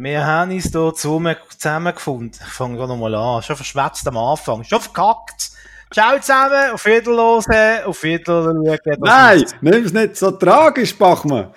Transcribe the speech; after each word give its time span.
Wir 0.00 0.24
haben 0.24 0.52
uns 0.52 0.70
hier 0.70 0.94
zusammengefunden. 0.94 2.30
Ich 2.40 2.52
fange 2.52 2.76
gerade 2.76 2.92
nochmal 2.92 3.16
an. 3.16 3.42
Schon 3.42 3.56
verschwätzt 3.56 4.06
am 4.06 4.16
Anfang. 4.16 4.62
Schon 4.62 4.80
verkackt. 4.80 5.50
Ciao 5.92 6.16
zusammen, 6.20 6.70
auf 6.72 6.86
Wiederhören, 6.86 7.84
auf 7.84 8.00
Wiedersehen. 8.04 8.96
Nein, 9.00 9.44
nimm 9.60 9.84
es 9.84 9.92
nicht 9.92 10.16
so 10.16 10.30
tragisch, 10.30 10.96
Bachmann. 10.96 11.48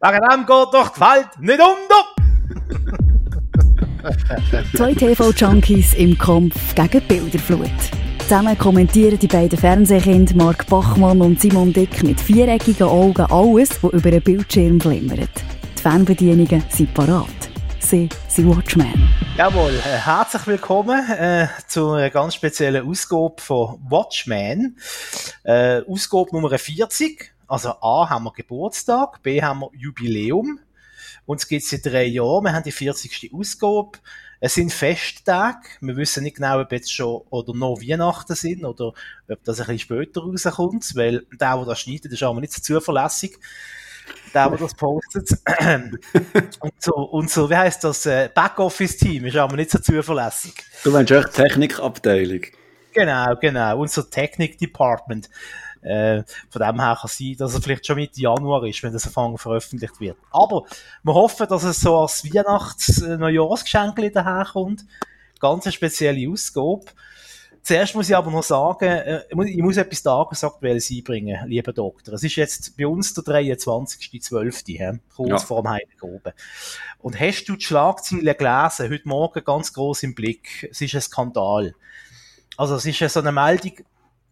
Wegen 0.00 0.20
dem 0.30 0.46
geht 0.46 0.48
doch 0.48 0.88
die 0.88 1.00
Welt 1.02 1.28
nicht 1.38 1.60
unter. 1.60 2.06
Zwei 4.74 4.94
TV-Junkies 4.94 5.92
im 5.92 6.16
Kampf 6.16 6.74
gegen 6.74 7.06
Bilderflut. 7.06 7.68
Zusammen 8.20 8.56
kommentieren 8.56 9.18
die 9.18 9.26
beiden 9.26 9.58
Fernsehkinder 9.58 10.34
Mark 10.36 10.66
Bachmann 10.66 11.20
und 11.20 11.42
Simon 11.42 11.74
Dick 11.74 12.02
mit 12.02 12.18
viereckigen 12.18 12.88
Augen 12.88 13.26
alles, 13.30 13.68
was 13.82 13.92
über 13.92 14.10
den 14.10 14.22
Bildschirm 14.22 14.78
glimmert. 14.78 15.28
Die 15.76 15.82
Fernbedienungen 15.82 16.64
sind 16.70 16.94
parat. 16.94 17.41
Sie 17.92 18.46
Watchmen. 18.46 19.06
Jawohl, 19.36 19.72
äh, 19.74 19.82
herzlich 19.82 20.46
willkommen 20.46 21.10
äh, 21.10 21.48
zu 21.68 21.90
einer 21.90 22.08
ganz 22.08 22.34
speziellen 22.36 22.88
Ausgabe 22.88 23.34
von 23.36 23.78
Watchmen. 23.86 24.78
Äh, 25.42 25.82
Ausgabe 25.82 26.30
Nummer 26.32 26.58
40. 26.58 27.34
Also 27.46 27.74
A 27.82 28.08
haben 28.08 28.24
wir 28.24 28.32
Geburtstag, 28.32 29.22
B 29.22 29.42
haben 29.42 29.60
wir 29.60 29.70
Jubiläum. 29.76 30.58
Uns 31.26 31.46
gibt 31.46 31.64
es 31.64 31.68
seit 31.68 31.84
drei 31.84 32.04
Jahren. 32.04 32.44
Wir 32.44 32.54
haben 32.54 32.62
die 32.62 32.72
40. 32.72 33.30
Ausgabe. 33.34 33.98
Es 34.40 34.54
sind 34.54 34.72
Festtage. 34.72 35.68
Wir 35.82 35.94
wissen 35.94 36.22
nicht 36.22 36.36
genau, 36.36 36.62
ob 36.62 36.72
jetzt 36.72 36.94
schon 36.94 37.20
oder 37.28 37.52
noch 37.52 37.82
Weihnachten 37.82 38.34
sind 38.34 38.64
oder 38.64 38.94
ob 39.28 39.44
das 39.44 39.60
ein 39.60 39.66
bisschen 39.66 39.78
später 39.80 40.22
rauskommt, 40.22 40.96
weil 40.96 41.26
der, 41.38 41.56
der 41.56 41.64
das 41.66 41.80
schneidet, 41.80 42.10
ist 42.10 42.22
aber 42.22 42.40
nicht 42.40 42.54
so 42.54 42.62
zuverlässig. 42.62 43.38
Der, 44.34 44.48
der 44.48 44.58
das 44.58 44.74
postet. 44.74 45.30
und 46.60 46.72
so, 46.78 46.94
und 46.94 47.30
so, 47.30 47.50
wie 47.50 47.56
heisst 47.56 47.84
das? 47.84 48.06
äh, 48.06 48.30
Backoffice-Team 48.34 49.26
ist 49.26 49.36
aber 49.36 49.56
nicht 49.56 49.70
so 49.70 49.78
zuverlässig. 49.78 50.54
Du 50.84 50.90
meinst 50.90 51.10
echt 51.10 51.32
Technikabteilung. 51.32 52.42
Genau, 52.92 53.34
genau. 53.40 53.78
Unser 53.78 54.08
Technik-Department. 54.08 55.28
Äh, 55.82 56.22
von 56.48 56.62
dem 56.62 56.80
her 56.80 56.96
kann 57.00 57.10
sein, 57.10 57.34
dass 57.38 57.54
es 57.54 57.64
vielleicht 57.64 57.86
schon 57.86 57.96
Mitte 57.96 58.20
Januar 58.20 58.64
ist, 58.64 58.82
wenn 58.82 58.92
das 58.92 59.06
Anfang 59.06 59.36
veröffentlicht 59.36 59.98
wird. 59.98 60.16
Aber 60.30 60.64
wir 61.02 61.14
hoffen, 61.14 61.48
dass 61.48 61.64
es 61.64 61.80
so 61.80 61.98
als 61.98 62.24
Weihnachts-Neujahrsgeschenk 62.24 64.12
daherkommt. 64.12 64.84
Ganz 65.40 65.66
eine 65.66 65.72
spezielle 65.72 66.30
Ausgabe. 66.30 66.84
Zuerst 67.62 67.94
muss 67.94 68.08
ich 68.08 68.16
aber 68.16 68.30
noch 68.30 68.42
sagen, 68.42 68.84
äh, 68.88 69.22
ich 69.30 69.62
muss- 69.62 69.76
etwas 69.76 70.02
Tagesaktuelles 70.02 70.90
einbringen, 70.90 71.46
lieber 71.46 71.72
Doktor. 71.72 72.14
Es 72.14 72.24
ist 72.24 72.34
jetzt 72.34 72.76
bei 72.76 72.86
uns 72.86 73.14
der 73.14 73.22
23.12., 73.22 74.78
hä? 74.78 74.98
kurz 75.14 75.28
Ja. 75.30 75.38
vor 75.38 75.62
dem 75.62 75.70
Heiligen. 75.70 76.20
Und 76.98 77.20
hast 77.20 77.44
du 77.44 77.54
die 77.56 77.64
Schlagzeilen 77.64 78.36
gelesen, 78.36 78.90
heute 78.90 79.08
Morgen 79.08 79.44
ganz 79.44 79.72
groß 79.72 80.02
im 80.02 80.14
Blick? 80.14 80.68
Es 80.70 80.80
ist 80.80 80.94
ein 80.94 81.00
Skandal. 81.02 81.74
Also 82.56 82.74
es 82.74 82.84
ist 82.84 82.98
ja 82.98 83.08
so 83.08 83.20
eine 83.20 83.30
Meldung, 83.32 83.72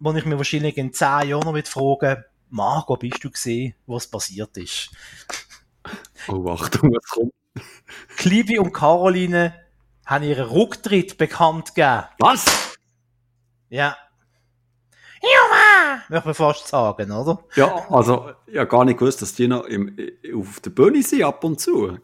wo 0.00 0.12
ich 0.12 0.24
mir 0.24 0.36
wahrscheinlich 0.36 0.76
in 0.76 0.92
zehn 0.92 1.28
Jahren 1.28 1.44
noch 1.54 1.66
fragen 1.66 2.24
Marco, 2.50 2.96
bist 2.96 3.22
du 3.22 3.30
gesehen, 3.30 3.74
was 3.86 4.08
passiert 4.08 4.56
ist? 4.56 4.90
Oh, 6.26 6.48
Achtung, 6.48 6.90
was 6.92 7.04
kommt? 7.08 7.32
Klibi 8.16 8.58
und 8.58 8.72
Caroline 8.72 9.54
haben 10.04 10.24
ihren 10.24 10.48
Rücktritt 10.48 11.16
bekannt 11.16 11.74
gegeben. 11.76 12.04
Was? 12.18 12.44
Ja. 13.70 13.96
Juma! 15.22 16.02
Möchte 16.08 16.28
man 16.28 16.34
fast 16.34 16.68
sagen, 16.68 17.10
oder? 17.12 17.44
Ja, 17.54 17.86
also, 17.88 18.30
ich 18.46 18.58
habe 18.58 18.68
gar 18.68 18.84
nicht 18.84 18.98
gewusst, 18.98 19.22
dass 19.22 19.34
die 19.34 19.48
noch 19.48 19.64
im, 19.64 19.96
auf 20.34 20.60
der 20.60 20.70
Bühne 20.70 21.02
sind, 21.02 21.22
ab 21.22 21.44
und 21.44 21.60
zu. 21.60 21.98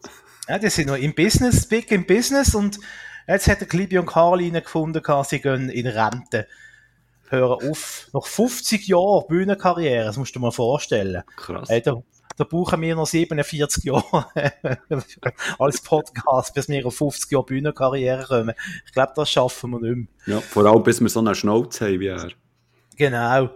Ja, 0.47 0.57
die 0.59 0.69
sind 0.69 0.87
noch 0.87 0.95
im 0.95 1.13
Business, 1.13 1.67
big 1.67 1.91
im 1.91 2.05
Business 2.05 2.55
und 2.55 2.79
jetzt 3.27 3.47
hat 3.47 3.59
der 3.59 3.67
Klibi 3.67 3.97
und 3.97 4.05
Caroline 4.05 4.61
gefunden, 4.61 5.03
sie 5.25 5.41
gehen 5.41 5.69
in 5.69 5.87
Rente. 5.87 6.47
Hören 7.29 7.69
auf. 7.69 8.07
Nach 8.13 8.25
50 8.25 8.87
Jahren 8.87 9.27
Bühnenkarriere, 9.27 10.05
das 10.05 10.15
musst 10.15 10.33
du 10.33 10.39
dir 10.39 10.45
mal 10.45 10.51
vorstellen. 10.51 11.23
Krass. 11.35 11.67
Da, 11.83 12.01
da 12.37 12.43
brauchen 12.43 12.79
wir 12.81 12.95
noch 12.95 13.07
47 13.07 13.83
Jahre 13.83 14.27
als 15.59 15.81
Podcast, 15.81 16.53
bis 16.53 16.69
wir 16.69 16.85
auf 16.85 16.95
50 16.95 17.31
Jahre 17.31 17.45
Bühnenkarriere 17.45 18.25
kommen. 18.25 18.53
Ich 18.85 18.91
glaube, 18.93 19.11
das 19.15 19.29
schaffen 19.29 19.71
wir 19.71 19.79
nicht 19.81 20.09
mehr. 20.25 20.35
Ja, 20.37 20.41
vor 20.41 20.65
allem, 20.65 20.83
bis 20.83 21.01
wir 21.01 21.09
so 21.09 21.19
einen 21.19 21.35
Schnauz 21.35 21.81
haben 21.81 21.99
wie 21.99 22.07
er. 22.07 22.29
Genau. 22.95 23.49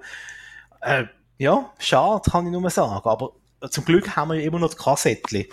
Äh, 0.82 1.06
ja, 1.38 1.72
schade, 1.80 2.30
kann 2.30 2.46
ich 2.48 2.52
nur 2.52 2.70
sagen. 2.70 3.02
Aber 3.08 3.34
zum 3.70 3.86
Glück 3.86 4.16
haben 4.16 4.30
wir 4.30 4.36
ja 4.36 4.42
immer 4.48 4.60
noch 4.60 4.72
die 4.74 4.78
Kassettchen 4.78 5.46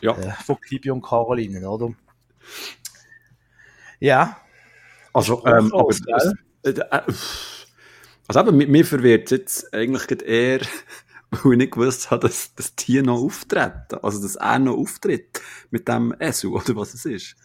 Ja, 0.00 0.16
äh, 0.16 0.32
von 0.44 0.60
Klibi 0.60 0.90
und 0.90 1.02
Caroline, 1.02 1.68
oder? 1.68 1.92
Ja, 3.98 4.36
also, 5.12 5.44
ähm, 5.46 5.72
aber, 5.74 5.94
äh, 6.64 6.70
äh, 6.70 7.00
also 8.28 8.40
eben, 8.40 8.56
mi- 8.56 8.66
mir 8.66 8.84
verwirrt 8.84 9.30
jetzt 9.30 9.72
eigentlich 9.72 10.22
eher, 10.22 10.60
weil 11.44 11.52
ich 11.52 11.58
nicht 11.58 11.72
gewusst 11.72 12.10
habe, 12.10 12.28
dass, 12.28 12.54
dass 12.54 12.74
die 12.74 13.02
noch 13.02 13.20
auftreten. 13.20 13.98
Also, 14.02 14.22
dass 14.22 14.36
er 14.36 14.58
noch 14.58 14.76
auftritt 14.76 15.40
mit 15.70 15.88
dem 15.88 16.14
Esu, 16.18 16.56
oder 16.56 16.76
was 16.76 16.94
es 16.94 17.04
ist. 17.04 17.36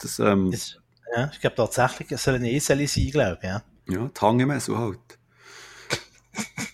Das, 0.00 0.18
ähm, 0.18 0.50
das, 0.50 0.78
ja 1.14 1.30
ich 1.32 1.40
glaube 1.40 1.56
tatsächlich, 1.56 2.12
es 2.12 2.24
soll 2.24 2.34
ein 2.34 2.44
Esel 2.44 2.86
sein, 2.86 3.10
glaube 3.10 3.38
ich. 3.42 3.48
Ja. 3.48 3.62
ja, 3.88 4.08
die 4.08 4.20
Hang 4.20 4.40
im 4.40 4.50
Esu 4.50 4.76
halt. 4.76 4.98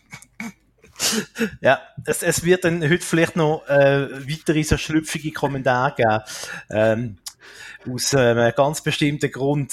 Ja, 1.60 1.80
es, 2.04 2.22
es 2.22 2.42
wird 2.42 2.64
dann 2.64 2.82
heute 2.82 3.04
vielleicht 3.04 3.36
noch 3.36 3.66
äh, 3.68 4.08
weitere 4.28 4.62
so 4.62 4.76
schlüpfige 4.76 5.30
Kommentare 5.32 5.94
geben. 5.94 6.20
Ähm, 6.70 7.18
aus 7.88 8.12
äh, 8.12 8.18
einem 8.18 8.52
ganz 8.54 8.80
bestimmten 8.80 9.30
Grund. 9.30 9.72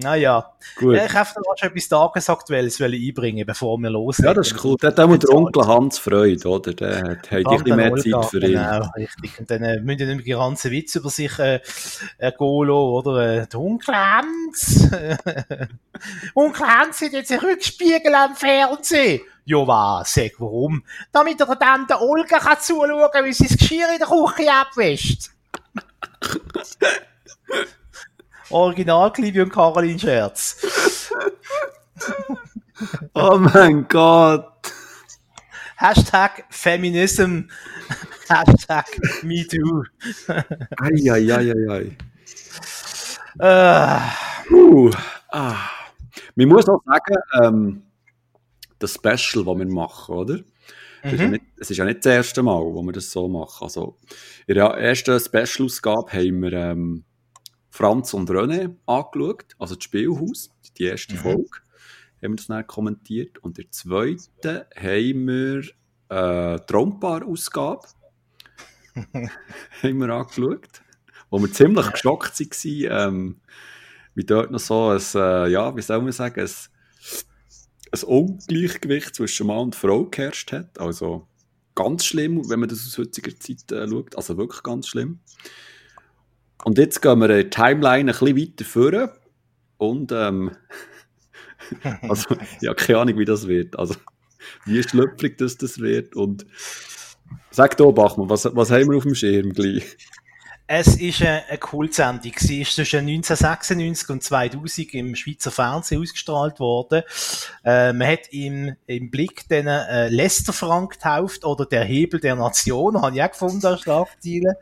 Naja, 0.00 0.52
Gut. 0.76 0.94
ja, 0.94 1.06
ich 1.06 1.14
habe 1.14 1.28
noch 1.44 1.56
schon 1.56 1.70
etwas 1.70 1.88
Tagesaktuelles 1.88 2.80
einbringen, 2.80 3.44
bevor 3.44 3.78
wir 3.78 3.90
loslegen. 3.90 4.28
Ja, 4.28 4.34
das 4.34 4.52
ist 4.52 4.64
cool. 4.64 4.76
Hat 4.80 5.00
auch 5.00 5.16
der 5.16 5.30
Onkel 5.30 5.66
Hans 5.66 5.98
Freude, 5.98 6.48
oder? 6.48 6.72
Der 6.72 6.98
hat, 6.98 7.32
ein 7.32 7.42
bisschen 7.42 7.76
mehr 7.76 7.90
Olga, 7.90 8.20
Zeit 8.20 8.30
für 8.30 8.38
ihn. 8.38 8.52
Genau, 8.52 8.86
richtig. 8.96 9.40
Und 9.40 9.50
dann 9.50 9.62
äh, 9.64 9.80
müssen 9.80 10.06
nicht 10.06 10.16
mehr 10.16 10.24
die 10.24 10.30
ganzen 10.30 10.70
Witze 10.70 11.00
über 11.00 11.10
sich 11.10 11.36
äh, 11.40 11.60
äh, 12.18 12.32
oder? 12.38 13.18
Äh, 13.18 13.46
der 13.48 13.60
Onkel 13.60 13.94
Hans. 13.94 14.88
Onkel 16.34 16.66
Hans 16.66 17.00
hat 17.00 17.12
jetzt 17.12 17.32
einen 17.32 17.40
Rückspiegel 17.40 18.14
am 18.14 18.36
Fernsehen. 18.36 19.22
Ja, 19.46 19.66
was? 19.66 20.14
Sag, 20.14 20.32
warum? 20.38 20.84
Damit 21.10 21.40
er 21.40 21.56
dann 21.56 21.86
der 21.88 22.00
Olga 22.00 22.38
kann 22.38 22.60
zuschauen, 22.60 23.24
wie 23.24 23.32
sie 23.32 23.48
das 23.48 23.56
Geschirr 23.56 23.88
in 23.92 23.98
der 23.98 24.06
Küche 24.06 24.52
abwäscht. 24.52 25.30
Original 28.50 29.12
Clivi 29.12 29.40
und 29.40 29.52
Caroline 29.52 29.98
Scherz. 29.98 30.56
Oh 33.14 33.36
mein 33.38 33.88
Gott! 33.88 34.72
Hashtag 35.76 36.44
Feminism. 36.48 37.48
Hashtag 38.28 38.86
MeToo. 39.22 39.82
Eieieiei. 40.80 41.96
Äh, 43.40 43.98
Uh, 44.50 44.90
ah. 45.30 45.56
Man 46.34 46.48
muss 46.48 46.68
auch 46.68 46.80
sagen, 46.86 47.16
ähm, 47.42 47.82
das 48.78 48.94
Special, 48.94 49.44
das 49.44 49.58
wir 49.58 49.66
machen, 49.66 50.14
oder? 50.14 50.34
Ist 51.02 51.20
ja 51.20 51.26
Mhm. 51.26 51.30
nicht, 51.32 51.44
es 51.58 51.70
ist 51.70 51.76
ja 51.76 51.84
nicht 51.84 52.04
das 52.04 52.12
erste 52.12 52.42
Mal, 52.42 52.60
wo 52.60 52.82
wir 52.82 52.92
das 52.92 53.10
so 53.10 53.28
machen. 53.28 53.64
Also, 53.64 53.98
in 54.46 54.54
der 54.54 54.66
ersten 54.68 55.18
Special-Ausgabe 55.20 56.12
haben 56.12 56.42
wir 56.42 56.52
ähm, 56.52 57.04
Franz 57.78 58.12
und 58.12 58.28
René 58.28 58.74
angeschaut, 58.86 59.54
also 59.56 59.76
das 59.76 59.84
Spielhaus, 59.84 60.50
die 60.78 60.86
erste 60.86 61.14
Mhm. 61.14 61.18
Folge, 61.18 61.58
haben 62.20 62.32
wir 62.32 62.36
das 62.36 62.48
dann 62.48 62.66
kommentiert. 62.66 63.38
Und 63.38 63.56
in 63.56 63.66
der 63.66 63.70
zweiten 63.70 64.64
haben 64.74 65.28
wir 65.28 65.62
äh, 66.08 66.58
Traumpaar-Ausgabe 66.66 67.86
haben 69.84 69.98
wir 70.00 70.08
angeschaut, 70.08 70.82
wo 71.30 71.38
wir 71.38 71.52
ziemlich 71.52 71.88
geschockt 71.92 72.40
waren, 72.40 73.14
ähm, 73.14 73.40
wie 74.16 74.24
dort 74.24 74.50
noch 74.50 74.58
so 74.58 74.88
ein, 74.88 75.00
äh, 75.14 75.48
ja, 75.48 75.76
wie 75.76 75.82
soll 75.82 76.02
man 76.02 76.10
sagen, 76.10 76.40
ein, 76.40 76.50
ein 77.92 78.02
Ungleichgewicht 78.02 79.14
zwischen 79.14 79.46
Mann 79.46 79.58
und 79.58 79.76
Frau 79.76 80.06
geherrscht 80.06 80.50
hat. 80.50 80.80
Also 80.80 81.28
ganz 81.76 82.06
schlimm, 82.06 82.50
wenn 82.50 82.58
man 82.58 82.68
das 82.68 82.84
aus 82.84 82.98
heutiger 82.98 83.38
Zeit 83.38 83.70
äh, 83.70 83.88
schaut. 83.88 84.16
Also 84.16 84.36
wirklich 84.36 84.64
ganz 84.64 84.88
schlimm. 84.88 85.20
Und 86.68 86.76
jetzt 86.76 87.00
gehen 87.00 87.18
wir 87.20 87.30
in 87.30 87.34
der 87.34 87.48
Timeline 87.48 88.12
ein 88.12 88.18
bisschen 88.18 88.36
weiter 88.36 88.64
vor 88.66 89.12
und 89.78 90.12
ähm, 90.12 90.50
also, 92.02 92.36
ja, 92.60 92.74
keine 92.74 92.98
Ahnung, 92.98 93.18
wie 93.18 93.24
das 93.24 93.48
wird. 93.48 93.78
Also, 93.78 93.94
wie 94.66 94.82
schlüpfrig 94.82 95.38
das, 95.38 95.56
das 95.56 95.78
wird. 95.78 96.14
Und 96.14 96.44
sag 97.50 97.78
doch, 97.78 97.92
Bachmann, 97.92 98.28
was, 98.28 98.44
was 98.54 98.70
haben 98.70 98.90
wir 98.90 98.98
auf 98.98 99.04
dem 99.04 99.14
Schirm 99.14 99.54
gleich? 99.54 99.96
Es 100.70 100.96
ist 100.96 101.22
eine, 101.22 101.56
Kultsendung. 101.58 102.32
Sie 102.36 102.60
ist 102.60 102.74
zwischen 102.74 103.08
1996 103.08 104.10
und 104.10 104.22
2000 104.22 104.94
im 104.94 105.14
Schweizer 105.14 105.50
Fernsehen 105.50 106.02
ausgestrahlt 106.02 106.60
worden. 106.60 107.04
Äh, 107.64 107.94
man 107.94 108.06
hat 108.06 108.28
im, 108.32 108.76
im 108.86 109.10
Blick 109.10 109.48
den 109.48 109.66
äh, 109.66 110.10
Lester 110.10 110.52
Frank 110.52 110.92
getauft 110.92 111.46
oder 111.46 111.64
der 111.64 111.84
Hebel 111.84 112.20
der 112.20 112.36
Nation, 112.36 113.00
habe 113.00 113.16
ich 113.16 113.22
auch 113.22 113.30
gefunden 113.30 113.64
als 113.64 113.80
Schlagziele. 113.80 114.58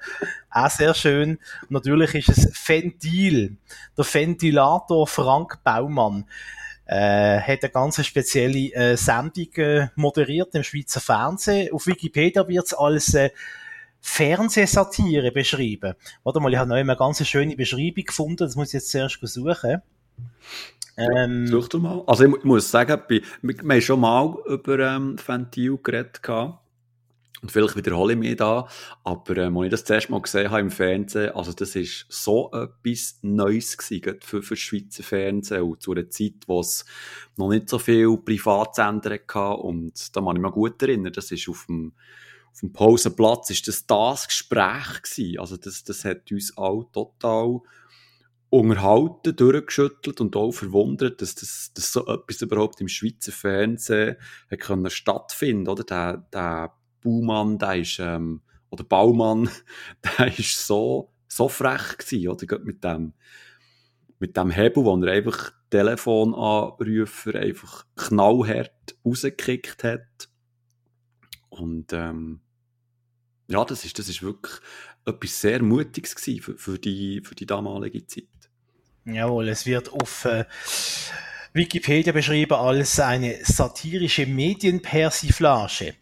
Auch 0.48 0.70
sehr 0.70 0.94
schön. 0.94 1.40
Natürlich 1.70 2.14
ist 2.14 2.28
es 2.28 2.68
Ventil, 2.68 3.56
der 3.98 4.04
Ventilator 4.04 5.08
Frank 5.08 5.58
Baumann. 5.64 6.26
Äh, 6.84 7.40
hat 7.40 7.64
eine 7.64 7.72
ganz 7.72 8.06
spezielle 8.06 8.72
äh, 8.74 8.96
Sendung 8.96 9.52
äh, 9.56 9.88
moderiert 9.96 10.54
im 10.54 10.62
Schweizer 10.62 11.00
Fernsehen. 11.00 11.72
Auf 11.72 11.88
Wikipedia 11.88 12.46
wird 12.46 12.66
es 12.66 12.74
als 12.74 13.12
äh, 13.14 13.30
Fernsehsatire 14.06 15.32
beschrieben. 15.32 15.94
Warte 16.22 16.40
mal, 16.40 16.52
ich 16.52 16.58
habe 16.58 16.68
noch 16.68 16.76
eine 16.76 16.96
ganz 16.96 17.26
schöne 17.26 17.56
Beschreibung 17.56 18.04
gefunden, 18.04 18.36
das 18.36 18.54
muss 18.54 18.68
ich 18.68 18.74
jetzt 18.74 18.90
zuerst 18.90 19.18
suchen. 19.20 19.82
Ähm, 20.96 21.46
Such 21.48 21.68
du 21.68 21.80
mal. 21.80 22.02
Also 22.06 22.24
ich, 22.24 22.44
muss 22.44 22.70
sagen, 22.70 23.02
wir, 23.08 23.20
wir 23.42 23.56
haben 23.58 23.80
schon 23.82 24.00
mal 24.00 24.36
über 24.46 24.78
ähm, 24.78 25.16
Ventil 25.18 25.76
geredet. 25.82 26.20
Und 27.42 27.52
vielleicht 27.52 27.76
wiederhole 27.76 28.14
ich 28.14 28.18
mich 28.18 28.36
da, 28.36 28.66
aber 29.04 29.36
ähm, 29.36 29.58
als 29.58 29.66
ich 29.66 29.70
das 29.72 29.84
zuerst 29.84 30.08
mal 30.08 30.22
gesehen 30.22 30.50
habe 30.50 30.60
im 30.60 30.70
Fernsehen, 30.70 31.34
also 31.34 31.52
das 31.52 31.76
ist 31.76 32.06
so 32.08 32.50
etwas 32.52 33.18
Neues 33.22 33.76
gewesen, 33.76 34.18
für, 34.22 34.42
für 34.42 34.56
Schweizer 34.56 35.02
Fernsehen 35.02 35.62
und 35.62 35.82
zu 35.82 35.92
einer 35.92 36.08
Zeit, 36.08 36.32
wo 36.46 36.60
es 36.60 36.86
noch 37.36 37.50
nicht 37.50 37.68
so 37.68 37.78
viele 37.78 38.16
Privatsender 38.16 39.10
hatte 39.10 39.62
und 39.62 40.16
da 40.16 40.22
kann 40.22 40.36
ich 40.36 40.42
mich 40.42 40.52
gut 40.52 40.80
erinnern, 40.82 41.12
das 41.12 41.30
ist 41.30 41.48
auf 41.48 41.66
dem 41.66 41.92
auf 42.56 42.60
dem 42.60 42.72
Pausenplatz 42.72 43.50
ist 43.50 43.68
das 43.68 43.86
das 43.86 44.28
Gespräch 44.28 45.02
gewesen. 45.02 45.38
Also 45.38 45.58
das, 45.58 45.84
das 45.84 46.06
hat 46.06 46.32
uns 46.32 46.56
alle 46.56 46.86
total 46.90 47.60
unterhalten, 48.48 49.36
durchgeschüttelt 49.36 50.22
und 50.22 50.34
auch 50.36 50.52
verwundert, 50.52 51.20
dass, 51.20 51.34
das, 51.34 51.72
dass 51.74 51.92
so 51.92 52.06
etwas 52.06 52.40
überhaupt 52.40 52.80
im 52.80 52.88
Schweizer 52.88 53.32
Fernsehen 53.32 54.16
hat 54.50 54.60
können 54.60 54.88
stattfinden, 54.88 55.68
oder? 55.68 55.84
Der, 55.84 56.26
der 56.32 56.72
Baumann, 57.02 57.58
der 57.58 57.76
ist, 57.76 57.98
ähm, 57.98 58.40
oder 58.70 58.84
Baumann, 58.84 59.50
der 60.18 60.38
ist 60.38 60.66
so, 60.66 61.12
so 61.28 61.50
frech 61.50 61.98
gewesen, 61.98 62.28
oder? 62.28 62.58
Mit 62.60 62.82
dem, 62.82 63.12
mit 64.18 64.34
dem 64.34 64.50
Hebel, 64.50 64.82
wo 64.82 64.96
er 64.96 65.12
einfach 65.12 65.52
Telefonanrufer 65.68 67.34
einfach 67.34 67.84
knallhart 67.96 68.96
rausgekickt 69.04 69.84
hat. 69.84 70.30
Und, 71.50 71.92
ähm, 71.92 72.40
ja, 73.48 73.64
das 73.64 73.84
ist, 73.84 73.98
das 73.98 74.08
ist 74.08 74.22
wirklich 74.22 74.54
etwas 75.04 75.40
sehr 75.40 75.62
Mutiges 75.62 76.14
gewesen 76.16 76.42
für, 76.42 76.58
für, 76.58 76.78
die, 76.78 77.22
für 77.24 77.34
die 77.34 77.46
damalige 77.46 78.06
Zeit. 78.06 78.24
Jawohl, 79.04 79.48
es 79.48 79.66
wird 79.66 79.92
auf 79.92 80.24
äh, 80.24 80.44
Wikipedia 81.52 82.12
beschrieben 82.12 82.54
als 82.54 82.98
eine 82.98 83.38
satirische 83.44 84.26
Medienpersiflage. 84.26 85.94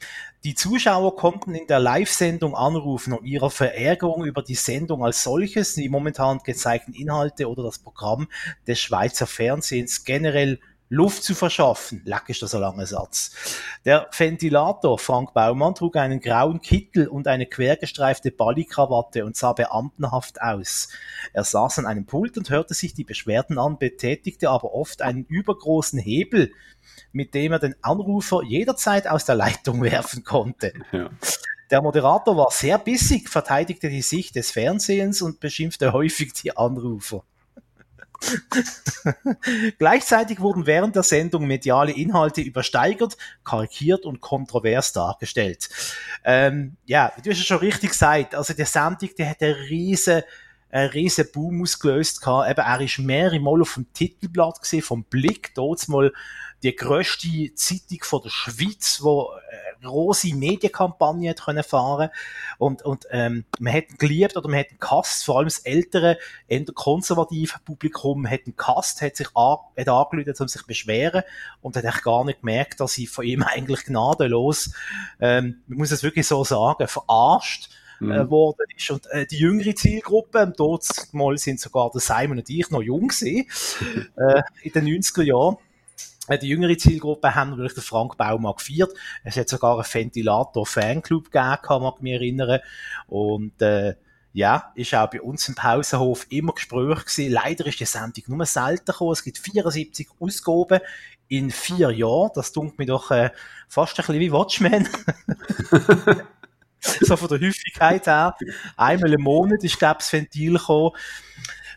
Die 0.43 0.55
Zuschauer 0.55 1.17
konnten 1.17 1.55
in 1.55 1.67
der 1.67 1.81
Live-Sendung 1.81 2.55
anrufen, 2.55 3.15
um 3.15 3.25
ihrer 3.25 3.51
Verärgerung 3.51 4.25
über 4.25 4.43
die 4.43 4.55
Sendung 4.55 5.05
als 5.05 5.23
solches, 5.23 5.75
die 5.75 5.89
momentan 5.89 6.39
gezeigten 6.45 6.93
Inhalte 6.93 7.49
oder 7.49 7.63
das 7.63 7.79
Programm 7.79 8.29
des 8.67 8.81
Schweizer 8.81 9.27
Fernsehens 9.27 10.05
generell 10.05 10.61
Luft 10.95 11.25
zu 11.25 11.35
verschaffen. 11.35 12.03
Leck 12.05 12.29
ist 12.29 12.43
das 12.43 12.55
ein 12.55 12.61
langer 12.61 12.87
Satz. 12.87 13.33
Der 13.85 14.09
Ventilator 14.17 14.97
Frank 14.99 15.35
Baumann 15.35 15.75
trug 15.75 15.97
einen 15.97 16.21
grauen 16.21 16.61
Kittel 16.61 17.09
und 17.09 17.27
eine 17.27 17.47
quergestreifte 17.47 18.31
Ballikrawatte 18.31 19.25
und 19.25 19.37
sah 19.37 19.53
beamtenhaft 19.53 20.41
aus. 20.41 20.89
Er 21.33 21.43
saß 21.43 21.81
an 21.81 21.87
einem 21.87 22.07
Pult 22.07 22.39
und 22.39 22.49
hörte 22.49 22.75
sich 22.75 22.95
die 22.95 23.03
Beschwerden 23.03 23.59
an, 23.59 23.79
betätigte 23.79 24.51
aber 24.51 24.73
oft 24.73 25.03
einen 25.03 25.25
übergroßen 25.25 25.99
Hebel, 25.99 26.53
mit 27.11 27.35
dem 27.35 27.53
er 27.53 27.59
den 27.59 27.75
Anrufer 27.83 28.43
jederzeit 28.45 29.09
aus 29.09 29.25
der 29.25 29.35
Leitung 29.35 29.83
werfen 29.83 30.23
konnte. 30.23 30.73
Ja. 30.93 31.11
Der 31.73 31.83
Moderator 31.83 32.37
war 32.37 32.53
sehr 32.53 32.79
bissig, 32.79 33.29
verteidigte 33.29 33.89
die 33.89 34.03
Sicht 34.03 34.37
des 34.37 34.53
Fernsehens 34.53 35.23
und 35.23 35.41
beschimpfte 35.41 35.93
häufig 35.93 36.35
die 36.35 36.57
Anrufer. 36.57 37.25
Gleichzeitig 39.79 40.41
wurden 40.41 40.67
während 40.67 40.97
der 40.97 41.03
Sendung 41.03 41.47
mediale 41.47 41.93
Inhalte 41.93 42.41
übersteigert, 42.41 43.17
karikiert 43.45 44.07
und 44.07 44.21
kontrovers 44.21 44.93
dargestellt. 44.93 45.69
Ähm, 46.25 46.77
ja, 46.87 47.13
du 47.23 47.31
hast 47.31 47.39
ja 47.39 47.45
schon 47.45 47.59
richtig 47.59 47.91
gesagt, 47.91 48.35
also 48.35 48.55
der 48.55 48.67
Sendung, 48.67 49.11
die 49.17 49.27
hat 49.27 49.43
eine 49.43 49.57
riese 49.69 50.25
einen 50.71 50.91
riesen 50.91 51.31
Boom 51.33 51.63
ausgelöst 51.63 52.21
gehabt. 52.21 52.51
Eben, 52.51 52.67
er 52.67 52.81
ist 52.81 52.99
mehrere 52.99 53.39
Mal 53.39 53.63
auf 53.63 53.75
dem 53.75 53.93
Titelblatt 53.93 54.61
gesehen, 54.61 54.83
vom 54.83 55.05
Blick, 55.05 55.55
dort 55.55 55.89
mal 55.89 56.13
die 56.65 56.75
grösste 56.75 57.55
Zeitung 57.55 57.99
von 58.03 58.23
der 58.23 58.31
Schweiz, 58.31 58.99
wo 59.01 59.31
äh, 59.51 59.64
große 59.83 60.35
Medienkampagne 60.35 61.31
hat 61.31 61.45
können 61.45 61.63
fahren 61.63 62.11
und 62.59 62.83
und 62.83 63.07
ähm, 63.11 63.45
man 63.59 63.73
hat 63.73 63.99
geliebt 63.99 64.37
oder 64.37 64.49
man 64.49 64.61
hat 64.61 64.81
gehasst, 64.81 65.25
vor 65.25 65.39
allem 65.39 65.47
das 65.47 65.59
ältere, 65.61 66.19
eher 66.49 66.65
konservative 66.75 67.59
Publikum 67.65 68.29
hat 68.29 68.41
gehasst, 68.57 69.03
hat 69.03 69.17
sich 69.17 69.29
an, 69.35 69.59
hat 69.77 70.41
um 70.41 70.49
sich 70.49 70.61
zu 70.61 70.67
beschweren 70.67 71.23
und 71.61 71.77
hat 71.77 71.85
echt 71.85 72.03
gar 72.03 72.25
nicht 72.25 72.41
gemerkt, 72.41 72.81
dass 72.81 72.93
sie 72.93 73.07
von 73.07 73.25
ihm 73.25 73.43
eigentlich 73.47 73.85
gnadenlos, 73.85 74.73
ähm, 75.21 75.63
man 75.67 75.79
muss 75.79 75.91
es 75.91 76.03
wirklich 76.03 76.27
so 76.27 76.45
sagen, 76.45 76.89
verarscht 76.89 77.71
mhm. 78.01 78.13
äh, 78.13 78.31
worden 78.31 78.67
ist. 78.77 78.91
Und 78.91 79.07
äh, 79.11 79.27
die 79.27 79.39
jüngere 79.39 79.75
Zielgruppe, 79.75 80.53
dort 80.57 80.89
mal 81.13 81.37
sind 81.39 81.61
sogar 81.61 81.91
der 81.91 82.01
Simon 82.01 82.39
und 82.39 82.51
ich 82.51 82.71
noch 82.71 82.83
jung 82.83 83.09
gewesen, 83.09 83.47
äh, 84.17 84.43
in 84.63 84.73
den 84.73 84.87
90er 84.87 85.23
Jahren, 85.23 85.57
äh, 85.57 85.59
die 86.31 86.49
jüngere 86.49 86.77
Zielgruppe 86.77 87.35
haben 87.35 87.51
natürlich 87.51 87.75
den 87.75 87.83
Frank 87.83 88.17
Baumann 88.17 88.55
gefeiert. 88.57 88.93
Es 89.25 89.37
hat 89.37 89.49
sogar 89.49 89.75
einen 89.75 89.85
Ventilator-Fanclub 89.85 91.31
gegeben, 91.31 91.57
kann 91.63 91.83
man 91.83 91.93
mich 92.01 92.15
erinnern. 92.15 92.61
Und 93.07 93.61
äh, 93.61 93.95
ja, 94.33 94.73
ist 94.75 94.95
auch 94.95 95.09
bei 95.09 95.21
uns 95.21 95.49
im 95.49 95.55
Pausenhof 95.55 96.27
immer 96.29 96.55
Gespräch 96.55 97.05
gewesen. 97.05 97.33
Leider 97.33 97.67
ist 97.67 97.79
die 97.79 97.85
Sendung 97.85 98.25
nur 98.27 98.47
selten 98.47 98.87
gekommen. 98.87 99.13
Es 99.13 99.23
gibt 99.23 99.39
74 99.39 100.09
Ausgaben 100.19 100.81
in 101.29 101.51
vier 101.51 101.91
Jahren. 101.91 102.31
Das 102.35 102.53
tut 102.53 102.77
mir 102.79 102.87
doch 102.87 103.11
äh, 103.11 103.31
fast 103.69 103.93
ein 103.93 104.05
bisschen 104.07 104.21
wie 104.21 104.33
Watchmen. 104.33 104.89
so 106.81 107.17
von 107.17 107.29
der 107.29 107.41
Häufigkeit 107.41 108.07
her. 108.07 108.35
Einmal 108.77 109.13
im 109.13 109.23
Monat 109.23 109.63
ist, 109.63 109.79
glaube 109.79 109.99
ich, 110.01 110.05
das 110.07 110.13
Ventil 110.13 110.55
gekommen. 110.55 110.97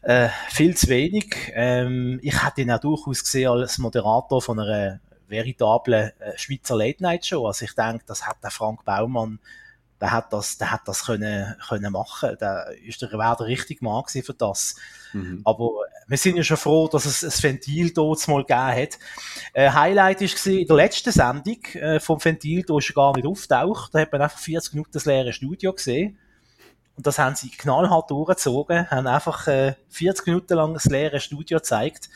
Äh, 0.02 0.30
viel 0.50 0.76
zu 0.76 0.88
wenig. 0.88 1.52
Ähm, 1.54 2.20
ich 2.22 2.44
hätte 2.44 2.62
ihn 2.62 2.72
auch 2.72 2.80
durchaus 2.80 3.24
gesehen 3.24 3.50
als 3.50 3.78
Moderator 3.78 4.42
von 4.42 4.60
einer 4.60 5.00
veritablen 5.28 6.12
äh, 6.20 6.38
Schweizer 6.38 6.76
Late 6.76 7.04
Night 7.04 7.26
Show. 7.26 7.46
Also 7.46 7.66
ich 7.66 7.76
denke, 7.76 8.04
das 8.06 8.26
hat 8.26 8.38
der 8.44 8.52
Frank 8.52 8.86
Baumann, 8.86 9.40
der 10.00 10.12
hat 10.12 10.32
das, 10.32 10.58
der 10.58 10.72
hat 10.72 10.82
das 10.86 11.06
können, 11.06 11.56
können 11.68 11.92
machen. 11.92 12.38
Der 12.40 12.68
ist 12.86 13.02
der, 13.02 13.12
wäre 13.12 13.36
der 13.38 13.48
richtige 13.48 13.84
Mann 13.84 14.04
gewesen 14.04 14.24
für 14.24 14.34
das. 14.34 14.76
Mhm. 15.14 15.42
Aber 15.44 15.72
wir 16.08 16.18
sind 16.18 16.38
ja 16.38 16.44
schon 16.44 16.58
froh, 16.58 16.88
dass 16.88 17.06
es 17.06 17.24
ein 17.24 17.44
Ventil 17.44 17.92
dort 17.92 18.28
mal 18.28 18.44
gegeben 18.44 18.84
hat. 18.84 19.00
Äh, 19.54 19.72
Highlight 19.72 20.22
war 20.22 20.54
in 20.54 20.68
der 20.68 20.76
letzten 20.76 21.12
Sendung 21.12 21.64
äh, 21.74 22.00
vom 22.00 22.24
Ventil, 22.24 22.64
da 22.64 22.78
ist 22.78 22.90
er 22.90 22.96
gar 22.96 23.16
nicht 23.16 23.26
auftaucht. 23.26 23.94
Da 23.94 24.00
hat 24.00 24.12
man 24.12 24.22
einfach 24.22 24.40
40 24.40 24.74
Minuten 24.74 24.92
das 24.94 25.06
leere 25.06 25.34
Studio 25.34 25.74
gesehen. 25.74 26.18
Und 26.98 27.06
das 27.06 27.20
haben 27.20 27.36
sie 27.36 27.50
knallhart 27.50 28.10
durchgezogen, 28.10 28.90
haben 28.90 29.08
einfach 29.08 29.48
äh, 29.48 29.76
40 29.90 30.26
Minuten 30.28 30.56
lang 30.56 30.74
das 30.74 30.86
leere 30.86 31.20
Studio 31.20 31.60
gezeigt. 31.60 32.10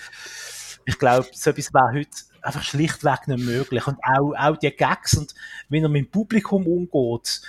Ich 0.85 0.97
glaube, 0.97 1.27
so 1.31 1.51
etwas 1.51 1.71
wäre 1.73 1.93
heute 1.93 2.09
einfach 2.41 2.63
schlichtweg 2.63 3.27
nicht 3.27 3.45
möglich. 3.45 3.85
Und 3.85 3.99
auch, 4.03 4.33
auch 4.33 4.57
die 4.57 4.71
Gags 4.71 5.15
und 5.15 5.35
wenn 5.69 5.83
er 5.83 5.89
mit 5.89 6.05
dem 6.05 6.11
Publikum 6.11 6.65
umgeht, 6.65 7.41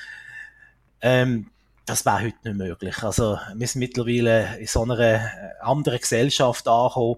ähm, 1.00 1.50
das 1.86 2.04
wäre 2.04 2.20
heute 2.20 2.36
nicht 2.44 2.58
möglich. 2.58 3.02
Also, 3.02 3.38
wir 3.54 3.66
sind 3.66 3.80
mittlerweile 3.80 4.58
in 4.58 4.66
so 4.66 4.82
einer 4.82 4.98
äh, 5.00 5.20
anderen 5.60 5.98
Gesellschaft 5.98 6.68
angekommen. 6.68 7.16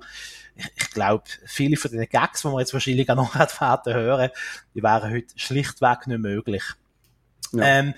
Ich, 0.54 0.70
ich 0.76 0.90
glaube, 0.90 1.24
viele 1.44 1.76
von 1.76 1.90
den 1.90 2.08
Gags, 2.08 2.42
die 2.42 2.48
wir 2.48 2.60
jetzt 2.60 2.72
wahrscheinlich 2.72 3.10
auch 3.10 3.16
noch 3.16 3.34
werden 3.60 3.94
hören, 3.94 4.30
die 4.74 4.82
wären 4.82 5.12
heute 5.12 5.36
schlichtweg 5.36 6.06
nicht 6.06 6.20
möglich. 6.20 6.62
Ja. 7.52 7.64
Ähm, 7.64 7.94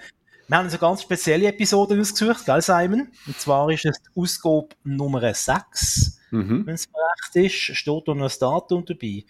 wir 0.49 0.57
haben 0.57 0.69
eine 0.69 0.79
ganz 0.79 1.03
spezielle 1.03 1.49
Episode 1.49 1.99
ausgesucht, 2.01 2.45
gell, 2.45 2.63
Simon? 2.63 3.09
Und 3.27 3.41
zwar 3.41 3.71
ist 3.71 3.85
es 3.85 4.01
die 4.01 4.21
Ausgabe 4.21 4.69
Nummer 4.85 5.35
6. 5.35 6.21
Mhm. 6.31 6.67
Wenn 6.67 6.75
es 6.75 6.89
recht 6.89 7.47
ist, 7.47 7.77
steht 7.77 8.03
da 8.07 8.15
noch 8.15 8.31
ein 8.31 8.39
Datum 8.39 8.85
dabei, 8.85 9.25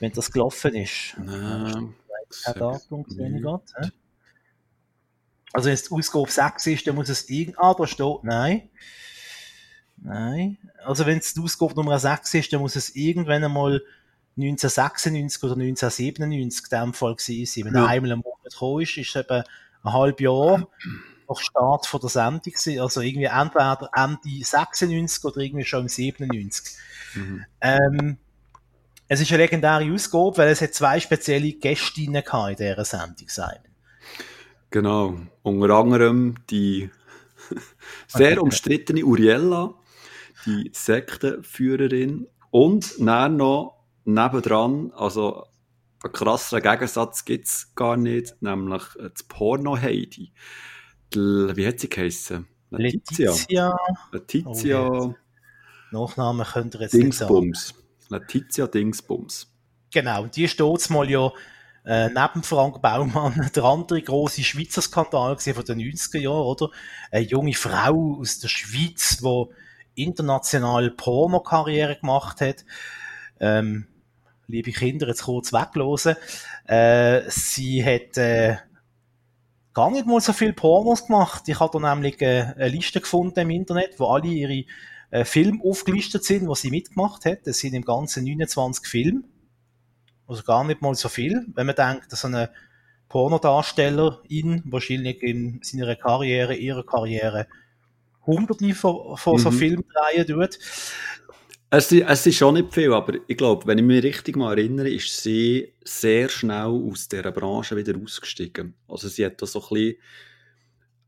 wenn 0.00 0.12
das 0.12 0.30
gelaufen 0.30 0.74
ist. 0.74 1.16
Nein. 1.18 1.94
Kein 2.44 2.54
Datum 2.54 3.04
gesehen 3.04 3.40
gerade. 3.40 3.64
Also 5.52 5.66
wenn 5.66 5.74
es 5.74 5.84
die 5.84 5.94
Ausgabe 5.94 6.30
6 6.30 6.66
ist, 6.66 6.86
dann 6.86 6.96
muss 6.96 7.08
es 7.08 7.28
irgend... 7.30 7.58
Ah, 7.58 7.74
da 7.74 7.86
steht... 7.86 8.24
Nein. 8.24 8.68
Nein. 9.98 10.58
Also 10.84 11.06
wenn 11.06 11.18
es 11.18 11.34
die 11.34 11.40
Ausgabe 11.40 11.74
Nummer 11.74 11.98
6 11.98 12.34
ist, 12.34 12.52
dann 12.52 12.60
muss 12.60 12.76
es 12.76 12.94
irgendwann 12.94 13.44
einmal 13.44 13.82
1996 14.36 15.42
oder 15.44 15.54
1997 15.54 16.72
in 16.72 16.78
dem 16.78 16.92
Fall 16.92 17.14
gewesen 17.14 17.46
sein. 17.46 17.64
Wenn 17.64 17.74
ja. 17.74 17.86
einmal 17.86 18.10
im 18.10 18.18
Monat 18.18 18.52
gekommen 18.52 18.82
ist, 18.82 18.96
ist 18.98 19.14
es 19.14 19.16
eben 19.16 19.44
ein 19.86 19.92
halbes 19.92 20.20
Jahr. 20.24 20.68
noch 21.28 21.40
Start 21.40 21.86
von 21.86 22.00
der 22.00 22.10
Sendung 22.10 22.40
gewesen, 22.42 22.80
also 22.80 23.00
irgendwie 23.00 23.26
entweder 23.26 23.90
Ende 23.94 24.44
96 24.44 25.24
oder 25.24 25.38
irgendwie 25.38 25.64
schon 25.64 25.82
im 25.82 25.88
97. 25.88 26.76
Mhm. 27.14 27.44
Ähm, 27.60 28.18
es 29.08 29.20
ist 29.20 29.30
eine 29.30 29.42
legendäre 29.42 29.92
Ausgabe, 29.92 30.38
weil 30.38 30.48
es 30.48 30.60
hat 30.60 30.74
zwei 30.74 31.00
spezielle 31.00 31.52
Gästinnen 31.52 32.22
in 32.22 32.56
dieser 32.56 32.84
Sendung 32.84 33.28
sein. 33.28 33.58
Genau, 34.70 35.18
unter 35.42 35.74
anderem 35.74 36.36
die 36.50 36.90
sehr 38.08 38.42
umstrittene 38.42 39.04
Uriella, 39.04 39.74
die 40.44 40.70
Sektenführerin 40.72 42.26
und 42.50 42.94
dann 42.98 43.36
noch 43.36 43.84
nebendran, 44.04 44.92
also 44.96 45.46
ein 46.06 46.12
krasser 46.12 46.60
Gegensatz 46.60 47.24
gibt 47.24 47.46
es 47.46 47.74
gar 47.74 47.96
nicht, 47.96 48.40
nämlich 48.40 48.82
das 48.96 49.22
Porno-Heidi. 49.24 50.32
Wie 51.14 51.66
hat 51.66 51.80
sie 51.80 51.88
geheißen? 51.88 52.46
Letizia. 52.70 53.30
Letizia. 53.30 53.76
Letizia. 54.12 54.88
Oh, 54.88 55.14
Nachnamen 55.92 56.46
könnt 56.46 56.74
ihr 56.74 56.82
jetzt 56.82 56.94
Dingsbums. 56.94 57.46
nicht 57.46 57.76
sagen. 57.76 57.86
Letizia 58.10 58.66
Dingsbums. 58.66 59.52
Genau, 59.92 60.26
die 60.26 60.48
steht 60.48 60.90
mal 60.90 61.08
ja 61.08 61.30
äh, 61.84 62.08
neben 62.08 62.42
Frank 62.42 62.82
Baumann 62.82 63.50
der 63.54 63.64
andere 63.64 64.02
große 64.02 64.42
Schweizer 64.42 64.82
Skandal 64.82 65.38
von 65.38 65.64
den 65.64 65.78
90er 65.78 66.18
Jahren, 66.18 66.44
oder? 66.44 66.70
Eine 67.10 67.24
junge 67.24 67.54
Frau 67.54 68.18
aus 68.20 68.40
der 68.40 68.48
Schweiz, 68.48 69.18
die 69.18 70.02
international 70.02 70.90
Porno-Karriere 70.90 71.96
gemacht 71.96 72.40
hat. 72.40 72.64
Ähm, 73.38 73.86
liebe 74.48 74.72
Kinder, 74.72 75.08
jetzt 75.08 75.24
kurz 75.24 75.52
weglosen. 75.52 76.16
Äh, 76.66 77.22
sie 77.28 77.84
hat 77.84 78.16
äh, 78.16 78.56
gar 79.74 79.90
nicht 79.90 80.06
mal 80.06 80.20
so 80.20 80.32
viel 80.32 80.52
Pornos 80.52 81.06
gemacht. 81.06 81.42
Ich 81.48 81.60
habe 81.60 81.78
da 81.78 81.94
nämlich 81.94 82.20
äh, 82.22 82.54
eine 82.56 82.68
Liste 82.68 83.00
gefunden 83.00 83.40
im 83.40 83.50
Internet, 83.50 83.98
wo 83.98 84.06
alle 84.06 84.28
ihre 84.28 84.64
äh, 85.10 85.24
Filme 85.24 85.60
aufgelistet 85.64 86.24
sind, 86.24 86.48
was 86.48 86.62
sie 86.62 86.70
mitgemacht 86.70 87.24
hat. 87.24 87.46
Das 87.46 87.58
sind 87.58 87.74
im 87.74 87.84
Ganzen 87.84 88.24
29 88.24 88.86
Filme. 88.86 89.22
Also 90.26 90.42
gar 90.42 90.64
nicht 90.64 90.82
mal 90.82 90.94
so 90.94 91.08
viel. 91.08 91.46
Wenn 91.54 91.66
man 91.66 91.76
denkt, 91.76 92.12
dass 92.12 92.24
eine 92.24 92.50
Pornodarstellerin 93.08 94.62
wahrscheinlich 94.64 95.22
in 95.22 95.60
seiner 95.62 95.94
Karriere, 95.94 96.56
ihrer 96.56 96.84
Karriere, 96.84 97.46
hunderte 98.26 98.74
von, 98.74 99.16
von 99.16 99.34
mhm. 99.34 99.38
so 99.38 99.50
Filmen 99.50 99.84
drehen 99.94 100.26
tut. 100.26 100.58
Es, 101.68 101.90
ist 101.90 102.36
schon 102.36 102.54
nicht 102.54 102.72
viel, 102.72 102.92
aber 102.92 103.14
ich 103.26 103.36
glaube, 103.36 103.66
wenn 103.66 103.78
ich 103.78 103.84
mich 103.84 104.02
richtig 104.04 104.36
mal 104.36 104.56
erinnere, 104.56 104.88
ist 104.88 105.22
sie 105.22 105.72
sehr 105.84 106.28
schnell 106.28 106.66
aus 106.66 107.08
dieser 107.08 107.32
Branche 107.32 107.76
wieder 107.76 107.96
ausgestiegen. 108.00 108.74
Also 108.86 109.08
sie 109.08 109.26
hat 109.26 109.42
da 109.42 109.46
so 109.46 109.60
ein 109.60 109.68
bisschen 109.68 109.96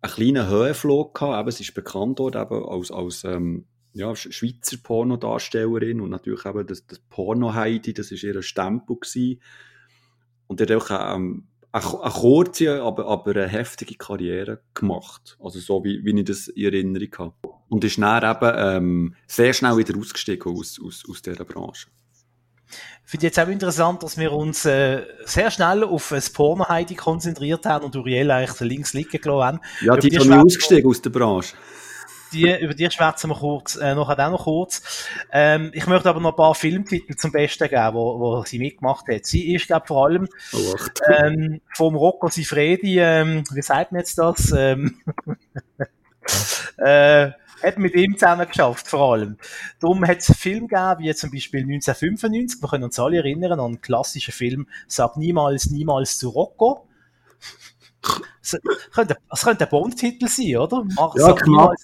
einen 0.01 0.13
kleinen 0.13 0.49
Höhenflug 0.49 1.15
gehabt. 1.15 1.41
Eben, 1.41 1.51
sie 1.53 1.63
ist 1.63 1.75
bekannt 1.75 2.19
worden 2.19 2.43
eben 2.43 2.65
als, 2.65 2.91
als 2.91 3.25
ähm, 3.25 3.67
ja, 3.93 4.15
Schweizer 4.15 4.79
Pornodarstellerin 4.83 6.01
und 6.01 6.11
natürlich 6.11 6.45
eben 6.45 6.67
das, 6.67 6.87
das 6.87 6.99
Porno-Heidi, 6.99 7.95
das 7.95 8.11
war 8.11 8.19
ihr 8.19 8.43
Stempel. 8.43 8.97
Gewesen. 8.97 9.41
Und 10.47 10.61
er 10.61 10.77
hat 10.77 10.91
auch 10.91 11.17
ähm, 11.17 11.48
eine, 11.73 12.03
eine 12.03 12.13
kurze, 12.13 12.83
aber, 12.83 13.07
aber 13.07 13.31
eine 13.33 13.49
heftige 13.49 13.95
Karriere 13.95 14.61
gemacht. 14.75 15.37
Also 15.41 15.59
so, 15.59 15.85
wie, 15.85 16.05
wie 16.05 16.19
ich 16.19 16.25
das 16.25 16.49
in 16.49 16.65
Erinnerung 16.65 17.09
habe. 17.19 17.35
Und 17.69 17.85
ist 17.85 17.99
dann 17.99 18.31
eben 18.31 18.55
ähm, 18.57 19.15
sehr 19.27 19.53
schnell 19.53 19.77
wieder 19.77 19.99
ausgestiegen 19.99 20.53
aus, 20.53 20.81
aus, 20.85 21.05
aus 21.09 21.23
dieser 21.23 21.45
Branche. 21.45 21.89
Ich 23.05 23.11
finde 23.11 23.27
jetzt 23.27 23.41
auch 23.41 23.49
interessant, 23.49 24.03
dass 24.03 24.19
wir 24.19 24.33
uns 24.33 24.67
äh, 24.67 25.03
sehr 25.25 25.51
schnell 25.51 25.83
auf 25.85 26.11
das 26.11 26.31
Porno-Heidi 26.31 26.95
konzentriert 26.95 27.65
haben 27.65 27.87
und 27.87 27.97
Uriel 27.97 28.31
eigentlich 28.31 28.61
links 28.61 28.93
liegen 28.93 29.21
gelassen 29.21 29.43
haben. 29.43 29.61
Ja, 29.81 29.97
die 29.97 30.09
ist 30.09 30.23
schon 30.23 30.33
ausgestiegen 30.35 30.89
aus 30.89 31.01
der 31.01 31.11
Branche 31.11 31.55
die, 32.33 32.55
über 32.61 32.75
die 32.75 32.91
schwätzen 32.91 33.31
wir 33.31 33.37
kurz, 33.37 33.77
äh, 33.77 33.95
noch 33.95 34.09
auch 34.11 34.31
noch 34.31 34.45
kurz. 34.45 35.09
Ähm, 35.33 35.71
ich 35.75 35.87
möchte 35.87 36.09
aber 36.09 36.21
noch 36.21 36.31
ein 36.31 36.37
paar 36.37 36.55
Filmtitel 36.55 37.15
zum 37.17 37.33
Besten 37.33 37.69
geben, 37.69 37.95
wo, 37.95 38.19
wo 38.19 38.45
sie 38.45 38.59
mitgemacht 38.59 39.07
hat. 39.09 39.27
Sie 39.27 39.55
ist, 39.55 39.67
glaube 39.67 39.87
vor 39.87 40.07
allem 40.07 40.29
oh, 40.53 40.75
ähm, 41.09 41.61
vom 41.75 41.97
Rocco 41.97 42.29
Sifredi, 42.29 42.99
ähm, 43.01 43.45
wie 43.53 43.63
sagt 43.63 43.93
man 43.93 44.01
jetzt 44.01 44.19
das? 44.19 44.53
Ähm, 44.57 45.01
äh, 46.79 47.31
hat 47.63 47.79
mit 47.79 47.95
ihm 47.95 48.17
zusammen 48.17 48.47
geschafft, 48.47 48.89
vor 48.89 49.13
allem. 49.13 49.37
Darum 49.81 50.07
hat 50.07 50.19
es 50.19 50.37
Filme 50.37 50.69
gegeben, 50.69 50.99
wie 50.99 51.15
zum 51.15 51.31
Beispiel 51.31 51.61
1995, 51.61 52.63
wir 52.63 52.69
können 52.69 52.85
uns 52.85 52.99
alle 52.99 53.19
erinnern 53.19 53.53
an 53.53 53.61
einen 53.61 53.81
klassischen 53.81 54.33
Film, 54.33 54.69
Sag 54.87 55.17
niemals, 55.17 55.71
niemals 55.71 56.19
zu 56.19 56.29
Rocco. 56.29 56.87
Das 58.51 58.93
könnte, 58.93 59.17
das 59.29 59.43
könnte 59.43 59.65
ein 59.65 59.71
Bond-Titel 59.71 60.29
sein, 60.29 60.57
oder? 60.57 60.85
Mach 60.97 61.15
ja, 61.17 61.33
knapp. 61.33 61.75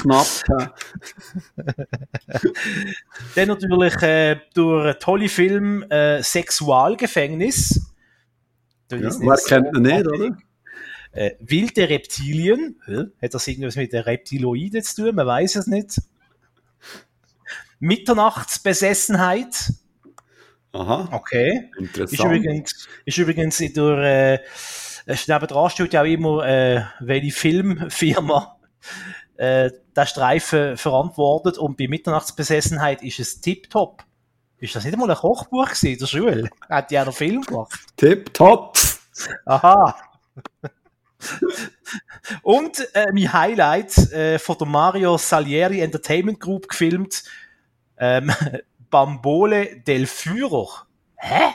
Knapp, 0.00 0.26
ja. 0.48 0.74
Dann 3.34 3.48
natürlich 3.48 3.94
äh, 4.02 4.40
durch 4.54 4.98
tolle 4.98 5.28
Film 5.28 5.82
äh, 5.90 6.22
Sexualgefängnis. 6.22 7.92
Ja, 8.90 8.98
wer 8.98 9.36
kennt 9.36 9.76
ihn 9.76 9.82
nicht, 9.82 10.06
oder? 10.06 10.36
Äh, 11.12 11.32
wilde 11.40 11.88
Reptilien. 11.88 12.80
Hat 13.20 13.34
das 13.34 13.48
irgendwas 13.48 13.76
mit 13.76 13.92
der 13.92 14.06
Reptiloide 14.06 14.82
zu 14.82 15.06
tun? 15.06 15.14
Man 15.14 15.26
weiß 15.26 15.56
es 15.56 15.66
nicht. 15.66 16.00
Mitternachtsbesessenheit. 17.78 19.72
Aha. 20.72 21.08
Okay. 21.10 21.70
Interessant. 21.78 22.12
Ist 22.12 22.24
übrigens, 22.24 22.88
ist 23.04 23.18
übrigens 23.18 23.58
durch 23.72 24.04
äh, 24.04 24.38
Nebenan 25.06 25.70
steht 25.70 25.92
ja 25.92 26.02
auch 26.02 26.06
immer, 26.06 26.44
äh, 26.44 26.84
welche 27.00 27.32
Filmfirma 27.32 28.58
äh, 29.36 29.70
der 29.94 30.06
Streifen 30.06 30.76
verantwortet 30.76 31.58
und 31.58 31.76
bei 31.76 31.88
Mitternachtsbesessenheit 31.88 33.02
ist 33.02 33.20
es 33.20 33.40
Tip-Top. 33.40 34.02
Ist 34.58 34.74
das 34.74 34.84
nicht 34.84 34.94
einmal 34.94 35.10
ein 35.10 35.16
Kochbuch 35.16 35.66
gewesen 35.66 35.86
in 35.92 35.98
der 35.98 36.06
Schule? 36.06 36.50
Hat 36.68 36.90
ja 36.90 37.04
noch 37.04 37.14
Film 37.14 37.42
gemacht. 37.42 37.78
Tip-Top! 37.96 38.76
Aha! 39.44 39.96
und 42.42 42.94
äh, 42.94 43.06
mein 43.12 43.32
Highlight 43.32 43.96
äh, 44.12 44.38
von 44.38 44.58
der 44.58 44.66
Mario 44.66 45.16
Salieri 45.18 45.80
Entertainment 45.80 46.40
Group 46.40 46.68
gefilmt, 46.68 47.24
ähm, 47.98 48.32
Bambole 48.90 49.80
del 49.80 50.06
Führer. 50.06 50.86
Hä? 51.16 51.54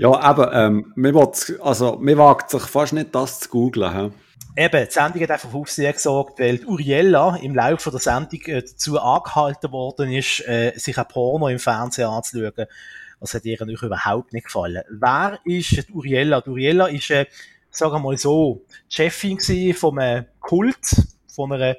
Ja, 0.00 0.30
eben, 0.30 0.50
ähm, 0.54 0.92
man, 0.96 1.14
will, 1.14 1.60
also, 1.60 1.98
man 2.00 2.16
wagt 2.16 2.48
sich 2.48 2.62
fast 2.62 2.94
nicht, 2.94 3.14
das 3.14 3.40
zu 3.40 3.50
googlen. 3.50 4.14
Eben, 4.56 4.86
die 4.86 4.90
Sendung 4.90 5.22
hat 5.22 5.30
einfach 5.30 5.52
Aufsehen 5.52 5.92
gesorgt, 5.92 6.38
weil 6.40 6.64
Uriella 6.64 7.36
im 7.36 7.54
Laufe 7.54 7.90
der 7.90 8.00
Sendung 8.00 8.40
äh, 8.46 8.62
dazu 8.62 8.98
angehalten 8.98 9.70
worden 9.72 10.10
ist, 10.10 10.40
äh, 10.48 10.72
sich 10.74 10.96
ein 10.96 11.06
Porno 11.06 11.48
im 11.48 11.58
Fernsehen 11.58 12.08
anzuschauen. 12.08 12.66
Das 13.20 13.34
hat 13.34 13.44
ihr 13.44 13.58
natürlich 13.60 13.82
überhaupt 13.82 14.32
nicht 14.32 14.44
gefallen. 14.44 14.82
Wer 14.88 15.38
ist 15.44 15.72
die 15.72 15.92
Uriella? 15.92 16.40
Die 16.40 16.48
Uriella 16.48 16.86
ist, 16.86 17.10
äh, 17.10 17.26
sagen 17.70 17.92
wir 17.92 17.98
mal 17.98 18.16
so, 18.16 18.64
die 18.90 18.94
Chefin 18.94 19.38
von 19.74 19.98
einem 19.98 20.24
Kult, 20.40 20.96
von 21.34 21.52
einer 21.52 21.76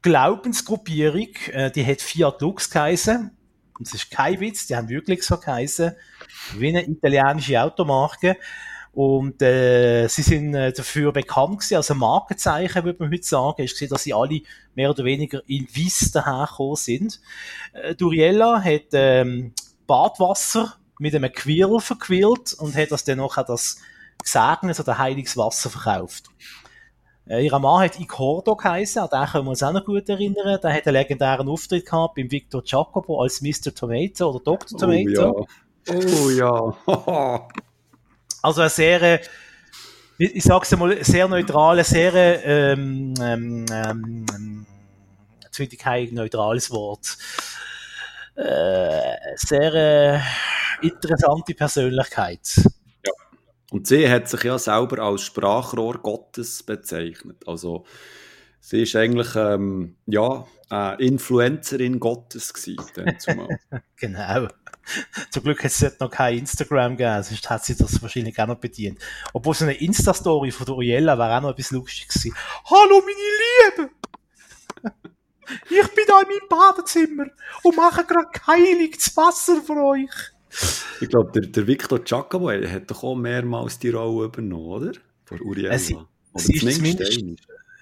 Glaubensgruppierung, 0.00 1.34
äh, 1.50 1.72
die 1.72 1.84
hat 1.84 2.02
Fiat 2.02 2.40
Lux 2.40 2.70
geheißen. 2.70 3.36
Und 3.76 3.88
es 3.88 3.94
ist 3.94 4.12
kein 4.12 4.38
Witz, 4.38 4.68
die 4.68 4.76
haben 4.76 4.88
wirklich 4.88 5.24
so 5.24 5.38
geheißen 5.38 5.96
wie 6.58 6.68
eine 6.68 6.86
italienische 6.86 7.60
Automarke. 7.60 8.36
Und 8.92 9.42
äh, 9.42 10.08
sie 10.08 10.22
sind 10.22 10.54
äh, 10.54 10.72
dafür 10.72 11.12
bekannt 11.12 11.58
gewesen, 11.58 11.76
also 11.76 11.94
Markenzeichen, 11.94 12.82
würde 12.82 13.02
man 13.02 13.12
heute 13.12 13.24
sagen, 13.24 13.62
ist 13.62 13.72
gesehen, 13.72 13.90
dass 13.90 14.04
sie 14.04 14.14
alle 14.14 14.40
mehr 14.74 14.88
oder 14.88 15.04
weniger 15.04 15.42
in 15.46 15.68
Wiss 15.74 16.12
dahergekommen 16.12 16.76
sind. 16.76 17.20
Äh, 17.74 17.94
Duriella 17.94 18.62
hat 18.64 18.86
ähm, 18.92 19.52
Badwasser 19.86 20.78
mit 20.98 21.14
einem 21.14 21.30
Quirl 21.30 21.78
verquirlt 21.80 22.54
und 22.54 22.74
hat 22.74 22.90
das 22.90 23.04
dann 23.04 23.18
noch 23.18 23.36
das 23.36 23.76
gesegnet 24.22 24.80
oder 24.80 24.96
heiliges 24.96 25.36
Wasser 25.36 25.68
verkauft. 25.68 26.30
Äh, 27.28 27.44
ihr 27.44 27.58
Mann 27.58 27.82
hat 27.82 27.98
Icordo 28.00 28.56
geheißen, 28.56 29.02
an 29.02 29.08
den 29.12 29.30
können 29.30 29.44
wir 29.44 29.50
uns 29.50 29.62
auch 29.62 29.72
noch 29.72 29.84
gut 29.84 30.08
erinnern. 30.08 30.58
Der 30.62 30.72
hat 30.72 30.86
einen 30.86 30.96
legendären 30.96 31.48
Auftritt 31.48 31.84
gehabt 31.84 32.14
beim 32.14 32.30
Victor 32.30 32.62
Jacopo 32.64 33.20
als 33.20 33.42
Mr. 33.42 33.74
Tomato 33.74 34.30
oder 34.30 34.40
Dr. 34.40 34.78
Tomato. 34.78 35.32
Oh, 35.32 35.40
ja. 35.40 35.46
Oh 35.88 36.30
ja. 36.30 36.76
also 38.42 38.60
eine 38.60 38.70
sehr, 38.70 39.20
ich 40.18 40.42
sag's 40.42 40.76
mal, 40.76 41.02
sehr 41.04 41.28
neutrale, 41.28 41.84
sehr, 41.84 42.44
ähm, 42.44 43.14
ähm, 43.20 43.66
ähm, 43.70 44.66
jetzt 45.42 45.56
finde 45.56 45.74
ich 45.74 45.78
kein 45.78 46.14
neutrales 46.14 46.70
Wort, 46.70 47.16
äh, 48.34 49.16
sehr 49.36 49.74
äh, 49.74 50.86
interessante 50.86 51.54
Persönlichkeit. 51.54 52.40
Ja. 53.04 53.12
Und 53.70 53.86
sie 53.86 54.08
hat 54.08 54.28
sich 54.28 54.42
ja 54.42 54.58
selber 54.58 54.98
als 55.02 55.22
Sprachrohr 55.22 55.98
Gottes 55.98 56.62
bezeichnet. 56.62 57.46
Also 57.46 57.84
sie 58.60 58.82
ist 58.82 58.96
eigentlich 58.96 59.34
ähm, 59.36 59.96
ja, 60.06 60.46
äh, 60.70 61.04
Influencerin 61.04 62.00
Gottes 62.00 62.52
gewesen, 62.52 63.18
zumal. 63.18 63.58
genau. 63.96 64.48
Zum 65.30 65.42
Glück 65.42 65.64
hat 65.64 65.70
es 65.70 65.98
noch 65.98 66.10
kein 66.10 66.38
Instagram 66.38 66.96
gegeben, 66.96 67.22
sonst 67.22 67.50
hat 67.50 67.64
sie 67.64 67.76
das 67.76 68.00
wahrscheinlich 68.00 68.38
auch 68.38 68.46
noch 68.46 68.58
bedient. 68.58 69.00
Obwohl 69.32 69.54
so 69.54 69.64
eine 69.64 69.74
Insta-Story 69.74 70.52
von 70.52 70.66
der 70.66 70.76
Uriella 70.76 71.18
wäre 71.18 71.36
auch 71.36 71.42
noch 71.42 71.50
etwas 71.50 71.72
lustig 71.72 72.08
gewesen. 72.08 72.34
Hallo 72.64 73.00
meine 73.00 73.82
Liebe! 73.82 73.90
Ich 75.70 75.94
bin 75.94 76.04
da 76.08 76.20
in 76.20 76.28
meinem 76.28 76.48
Badezimmer 76.48 77.26
und 77.62 77.76
mache 77.76 78.04
gerade 78.04 78.28
heiliges 78.46 79.16
Wasser 79.16 79.62
für 79.62 79.76
euch. 79.76 80.10
Ich 81.00 81.08
glaube, 81.08 81.32
der, 81.32 81.50
der 81.50 81.66
Victor 81.66 82.00
Giacomo 82.00 82.50
hat 82.50 82.90
doch 82.90 83.04
auch 83.04 83.14
mehrmals 83.14 83.78
die 83.78 83.90
Rolle 83.90 84.26
übernommen, 84.26 84.66
oder? 84.66 84.92
Von 85.24 85.40
Uriella. 85.42 85.74
Es, 85.74 85.92
es, 86.34 86.48
ist 86.48 86.76
zumindest, 86.76 87.20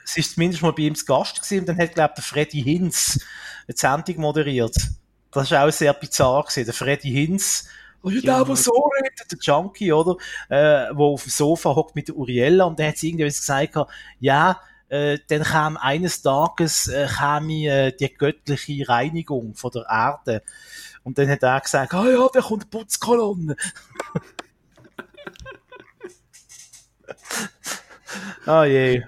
es 0.04 0.16
ist 0.16 0.34
zumindest 0.34 0.62
mal 0.62 0.72
bei 0.72 0.82
ihm 0.82 0.94
zu 0.94 1.04
Gast 1.04 1.42
gewesen 1.42 1.60
und 1.60 1.68
dann 1.68 1.78
hat, 1.78 1.94
glaube 1.94 2.12
ich, 2.12 2.14
der 2.16 2.24
Freddy 2.24 2.62
Hinz 2.62 3.20
eine 3.66 3.76
Sendung 3.76 4.20
moderiert. 4.20 4.76
Das 5.30 5.50
war 5.50 5.66
auch 5.66 5.72
sehr 5.72 5.94
bizarr 5.94 6.44
gewesen. 6.44 6.66
Der 6.66 6.74
Freddy 6.74 7.10
Hinz, 7.10 7.66
oh, 8.02 8.10
ja, 8.10 8.20
der, 8.20 8.44
der 8.44 8.56
so 8.56 8.72
redet, 8.72 9.32
der 9.32 9.38
Junkie, 9.40 9.92
oder? 9.92 10.16
Äh, 10.48 10.94
wo 10.94 11.14
auf 11.14 11.24
dem 11.24 11.30
Sofa 11.30 11.74
hockt 11.74 11.96
mit 11.96 12.08
der 12.08 12.16
Uriella 12.16 12.64
und 12.64 12.78
dann 12.78 12.88
hat 12.88 12.98
sie 12.98 13.08
irgendwie 13.08 13.24
gesagt, 13.24 13.74
ja, 14.20 14.60
äh, 14.88 15.18
dann 15.28 15.42
kam 15.42 15.78
eines 15.78 16.22
Tages 16.22 16.88
äh, 16.88 17.06
kam 17.08 17.50
äh, 17.50 17.92
die 17.92 18.14
göttliche 18.14 18.88
Reinigung 18.88 19.54
von 19.54 19.70
der 19.72 19.84
Erde. 19.88 20.42
Und 21.02 21.18
dann 21.18 21.28
hat 21.28 21.42
er 21.42 21.60
gesagt, 21.60 21.92
ah 21.94 22.02
oh 22.02 22.08
ja, 22.08 22.28
da 22.32 22.40
kommt 22.40 22.62
die 22.64 22.68
Putzkolonne. 22.68 23.56
ah 28.46 28.60
oh 28.60 28.64
je. 28.64 29.02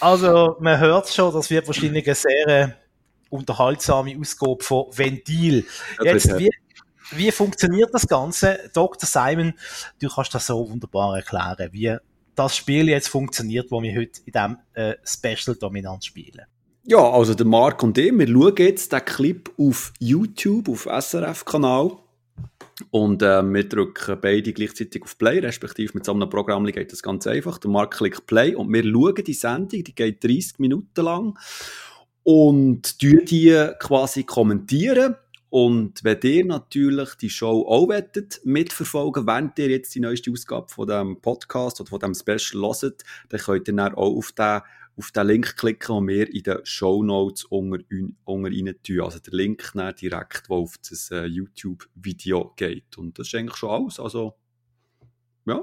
Also, 0.00 0.56
man 0.60 0.80
hört 0.80 1.08
schon, 1.08 1.32
das 1.32 1.50
wird 1.50 1.66
wahrscheinlich 1.66 2.06
eine 2.06 2.14
sehr 2.14 2.46
äh, 2.46 2.68
unterhaltsame 3.28 4.16
Ausgabe 4.18 4.62
von 4.62 4.86
Ventil. 4.90 5.66
Jetzt, 6.02 6.38
wie, 6.38 6.50
wie 7.12 7.30
funktioniert 7.30 7.92
das 7.92 8.06
Ganze? 8.06 8.70
Dr. 8.72 9.06
Simon, 9.06 9.54
du 10.00 10.08
kannst 10.08 10.34
das 10.34 10.46
so 10.46 10.68
wunderbar 10.68 11.16
erklären, 11.16 11.68
wie 11.72 11.96
das 12.34 12.56
Spiel 12.56 12.88
jetzt 12.88 13.08
funktioniert, 13.08 13.70
wo 13.70 13.82
wir 13.82 13.94
heute 13.94 14.20
in 14.24 14.32
diesem 14.32 14.56
äh, 14.74 14.94
Special 15.04 15.56
dominant 15.56 16.04
spielen. 16.04 16.46
Ja, 16.84 16.98
also 16.98 17.34
der 17.34 17.46
Marc 17.46 17.82
und 17.82 17.98
ich, 17.98 18.10
wir 18.12 18.26
schauen 18.26 18.54
jetzt 18.56 18.92
den 18.92 19.04
Clip 19.04 19.50
auf 19.58 19.92
YouTube, 19.98 20.68
auf 20.68 20.86
SRF-Kanal. 20.86 21.92
Und 22.90 23.22
äh, 23.22 23.42
wir 23.42 23.68
drücken 23.68 24.18
beide 24.20 24.52
gleichzeitig 24.52 25.02
auf 25.02 25.18
Play, 25.18 25.38
respektive 25.38 25.92
mit 25.94 26.04
so 26.04 26.12
einem 26.12 26.28
Programm 26.28 26.66
geht 26.66 26.92
das 26.92 27.02
ganz 27.02 27.26
einfach. 27.26 27.58
Der 27.58 27.70
Marc 27.70 27.94
klickt 27.94 28.26
Play 28.26 28.54
und 28.54 28.72
wir 28.72 28.84
schauen 28.84 29.24
die 29.24 29.34
Sendung, 29.34 29.84
die 29.84 29.94
geht 29.94 30.24
30 30.24 30.58
Minuten 30.58 31.02
lang 31.02 31.38
und 32.22 33.02
die 33.02 33.68
quasi 33.78 34.24
kommentieren. 34.24 35.16
Und 35.50 36.04
wenn 36.04 36.20
ihr 36.22 36.44
natürlich 36.44 37.16
die 37.16 37.28
Show 37.28 37.66
auch 37.66 37.88
wettet, 37.88 38.40
mitverfolgen, 38.44 39.26
während 39.26 39.58
ihr 39.58 39.68
jetzt 39.68 39.92
die 39.96 40.00
neueste 40.00 40.30
Ausgabe 40.30 40.68
von 40.68 40.86
dem 40.86 41.20
Podcast 41.20 41.80
oder 41.80 41.90
von 41.90 41.98
dem 41.98 42.14
Special 42.14 42.62
hört, 42.62 43.02
dann 43.30 43.40
könnt 43.40 43.66
ihr 43.66 43.74
dann 43.74 43.94
auch 43.94 44.16
auf 44.16 44.30
den, 44.30 44.60
auf 45.00 45.10
den 45.12 45.26
Link 45.26 45.56
klicken, 45.56 46.06
den 46.06 46.08
wir 46.08 46.32
in 46.32 46.42
den 46.42 46.58
Show 46.64 47.02
Notes 47.02 47.44
unter, 47.44 47.78
unter 48.24 48.50
rein 48.50 48.74
tun. 48.82 49.00
Also 49.00 49.18
der 49.18 49.32
Link 49.32 49.72
direkt, 49.72 50.48
der 50.48 50.56
auf 50.56 50.76
das 50.88 51.10
äh, 51.10 51.24
YouTube-Video 51.24 52.52
geht. 52.56 52.98
Und 52.98 53.18
das 53.18 53.28
ist 53.28 53.34
eigentlich 53.34 53.56
schon 53.56 53.70
alles. 53.70 53.98
Also, 53.98 54.36
ja. 55.46 55.62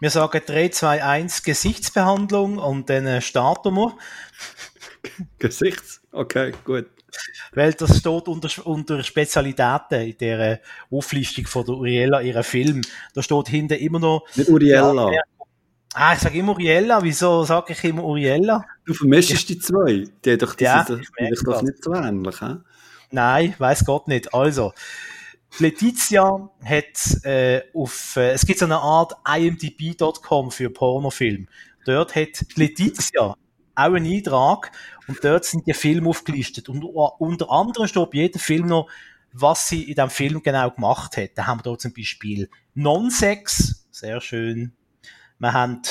Wir 0.00 0.10
sagen 0.10 0.42
3, 0.46 0.68
2, 0.68 1.02
1 1.02 1.42
Gesichtsbehandlung 1.42 2.58
und 2.58 2.88
dann 2.90 3.06
äh, 3.06 3.20
starten 3.20 3.74
wir. 3.74 3.96
Gesichts? 5.38 6.02
Okay, 6.12 6.52
gut. 6.64 6.86
Weil 7.52 7.72
das 7.72 7.98
steht 7.98 8.28
unter, 8.28 8.66
unter 8.66 9.02
Spezialitäten 9.02 10.02
in 10.02 10.18
der 10.18 10.60
Auflistung 10.90 11.46
von 11.46 11.64
der 11.64 11.74
Uriella, 11.74 12.20
ihrer 12.20 12.44
Film. 12.44 12.82
Da 13.14 13.22
steht 13.22 13.48
hinten 13.48 13.78
immer 13.78 13.98
noch. 13.98 14.26
Nicht 14.36 14.50
Uriella. 14.50 15.10
Ja, 15.12 15.22
ah, 15.98 16.14
ich 16.14 16.20
sage 16.20 16.38
immer 16.38 16.52
Uriella. 16.52 17.02
Wieso 17.02 17.44
sage 17.44 17.72
ich 17.72 17.84
immer 17.84 18.04
Uriella? 18.04 18.64
Du 18.84 18.94
vermischst 18.94 19.30
ja. 19.30 19.54
die 19.54 19.58
zwei. 19.58 20.04
Die 20.24 20.38
doch, 20.38 20.54
die 20.54 20.64
ja, 20.64 20.84
sind, 20.84 21.00
die 21.18 21.44
doch 21.44 21.62
nicht 21.62 21.82
so 21.82 21.92
ähnlich, 21.94 22.38
he? 22.40 22.54
Nein, 23.10 23.54
weiß 23.58 23.84
Gott 23.84 24.06
nicht. 24.08 24.32
Also, 24.34 24.72
Letizia 25.58 26.50
hat 26.64 27.24
äh, 27.24 27.62
auf, 27.74 28.16
äh, 28.16 28.30
es 28.32 28.46
gibt 28.46 28.58
so 28.58 28.66
eine 28.66 28.78
Art 28.78 29.14
imdb.com 29.26 30.50
für 30.50 30.70
Pornofilm. 30.70 31.48
Dort 31.84 32.14
hat 32.14 32.44
Letizia 32.54 33.22
auch 33.22 33.36
einen 33.74 34.12
Eintrag 34.12 34.72
und 35.06 35.24
dort 35.24 35.44
sind 35.44 35.66
die 35.66 35.72
Filme 35.72 36.10
aufgelistet. 36.10 36.68
Und 36.68 36.84
unter 36.84 37.50
anderem 37.50 37.88
steht 37.88 38.10
bei 38.10 38.18
jedem 38.18 38.40
Film 38.40 38.66
noch, 38.66 38.88
was 39.32 39.68
sie 39.68 39.82
in 39.82 39.94
diesem 39.94 40.10
Film 40.10 40.42
genau 40.42 40.70
gemacht 40.70 41.16
hat. 41.16 41.30
Da 41.34 41.46
haben 41.46 41.60
wir 41.60 41.62
dort 41.62 41.80
zum 41.80 41.92
Beispiel 41.92 42.50
Non-Sex, 42.74 43.86
sehr 43.90 44.20
schön. 44.20 44.72
Wir 45.38 45.52
haben 45.52 45.82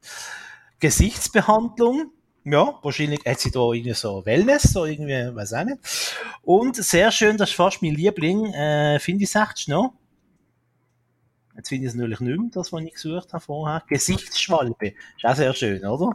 Gesichtsbehandlung, 0.80 2.12
ja, 2.44 2.78
wahrscheinlich 2.82 3.20
hat 3.26 3.40
sie 3.40 3.50
da 3.50 3.72
irgendwie 3.72 3.94
so 3.94 4.24
Wellness, 4.24 4.76
oder 4.76 4.90
irgendwie, 4.90 5.34
weiß 5.34 5.54
auch 5.54 5.64
nicht. 5.64 5.78
Und 6.42 6.76
sehr 6.76 7.10
schön, 7.10 7.36
das 7.36 7.50
ist 7.50 7.56
fast 7.56 7.82
mein 7.82 7.94
Liebling, 7.94 8.46
äh, 8.54 9.00
finde 9.00 9.24
ich 9.24 9.34
echt 9.34 9.68
noch. 9.68 9.94
Jetzt 11.56 11.70
finde 11.70 11.86
ich 11.86 11.90
es 11.90 11.96
natürlich 11.96 12.20
nicht 12.20 12.38
mehr, 12.38 12.50
das, 12.52 12.72
was 12.72 12.82
ich 12.82 12.92
gesucht 12.92 13.32
habe 13.32 13.42
vorher. 13.42 13.82
Gesichtsschwalbe. 13.88 14.92
Ist 15.16 15.24
auch 15.24 15.34
sehr 15.34 15.54
schön, 15.54 15.84
oder? 15.84 16.12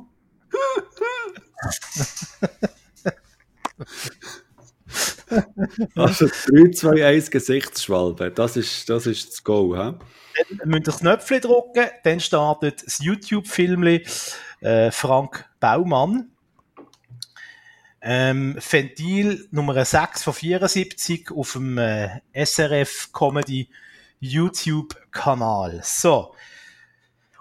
also 5.95 6.27
3, 6.27 6.71
2, 6.71 7.05
1 7.05 7.31
Gesichtsschwalbe, 7.31 8.31
das 8.31 8.57
ist 8.57 8.89
das, 8.89 9.05
ist 9.05 9.31
das 9.31 9.43
Go. 9.43 9.75
He? 9.75 9.93
Dann 10.57 10.69
müsst 10.69 10.81
ihr 10.81 10.91
das 10.91 10.99
Knöpfchen 10.99 11.41
drücken, 11.41 11.89
dann 12.03 12.19
startet 12.19 12.85
das 12.85 12.99
YouTube-Film 12.99 14.01
äh, 14.61 14.91
Frank 14.91 15.45
Baumann. 15.59 16.29
Ähm, 18.03 18.57
Ventil 18.57 19.47
Nummer 19.51 19.85
6 19.85 20.23
von 20.23 20.33
74 20.33 21.31
auf 21.31 21.53
dem 21.53 21.77
äh, 21.77 22.21
SRF 22.33 23.11
Comedy 23.13 23.69
YouTube-Kanal. 24.19 25.81
So. 25.83 26.33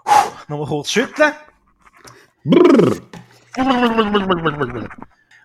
Puh, 0.03 0.11
nochmal 0.47 0.67
kurz 0.67 0.91
schütteln. 0.91 1.33
Brrr. 2.43 3.01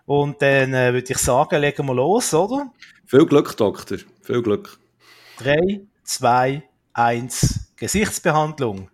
Und 0.06 0.40
dann 0.40 0.74
äh, 0.74 0.92
würde 0.92 1.12
ich 1.12 1.18
sagen, 1.18 1.60
legen 1.60 1.86
wir 1.86 1.94
los, 1.94 2.32
oder? 2.32 2.72
Viel 3.06 3.26
Glück, 3.26 3.56
Doktor. 3.56 3.98
Viel 4.22 4.42
Glück. 4.42 4.78
3, 5.38 5.80
2, 6.04 6.62
1, 6.96 7.72
Gesichtsbehandlung. 7.76 8.90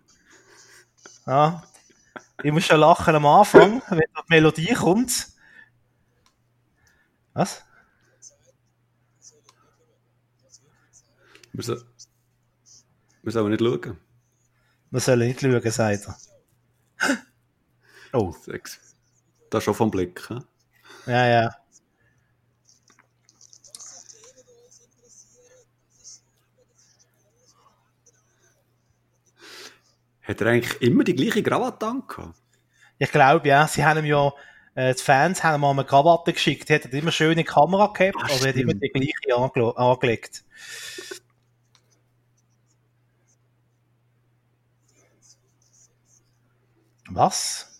Ja. 1.25 1.63
Ich 2.43 2.51
muss 2.51 2.65
schon 2.65 2.79
lachen 2.81 3.15
am 3.15 3.25
Anfang, 3.25 3.81
wenn 3.89 3.99
die 3.99 4.21
Melodie 4.27 4.73
kommt. 4.73 5.29
Was? 7.33 7.63
Wir, 11.53 11.63
so, 11.63 11.77
wir 13.21 13.31
sollen 13.31 13.51
nicht 13.51 13.61
schauen. 13.61 13.97
Wir 14.91 14.99
sollen 14.99 15.27
nicht 15.27 15.39
schauen, 15.39 15.71
sagt 15.71 16.07
er. 16.07 17.17
Oh. 18.11 18.31
Sechs. 18.31 18.95
Da 19.49 19.61
schon 19.61 19.75
vom 19.75 19.89
Blick. 19.89 20.27
He? 20.27 20.39
Ja, 21.05 21.27
ja. 21.27 21.62
Hat 30.23 30.41
er 30.41 30.47
eigentlich 30.47 30.81
immer 30.81 31.03
die 31.03 31.15
gleiche 31.15 31.43
Krawatte 31.43 31.85
angehabt? 31.85 32.39
Ich 32.97 33.11
glaube, 33.11 33.47
ja. 33.47 33.67
Sie 33.67 33.83
haben 33.83 33.99
ihm 33.99 34.05
ja, 34.05 34.31
äh, 34.75 34.93
die 34.93 35.01
Fans 35.01 35.43
haben 35.43 35.55
ihm 35.55 35.61
mal 35.61 35.71
eine 35.71 35.85
Krawatte 35.85 36.33
geschickt. 36.33 36.69
Er 36.69 36.81
hat 36.81 36.93
immer 36.93 37.11
schöne 37.11 37.43
Kamera 37.43 37.87
gehabt, 37.87 38.17
Ach, 38.19 38.29
aber 38.29 38.41
er 38.45 38.49
hat 38.49 38.55
immer 38.55 38.73
die 38.73 38.89
gleiche 38.89 39.35
ange 39.35 39.77
angelegt. 39.77 40.43
Was? 47.09 47.73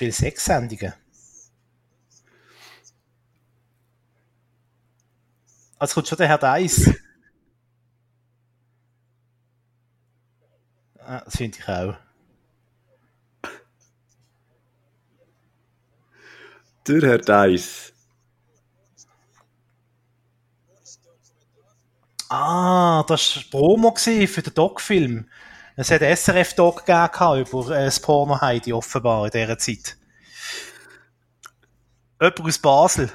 viele 0.00 0.12
Sexsendungen. 0.12 0.94
Also 5.78 5.94
kommt 5.94 6.08
schon 6.08 6.16
der 6.16 6.28
Herr 6.28 6.38
Deiss. 6.38 6.90
Ah, 11.10 11.22
das 11.24 11.36
finde 11.38 11.58
ich 11.58 11.68
auch. 11.68 11.96
Der 16.86 17.02
Herr 17.02 17.18
Deiss. 17.18 17.92
Ah, 22.28 23.02
das 23.08 23.36
war 23.36 23.42
Promo 23.50 23.92
für 23.96 24.40
den 24.40 24.54
Doc-Film. 24.54 25.28
Es 25.74 25.90
hat 25.90 26.02
SRF-Doc 26.02 26.86
gegeben 26.86 27.40
über 27.40 27.76
äh, 27.76 27.86
das 27.86 27.98
Porno-Heidi 27.98 28.72
offenbar 28.72 29.24
in 29.24 29.32
dieser 29.32 29.58
Zeit. 29.58 29.96
Jemand 32.20 32.40
aus 32.40 32.58
Basel. 32.60 33.10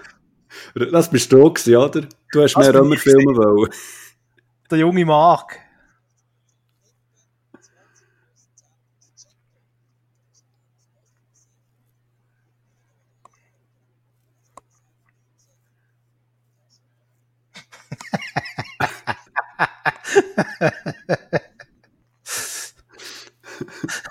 Das 0.91 1.09
bist 1.09 1.31
du 1.31 1.49
gewesen, 1.49 1.77
oder? 1.77 2.01
Du 2.33 2.43
hast 2.43 2.55
Das 2.55 2.61
mehr 2.61 2.73
bin 2.73 2.81
Römer 2.81 2.95
ich 2.95 3.01
filmen 3.01 3.37
wollen. 3.37 3.71
Der 4.69 4.79
junge 4.79 5.05
Mark. 5.05 5.64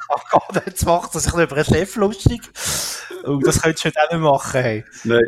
Oh 0.09 0.20
Gott, 0.30 0.66
jetzt 0.66 0.87
macht 0.87 1.14
er 1.14 1.20
sich 1.20 1.33
über 1.33 1.57
einen 1.57 1.64
Chef 1.64 1.96
lustig. 1.96 2.40
Oh, 3.24 3.38
das 3.38 3.61
könntest 3.61 3.85
du 3.85 3.88
heute 3.88 4.00
auch 4.00 4.12
nicht 4.12 4.20
machen. 4.20 4.61
Hey. 4.61 4.85
Nein. 5.04 5.22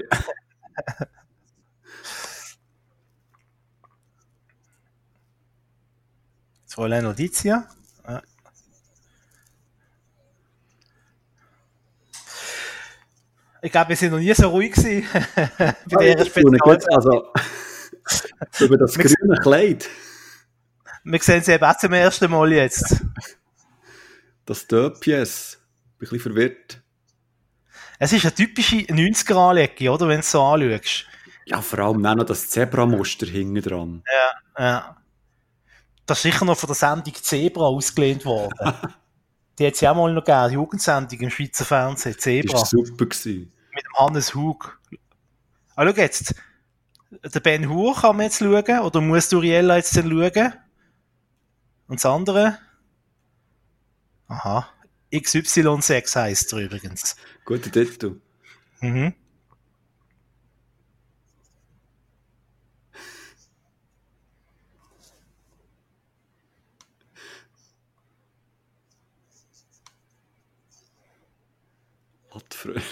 Jetzt 6.62 6.76
wollen 6.76 6.92
wir 6.92 7.02
Notiz 7.02 7.40
hier. 7.42 7.66
Ja. 8.06 8.22
Ich 13.62 13.72
glaube, 13.72 13.88
wir 13.88 13.96
sind 13.96 14.12
noch 14.12 14.18
nie 14.18 14.34
so 14.34 14.48
ruhig 14.48 14.72
gewesen 14.72 15.06
bei 15.90 16.08
Ich 16.10 16.32
tue 16.32 16.56
Spezial. 16.56 16.78
also, 16.94 17.32
über 18.60 18.76
das 18.76 18.94
grüne 18.96 19.36
Kleid, 19.40 19.88
Wir 21.08 21.20
sehen 21.22 21.40
sie 21.40 21.52
eben 21.52 21.62
auch 21.62 21.78
zum 21.78 21.92
ersten 21.92 22.28
Mal 22.30 22.52
jetzt. 22.52 23.04
das 24.44 24.66
Döpjes, 24.66 25.58
bin 25.98 26.08
ein 26.08 26.10
bisschen 26.10 26.20
verwirrt. 26.20 26.82
Es 28.00 28.12
ist 28.12 28.24
eine 28.24 28.34
typische 28.34 28.76
90er-Anlegung, 28.76 29.88
oder? 29.94 30.08
Wenn 30.08 30.16
du 30.16 30.20
es 30.20 30.30
so 30.32 30.42
anschaust. 30.42 31.06
Ja, 31.44 31.62
vor 31.62 31.78
allem 31.78 32.04
auch 32.04 32.16
noch 32.16 32.24
das 32.24 32.50
Zebramuster 32.50 33.26
hinten 33.26 33.62
dran. 33.62 34.02
Ja. 34.58 34.96
Das 36.06 36.18
ist 36.18 36.22
sicher 36.22 36.44
noch 36.44 36.58
von 36.58 36.66
der 36.66 36.74
Sendung 36.74 37.14
Zebra 37.14 37.66
ausgelehnt 37.66 38.24
worden. 38.24 38.52
Die 39.60 39.66
hat 39.66 39.74
es 39.74 39.80
ja 39.80 39.92
auch 39.92 39.96
mal 39.96 40.12
noch 40.12 40.24
gegeben, 40.24 40.48
die 40.48 40.54
Jugendsendung 40.54 41.20
im 41.20 41.30
Schweizer 41.30 41.64
Fernsehen, 41.64 42.14
Das 42.14 42.22
Zebra, 42.22 42.58
war 42.58 42.66
super. 42.66 43.06
Gewesen. 43.06 43.52
mit 43.72 43.84
dem 43.84 43.94
Hannes 43.98 44.34
Hug. 44.34 44.78
Ah, 45.76 45.86
schau 45.86 45.94
jetzt. 46.02 46.34
Der 47.32 47.40
Ben 47.40 47.68
Hur 47.70 47.94
kann 47.94 48.16
man 48.16 48.24
jetzt 48.26 48.40
schauen, 48.40 48.80
oder 48.80 49.00
muss 49.00 49.28
Duriella 49.28 49.76
jetzt 49.76 49.96
dann 49.96 50.10
schauen? 50.10 50.52
Und 51.88 52.02
das 52.02 52.06
andere? 52.06 52.58
Aha. 54.28 54.68
XY6 55.12 56.16
heisst 56.16 56.52
er 56.52 56.58
übrigens. 56.58 57.16
Guter 57.44 57.70
Titel. 57.70 58.20
Mhm. 58.80 59.14
Lattfröhr. 72.32 72.82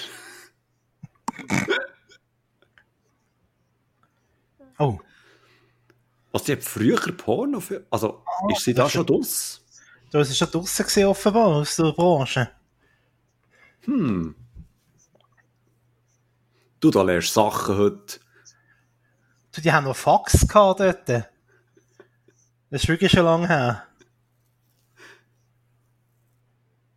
Oh. 4.79 4.99
Also, 6.33 6.47
die 6.47 6.53
hat 6.53 6.65
früher 6.65 6.97
Porno 6.97 7.61
für. 7.61 7.87
Also, 7.91 8.24
ist 8.51 8.65
sie 8.65 8.75
da 8.75 8.89
schon 8.89 9.07
draus? 9.07 9.63
Du 10.11 10.19
hast 10.19 10.37
schon 10.37 10.51
draussen 10.51 10.85
gesehen, 10.85 11.09
offenbar, 11.09 11.47
aus 11.47 11.77
der 11.77 11.93
Branche. 11.93 12.51
Hm. 13.81 14.35
Du, 16.81 16.91
da 16.91 17.03
lernst 17.03 17.35
Sachen 17.35 17.77
heute. 17.77 18.21
Du, 19.53 19.61
die 19.61 19.73
haben 19.73 19.85
noch 19.85 19.97
Fax 19.97 20.47
gehabt 20.47 20.81
dort. 20.81 21.09
Das 21.09 21.25
ist 22.71 22.89
wirklich 22.89 23.11
schon 23.11 23.25
lange 23.25 23.49
her. 23.49 23.87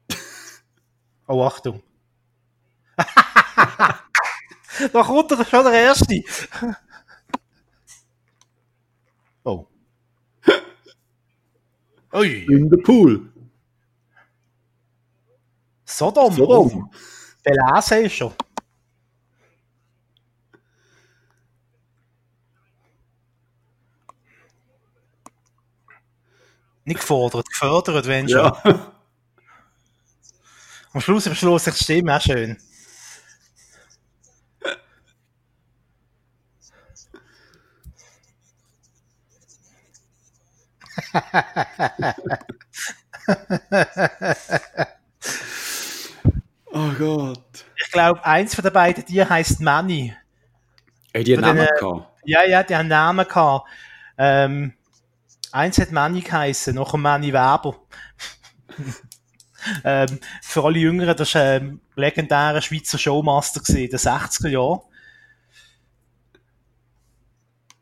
Oh, 1.30 1.44
Achtung. 1.44 1.84
da 2.98 5.04
kommt 5.04 5.32
er 5.32 5.44
schon 5.44 5.66
der 5.66 5.74
Erste. 5.74 6.24
oh. 9.44 9.68
Ui. 12.18 12.46
In 12.50 12.70
der 12.70 12.78
Pool. 12.78 13.32
Sodom. 15.86 16.34
Sodom. 16.34 16.92
Belesen 17.44 18.06
ist 18.06 18.14
schon. 18.14 18.34
Nicht 26.86 27.02
gefordert, 27.02 27.50
gefördert, 27.50 28.08
wenn 28.08 28.30
schon. 28.30 28.40
Ja. 28.40 28.94
Am 30.94 31.02
Schluss 31.02 31.28
am 31.28 31.36
Schluss 31.36 31.68
ich 31.68 31.76
die 31.76 31.84
Stimme 31.84 32.16
auch 32.16 32.22
schön. 32.22 32.58
Oh 46.78 46.92
Gott. 46.98 47.66
Ich 47.84 47.92
glaube, 47.92 48.24
eins 48.24 48.54
von 48.54 48.64
den 48.64 48.74
beiden 48.74 49.04
Tieren 49.04 49.30
heisst 49.30 49.62
Manny. 49.62 50.16
Ey, 51.14 51.24
die 51.24 51.36
haben 51.36 51.42
Namen 51.42 51.58
den, 51.58 51.68
äh, 51.68 51.80
gehabt. 51.80 52.22
Ja, 52.26 52.44
ja, 52.44 52.64
die 52.64 52.76
haben 52.76 52.88
Namen 52.88 53.28
gehabt. 53.28 53.68
Ähm, 54.18 54.74
eins 55.52 55.80
hat 55.80 55.92
Manny 55.92 56.22
geheissen, 56.22 56.76
noch 56.76 56.94
ein 56.94 57.02
Manny 57.02 57.30
Weber. 57.30 57.76
ähm, 59.84 60.20
für 60.44 60.66
alle 60.66 60.78
Jüngeren, 60.78 61.18
das 61.18 61.34
war 61.34 61.42
ein 61.42 61.82
legendärer 61.96 62.62
Schweizer 62.62 63.00
Showmaster 63.00 63.62
gewesen, 63.62 63.86
in 63.86 63.90
den 63.90 64.00
60er 64.00 64.50
Jahren. 64.50 64.82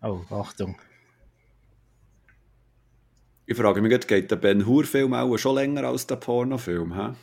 Oh, 0.02 0.22
Achtung. 0.30 0.78
Ich 3.48 3.56
frage 3.58 3.82
mich, 3.82 4.08
geht 4.08 4.32
der 4.32 4.36
Ben 4.38 4.66
Hur-Film 4.66 5.14
auch 5.14 5.38
schon 5.38 5.56
länger 5.56 5.84
als 5.84 6.08
der 6.08 6.16
Pornofilm? 6.16 6.96
Hä? 6.96 7.14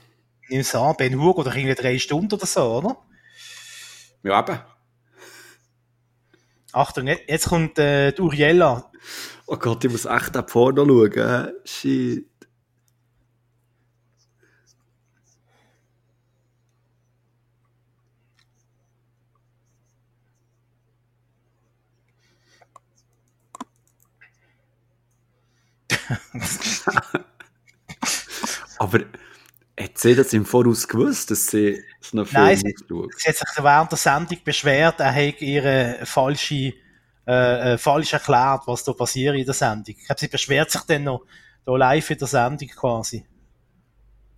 Nimm 0.49 0.61
es 0.61 0.75
an, 0.75 0.95
Ben 0.97 1.19
Hur 1.19 1.37
oder 1.37 1.55
irgendwie 1.55 1.75
drei 1.75 1.99
Stunden 1.99 2.35
oder 2.35 2.47
so, 2.47 2.63
oder? 2.79 2.97
Ja, 4.23 4.41
eben. 4.41 4.59
Achtung, 6.73 7.07
jetzt 7.07 7.23
jetzt 7.29 7.49
kommt 7.49 7.79
äh, 7.79 8.13
die 8.13 8.23
Uriella. 8.23 8.91
Oh 9.47 9.57
Gott, 9.57 9.85
ich 9.85 9.91
muss 9.91 10.05
echt 10.05 10.35
den 10.35 10.47
Porno 10.47 10.87
schauen. 10.87 11.13
hä? 11.13 11.53
Shit. 11.65 12.32
Aber 28.79 29.01
hat 29.79 29.99
sie 29.99 30.15
das 30.15 30.33
im 30.33 30.45
Voraus 30.45 30.87
gewusst, 30.87 31.31
dass 31.31 31.47
sie 31.47 31.83
so 32.01 32.17
einen 32.17 32.27
Film 32.27 32.45
Nein, 32.45 32.57
sie-? 32.57 32.75
Sie 33.17 33.29
hat 33.29 33.37
sich 33.37 33.65
während 33.65 33.91
der 33.91 33.99
Sendung 33.99 34.39
beschwert, 34.45 35.01
er 35.01 35.13
hätte 35.13 35.45
ihre 35.45 36.01
falsche, 36.05 36.75
äh, 37.27 37.75
äh, 37.75 37.79
falsch 37.79 38.13
erklärt, 38.13 38.63
was 38.67 38.85
da 38.85 38.93
passiert 38.93 39.37
in 39.37 39.45
der 39.45 39.55
Sendung. 39.55 39.95
Ich 39.99 40.07
glaube, 40.07 40.21
sie 40.21 40.29
beschwert 40.29 40.71
sich 40.71 40.83
dann 40.83 41.05
noch 41.05 41.25
da 41.65 41.77
live 41.77 42.11
in 42.11 42.19
der 42.19 42.29
Sendung 42.29 42.69
quasi. 42.69 43.25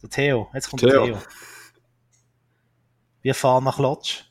Der 0.02 0.10
Theo, 0.10 0.50
jetzt 0.52 0.68
kommt 0.68 0.80
Theo. 0.80 0.90
der 0.90 1.04
Theo. 1.04 1.22
Wir 3.22 3.34
fahren 3.34 3.64
nach 3.64 3.78
Lodge. 3.78 4.24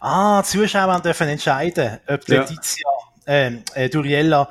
Ah, 0.00 0.42
die 0.42 0.48
Zuschauer 0.48 1.00
dürfen 1.00 1.28
entscheiden, 1.28 2.00
ob 2.08 2.26
Ja. 2.28 2.40
Letizia, 2.40 2.88
ähm, 3.26 3.62
äh, 3.74 3.88
Duriella 3.88 4.50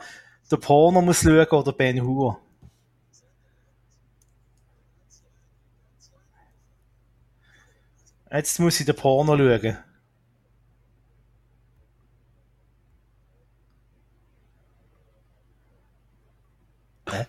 der 0.51 0.57
Porno 0.57 1.01
muss 1.01 1.21
schauen 1.21 1.47
oder 1.47 1.73
Ben 1.73 2.01
Hur. 2.01 2.39
Jetzt 8.31 8.59
muss 8.59 8.79
ich 8.79 8.85
den 8.85 8.95
Porno 8.95 9.35
schauen. 9.37 9.77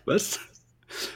Was? 0.04 0.38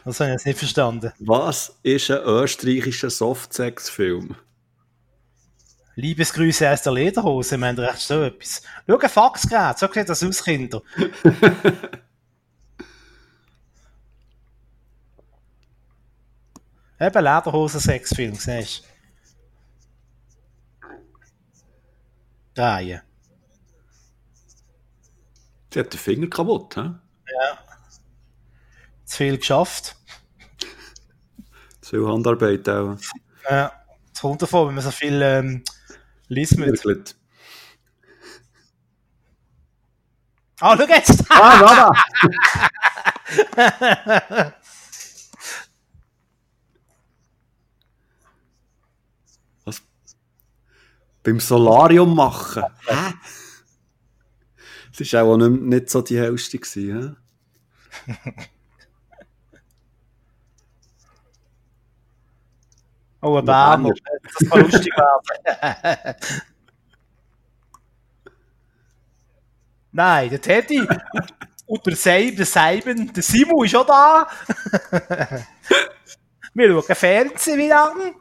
Das 0.05 0.21
habe 0.21 0.31
ich 0.31 0.35
jetzt 0.35 0.47
nicht 0.47 0.59
verstanden. 0.59 1.13
Was 1.19 1.77
ist 1.83 2.11
ein 2.11 2.19
österreichischer 2.23 3.11
Softsex-Film? 3.11 4.37
Liebesgrüße 5.97 6.71
aus 6.71 6.83
der 6.83 6.93
Lederhose, 6.93 7.57
meint 7.57 7.79
recht 7.79 8.01
so 8.01 8.23
etwas. 8.23 8.63
Schau, 8.87 8.99
ein 8.99 9.09
Faxgerät, 9.09 9.79
so 9.79 9.87
sieht 9.93 10.09
das 10.09 10.23
aus, 10.25 10.43
Kinder. 10.43 10.83
Eben 17.01 17.25
Lederhosen-Sexfilm, 17.25 18.35
siehst 18.35 18.85
du? 18.85 18.89
Drehen. 22.55 23.01
Sie 25.73 25.81
hat 25.81 25.93
den 25.93 25.99
Finger 25.99 26.29
kaputt, 26.29 26.77
hä? 26.77 26.81
Ja. 26.81 27.59
Zu 29.05 29.17
viel 29.17 29.39
geschafft. 29.39 29.97
Zu 31.81 31.91
viel 31.91 32.07
Handarbeit 32.07 32.69
auch. 32.69 32.97
Ja. 33.51 33.73
Das 34.13 34.21
kommt 34.21 34.41
davon, 34.41 34.69
wenn 34.69 34.77
man 34.77 34.85
so 34.85 34.93
viel 34.93 35.21
ähm, 35.21 35.65
liest 36.29 36.59
mit. 36.59 36.85
Wirklich. 36.85 37.15
Ah, 40.61 40.77
schau 40.79 40.87
jetzt! 40.87 41.25
Ah, 41.31 41.61
Nada! 41.61 41.91
Was? 49.65 49.83
Beim 51.23 51.41
Solarium 51.41 52.15
machen? 52.15 52.63
Hä? 52.87 53.15
Das 54.97 55.13
war 55.13 55.25
auch 55.25 55.37
nicht, 55.37 55.63
nicht 55.63 55.91
so 55.91 56.03
die 56.03 56.19
hellste. 56.19 56.59
Gewesen, 56.59 57.17
Oh, 63.25 63.39
ein 63.39 63.45
Berner. 63.47 63.91
Das 64.39 64.51
kann 64.51 64.61
lustig 64.61 64.93
werden. 64.97 66.17
Nein, 69.93 70.29
der 70.31 70.41
Teddy 70.41 70.87
und 71.67 71.87
der 71.87 71.97
Seib, 71.97 72.37
der 72.37 72.45
Seiben, 72.47 73.13
der 73.13 73.23
Simu 73.23 73.63
ist 73.65 73.75
auch 73.77 73.87
da. 73.87 74.29
Wir 76.55 76.69
schauen 76.69 76.95
Fernsehen 76.97 77.59
wie 77.59 77.69
lange. 77.69 78.15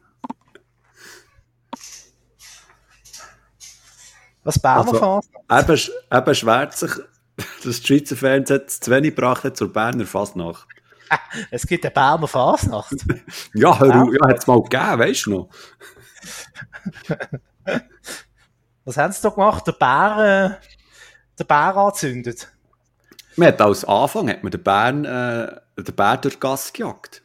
Was 4.44 4.60
Berner 4.60 4.94
Also- 4.94 5.22
also, 5.48 5.74
Eben, 5.84 6.20
eben 6.20 6.36
schwert 6.36 6.78
sich, 6.78 6.92
dass 7.64 7.82
die 7.82 7.88
Schweizer 7.88 8.16
Fernsehen 8.16 8.68
zu 8.68 8.90
wenig 8.92 9.16
gebracht 9.16 9.44
hat 9.44 9.58
zur 9.58 9.72
Berner 9.72 10.06
Fasnacht. 10.06 10.68
Es 11.52 11.66
gibt 11.68 11.86
eine 11.86 11.92
Berner 11.94 12.28
Fasnacht. 12.28 12.94
Ja, 13.54 13.80
hör 13.80 14.04
auf, 14.04 14.10
ja, 14.14 14.28
hat 14.28 14.40
es 14.40 14.48
mal 14.48 14.62
gegeben, 14.62 15.00
weißt 15.00 15.26
du 15.26 15.30
noch? 15.32 15.50
Was 18.86 18.98
haben 18.98 19.14
sie 19.14 19.22
da 19.22 19.30
gemacht? 19.30 19.66
Der 19.68 19.72
Bär, 19.74 20.60
äh, 20.62 20.68
der 21.40 21.44
Bär 21.46 21.76
angezündet. 21.78 22.50
Man 23.36 23.48
hat 23.48 23.62
als 23.62 23.86
Anfang 23.86 24.30
hat 24.30 24.44
man 24.44 24.52
den 24.52 24.62
Bären, 24.62 25.06
äh, 25.06 25.60
den 25.78 25.96
Bär 25.96 26.18
durch 26.18 26.36
die 26.36 26.40
Gasse 26.40 26.72
gejagt. 26.74 27.22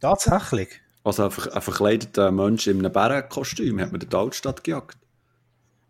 Tatsächlich. 0.00 0.80
Also 1.02 1.24
ein, 1.24 1.32
ein 1.52 1.62
verkleideter 1.62 2.30
Mensch 2.30 2.66
in 2.66 2.78
einem 2.78 2.92
Bärenkostüm 2.92 3.80
hat 3.80 3.90
man 3.92 4.00
durch 4.00 4.10
die 4.10 4.16
Altstadt 4.16 4.64
gejagt. 4.64 4.96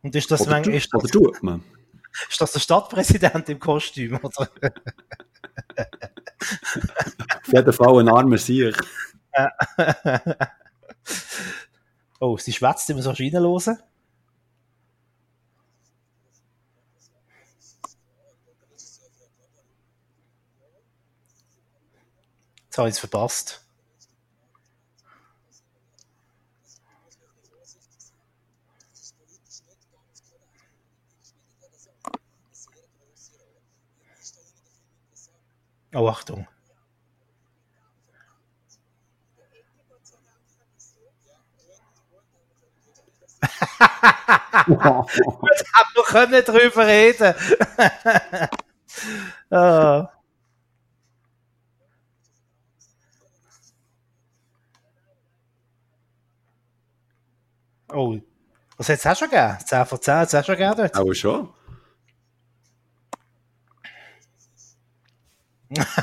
Und 0.02 0.14
ist 0.16 0.30
das, 0.30 0.42
Oder, 0.42 0.50
manchmal- 0.52 0.76
ist, 0.76 0.88
das, 0.92 1.02
tut 1.10 1.42
man? 1.42 1.62
ist 2.28 2.40
das 2.40 2.52
der 2.52 2.60
Stadtpräsident 2.60 3.48
im 3.48 3.58
Kostüm? 3.58 4.18
Oder? 4.22 4.48
Auf 7.42 7.52
jeden 7.52 7.72
Fall 7.72 8.00
ein 8.00 8.08
armer 8.08 8.38
Sieg. 8.38 8.76
Oh, 12.20 12.36
sie 12.38 12.52
schwätzt 12.52 12.88
immer 12.90 13.02
so 13.02 13.10
reinlosen. 13.10 13.78
Jetzt 22.64 22.78
habe 22.78 22.88
ich 22.88 22.94
es 22.94 22.98
verpasst. 22.98 23.63
Oh, 35.94 36.08
Achtung. 36.08 36.46
wir 45.94 46.02
können 46.06 46.44
drüber 46.44 46.86
reden. 46.86 47.34
ah. 49.50 50.10
Oh, 57.92 58.18
was 58.76 58.88
hat 58.88 58.98
es 58.98 59.06
auch 59.06 59.16
schon 59.16 59.30
gegeben? 59.30 59.58
10 59.64 59.86
von 59.86 60.00
10 60.02 60.14
hat 60.14 60.28
es 60.28 60.34
auch 60.34 60.44
schon 60.44 60.56
gegeben 60.56 60.76
dort? 60.76 60.96
Aber 60.96 61.14
schon. 61.14 61.48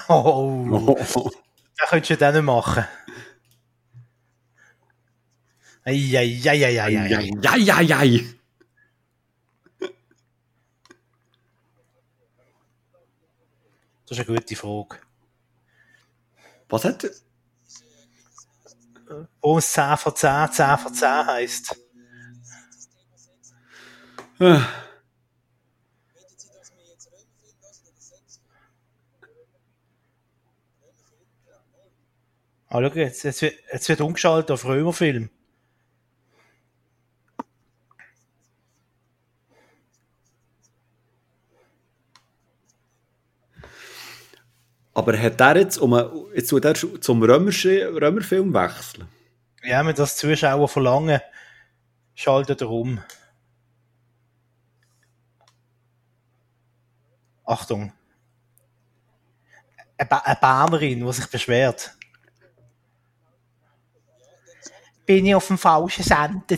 Oh, 0.07 0.65
Oh. 1.15 1.31
das 1.77 1.89
könntest 1.89 2.11
du 2.11 2.17
dann 2.17 2.35
nicht 2.35 2.43
machen. 2.43 2.85
Eieieiei. 5.83 6.53
Ja, 7.41 7.49
ja, 7.55 7.81
ja, 7.81 8.01
ja. 8.01 8.19
Das 14.07 14.17
ist 14.17 14.27
eine 14.27 14.37
gute 14.37 14.55
Frage. 14.55 14.97
Was 16.69 16.85
hat 16.85 17.03
es 17.03 17.23
10 19.07 19.97
von 19.97 20.15
10, 20.15 20.51
10 20.51 20.77
von 20.77 20.93
10 20.93 21.25
heisst? 21.27 21.75
Ah, 32.73 32.79
schau, 32.81 32.95
jetzt, 32.95 33.23
jetzt, 33.23 33.41
wird, 33.41 33.55
jetzt 33.73 33.89
wird 33.89 33.99
umgeschaltet 33.99 34.49
auf 34.49 34.63
Römerfilm. 34.63 35.29
Aber 44.93 45.17
hat 45.17 45.41
er 45.41 45.57
jetzt, 45.57 45.79
um 45.79 45.93
jetzt 46.33 46.49
tut 46.49 46.63
er 46.63 46.73
zum 46.73 47.21
Römerfilm 47.23 48.53
wechseln? 48.53 49.09
Ja, 49.63 49.85
wenn 49.85 49.93
das 49.93 50.15
Zuschauer 50.15 50.69
verlangen, 50.69 51.19
schaltet 52.15 52.61
er 52.61 52.69
um. 52.69 53.03
Achtung. 57.43 57.91
Eine, 59.97 60.07
ba 60.07 60.19
eine 60.19 60.79
die 60.79 61.13
sich 61.13 61.27
beschwert. 61.27 61.97
Bin 65.11 65.25
ich 65.25 65.35
auf 65.35 65.47
dem 65.47 65.57
falschen 65.57 66.03
Sender? 66.05 66.57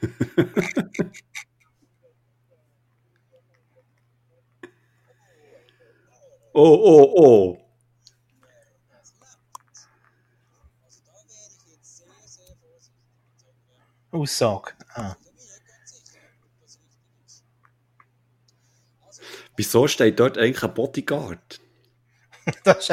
Oh, 6.52 6.78
oh, 6.92 7.14
oh. 7.16 7.58
Aussage. 14.10 14.72
Ah. 14.94 15.16
Wieso 19.56 19.86
steht 19.86 20.18
dort 20.18 20.38
eigentlich 20.38 20.62
ein 20.62 20.74
Bodyguard? 20.74 21.60
Das 22.64 22.88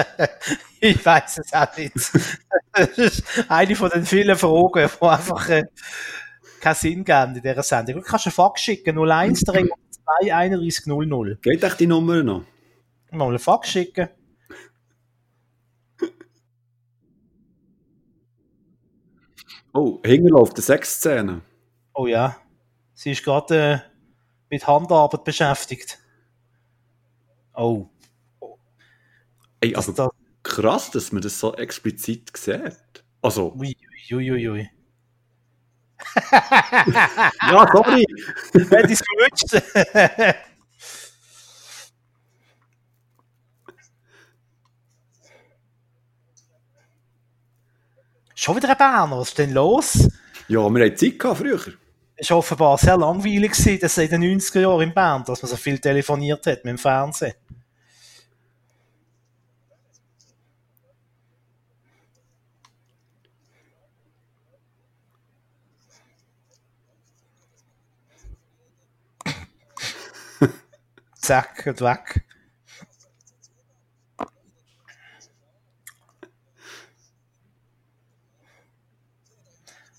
ich 0.79 1.05
weiß 1.05 1.39
es 1.39 1.53
auch 1.53 1.77
nicht. 1.77 1.93
Das 2.73 2.97
ist 2.97 3.23
eine 3.49 3.75
von 3.75 3.89
den 3.89 4.05
vielen 4.05 4.37
Fragen, 4.37 4.89
die 4.89 5.05
einfach 5.05 5.49
äh, 5.49 5.65
keinen 6.59 6.75
Sinn 6.75 7.03
geben 7.03 7.35
in 7.35 7.41
dieser 7.41 7.63
Sendung. 7.63 7.95
Du 7.95 8.01
kannst 8.01 8.27
einen 8.27 8.33
Fax 8.33 8.61
schicken, 8.61 8.97
01 8.97 9.41
302 9.41 10.33
31 10.33 10.85
00. 10.85 11.39
Geht 11.41 11.63
echt 11.63 11.79
die 11.79 11.87
Nummer 11.87 12.21
noch? 12.23 12.43
Mal 13.11 13.29
einen 13.29 13.39
Fax 13.39 13.69
schicken. 13.69 14.09
Oh, 19.73 19.99
hinten 20.03 20.29
läuft 20.29 20.55
eine 20.55 20.63
Sexszene. 20.63 21.41
Oh 21.93 22.07
ja, 22.07 22.37
sie 22.93 23.11
ist 23.11 23.23
gerade 23.23 23.55
äh, 23.55 23.79
mit 24.49 24.65
Handarbeit 24.65 25.23
beschäftigt. 25.23 25.99
Oh, 27.53 27.87
Ey, 29.61 29.71
das, 29.73 29.87
also 29.87 29.91
das, 29.91 30.09
krass, 30.43 30.91
dass 30.91 31.11
man 31.11 31.21
das 31.21 31.39
so 31.39 31.53
explizit 31.55 32.35
sieht. 32.35 33.03
Also, 33.21 33.53
Ui, 33.55 33.75
ui, 34.11 34.31
ui, 34.31 34.49
ui. 34.49 34.69
ja, 36.31 37.67
sorry. 37.73 38.05
Hätte 38.53 38.85
ich 38.85 38.91
es 38.91 39.03
gewünscht. 39.03 40.35
Schon 48.39 48.55
wieder 48.55 48.69
ein 48.69 48.77
Berner, 48.77 49.17
was 49.17 49.29
ist 49.29 49.37
denn 49.39 49.51
los? 49.51 50.07
Ja, 50.47 50.69
wir 50.69 50.85
hatten 50.85 50.95
Zeit 50.95 51.17
gehabt 51.17 51.39
früher. 51.39 51.59
Es 52.15 52.29
war 52.29 52.37
offenbar 52.37 52.77
sehr 52.77 52.95
langweilig, 52.95 53.79
dass 53.81 53.97
in 53.97 54.09
den 54.09 54.39
90er 54.39 54.59
Jahren 54.59 54.81
in 54.81 54.93
Bern, 54.93 55.23
dass 55.25 55.41
man 55.41 55.49
so 55.49 55.57
viel 55.57 55.79
telefoniert 55.79 56.45
hat 56.45 56.63
mit 56.63 56.71
dem 56.71 56.77
Fernsehen. 56.77 57.33
Zack 71.27 71.65
und 71.65 71.81
weg. 71.81 72.23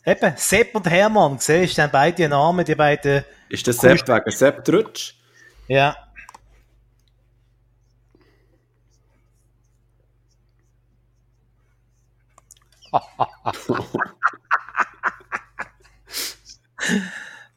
Eben, 0.07 0.33
Sepp 0.39 0.75
und 0.75 0.89
Hermann, 0.89 1.39
siehst 1.39 1.77
du, 1.77 1.83
haben 1.83 1.91
beide 1.93 2.31
Namen, 2.31 2.65
die 2.65 2.75
beiden, 2.75 3.27
Ist 3.51 3.67
das 3.69 3.77
Sepp 3.77 4.09
wegen 4.09 4.31
Sepp 4.31 4.65
Trutsch? 4.65 5.17
ja. 5.69 5.95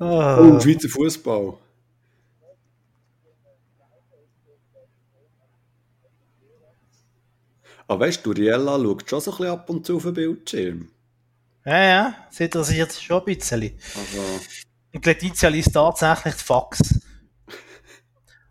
Oh, 0.03 0.59
Schweizer 0.59 0.89
Fußball. 0.89 1.53
Aber 7.91 8.05
weißt 8.05 8.25
du, 8.25 8.31
Riella 8.31 8.79
schaut 8.79 9.09
schon 9.09 9.19
so 9.19 9.31
ein 9.31 9.37
bisschen 9.37 9.51
ab 9.51 9.69
und 9.69 9.85
zu 9.85 9.97
auf 9.97 10.03
den 10.03 10.13
Bildschirm. 10.13 10.89
Ja, 11.65 11.83
ja, 11.83 12.27
sie 12.29 12.45
interessiert 12.45 12.89
sich 12.89 13.03
schon 13.03 13.19
ein 13.19 13.25
bisschen. 13.25 13.61
Also, 13.63 14.39
Und 14.93 15.05
Letizia 15.05 15.49
liest 15.49 15.73
tatsächlich 15.73 16.35
die 16.35 16.41
Fax. 16.41 17.01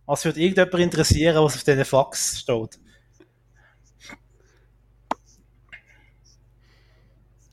Was 0.04 0.26
würde 0.26 0.40
irgendjemand 0.40 0.74
interessieren, 0.82 1.42
was 1.42 1.54
auf 1.54 1.64
diesen 1.64 1.86
Fax 1.86 2.40
steht? 2.40 2.78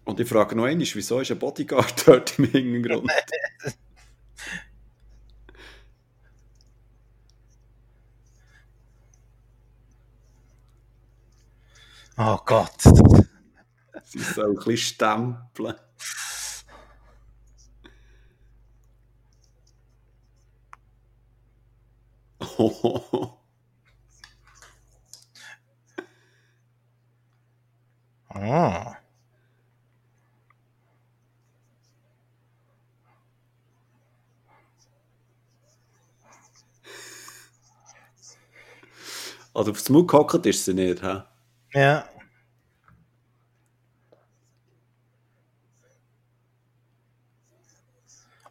und 0.03 0.19
ich 0.19 0.27
frage 0.27 0.57
noch 0.57 0.65
einmal, 0.65 0.85
wieso 0.93 1.21
ist 1.21 1.31
ein 1.31 1.39
Bodyguard 1.39 2.05
dort 2.05 2.37
im 2.37 2.51
Hintergrund? 2.51 3.09
Oh 12.17 12.39
Gott. 12.45 12.81
Sie 14.03 14.19
soll 14.19 14.49
ein 14.51 14.55
bisschen 14.55 14.77
stempeln. 14.77 15.75
Oh, 22.39 23.37
Ah. 28.35 28.99
also 39.53 39.71
aufs 39.71 39.89
Maul 39.89 40.05
gehockt 40.07 40.45
ist 40.45 40.65
sie 40.65 40.73
nicht, 40.73 41.01
hä? 41.03 41.21
Ja. 41.77 42.09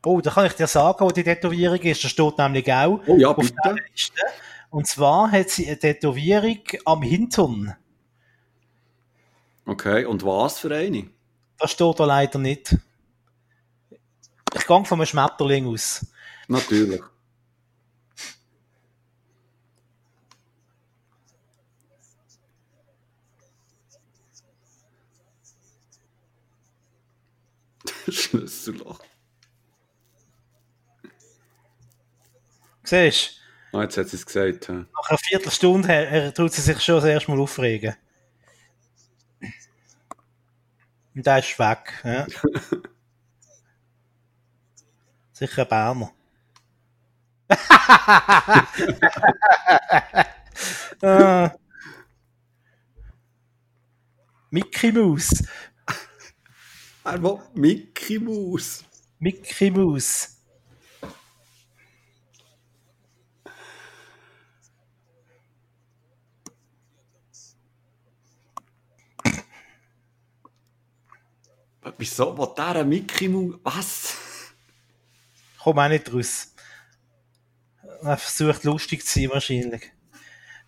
Oh, 0.05 0.21
da 0.21 0.31
kann 0.31 0.47
ich 0.47 0.53
dir 0.53 0.69
sagen, 0.69 1.01
wo 1.01 1.11
die 1.11 1.25
Tätowierung 1.25 1.81
ist. 1.81 2.05
Da 2.05 2.09
steht 2.09 2.39
nämlich 2.39 2.73
auch 2.73 3.01
Oh 3.09 3.17
ja, 3.17 3.31
auf 3.31 3.37
bitte. 3.39 3.57
der 3.65 3.75
Liste. 3.91 4.21
Und 4.71 4.87
zwar 4.87 5.33
hat 5.33 5.51
sie 5.51 5.67
eine 5.67 5.77
Tätowierung 5.77 6.61
am 6.85 7.03
Hintern. 7.03 7.75
Okay, 9.65 10.05
und 10.05 10.25
was 10.25 10.61
für 10.61 10.73
eine? 10.73 11.11
Das 11.59 11.73
steht 11.73 11.99
da 11.99 12.05
leider 12.05 12.39
nicht. 12.39 12.77
Ich 14.55 14.67
gehe 14.69 14.85
von 14.85 15.01
einem 15.01 15.07
Schmetterling 15.07 15.67
aus. 15.67 16.07
Natürlich. 16.47 17.03
Schlüsselloch. 28.13 29.01
Siehst 32.85 33.41
Ah, 33.73 33.83
jetzt 33.83 33.99
hat 33.99 34.09
sie 34.09 34.17
es 34.17 34.25
gesagt. 34.25 34.69
du, 34.69 34.73
nach 34.73 35.09
einer 35.11 35.19
Viertelstunde 35.19 35.89
her, 35.89 36.07
her 36.07 36.35
tut 36.35 36.53
sie 36.53 36.63
sich 36.63 36.81
schon 36.83 36.95
das 36.97 37.05
erste 37.05 37.31
Mal 37.31 37.41
aufregen. 37.41 37.95
Und 41.15 41.27
der 41.27 41.39
ist 41.39 41.59
weg. 41.59 41.93
Ja. 42.05 42.27
Sicher 45.33 45.63
ein 45.63 45.69
Berner. 45.69 46.13
Ah. 51.03 51.53
Mickey 54.51 54.93
Mouse. 54.93 55.43
Will 57.07 57.41
Mickey 57.55 58.19
Mouse. 58.19 58.85
Mickey 59.21 59.71
Mouse. 59.71 60.33
Wieso 71.97 72.37
will 72.37 72.49
der 72.57 72.67
einen 72.67 72.89
Mickey 72.89 73.29
Mouse? 73.29 73.61
Was? 73.63 74.17
Komm 75.63 75.79
auch 75.79 75.89
nicht 75.89 76.13
raus. 76.13 76.53
Er 78.03 78.17
versucht 78.17 78.65
lustig 78.65 79.07
zu 79.07 79.21
sein, 79.21 79.31
wahrscheinlich. 79.31 79.93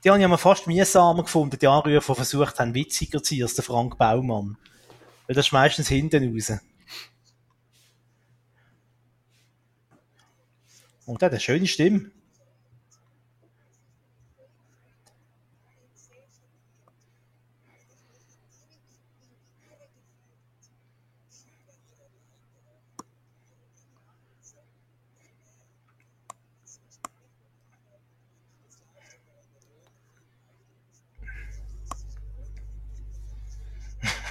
Die 0.02 0.10
habe 0.10 0.22
ich 0.22 0.28
mir 0.28 0.38
fast 0.38 0.68
mühsamer 0.68 1.24
gefunden, 1.24 1.58
die 1.58 1.66
Anrufe, 1.66 2.12
die 2.12 2.14
versucht 2.14 2.60
haben, 2.60 2.74
witziger 2.74 3.20
zu 3.20 3.34
sein 3.34 3.42
als 3.42 3.54
der 3.54 3.64
Frank 3.64 3.98
Baumann. 3.98 4.56
Weil 5.28 5.34
das 5.34 5.46
ist 5.46 5.52
meistens 5.52 5.88
hinten 5.88 6.34
raus. 6.34 6.58
Und 11.04 11.20
der 11.20 11.26
hat 11.26 11.32
eine 11.32 11.40
schöne 11.40 11.66
Stimme. 11.66 12.10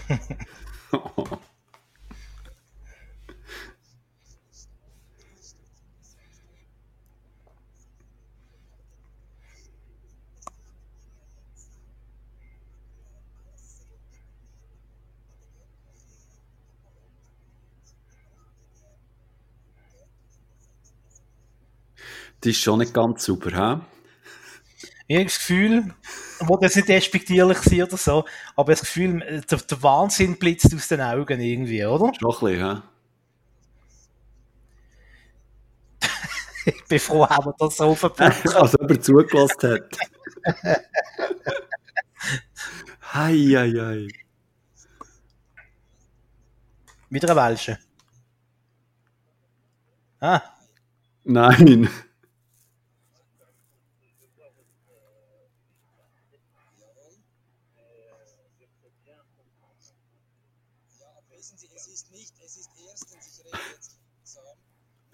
Die 22.43 22.51
ist 22.51 22.61
schon 22.61 22.79
nicht 22.79 22.93
ganz 22.93 23.23
super, 23.25 23.51
hä? 23.51 23.81
Ich 25.07 25.15
habe 25.15 25.25
das 25.25 25.37
Gefühl, 25.39 25.93
wo 26.41 26.57
das 26.57 26.75
nicht 26.75 26.89
despektierlich 26.89 27.57
sein 27.59 27.83
oder 27.83 27.97
so, 27.97 28.25
aber 28.55 28.73
das 28.73 28.81
Gefühl, 28.81 29.43
der, 29.49 29.57
der 29.57 29.83
Wahnsinn 29.83 30.37
blitzt 30.37 30.73
aus 30.75 30.87
den 30.89 31.01
Augen 31.01 31.39
irgendwie, 31.39 31.85
oder? 31.85 32.11
Schon 32.19 32.31
ein 32.31 32.39
bisschen, 32.39 32.75
hä? 32.75 32.81
Ich 36.65 36.85
bin 36.85 36.99
froh, 36.99 37.27
haben 37.27 37.45
wir 37.45 37.55
das 37.57 37.77
so 37.77 37.95
verbunden. 37.95 38.49
Als 38.55 38.73
jemand 38.79 39.03
zugelassen 39.03 39.71
hat. 39.71 39.97
Hei, 43.13 43.33
hei, 43.55 43.71
hei. 43.71 44.07
Wieder 47.09 47.29
ein 47.29 47.35
Welsche. 47.35 47.79
Ah, 50.21 50.41
Nein. 51.25 51.89
Wissen 61.29 61.57
Sie, 61.57 61.69
es 61.75 61.87
ist 61.87 62.11
nicht, 62.11 62.33
es 62.43 62.57
ist 62.57 62.69
erstens, 62.89 63.27
ich 63.39 63.45
rede 63.45 63.57
jetzt 63.73 63.95
langsam, 64.15 64.57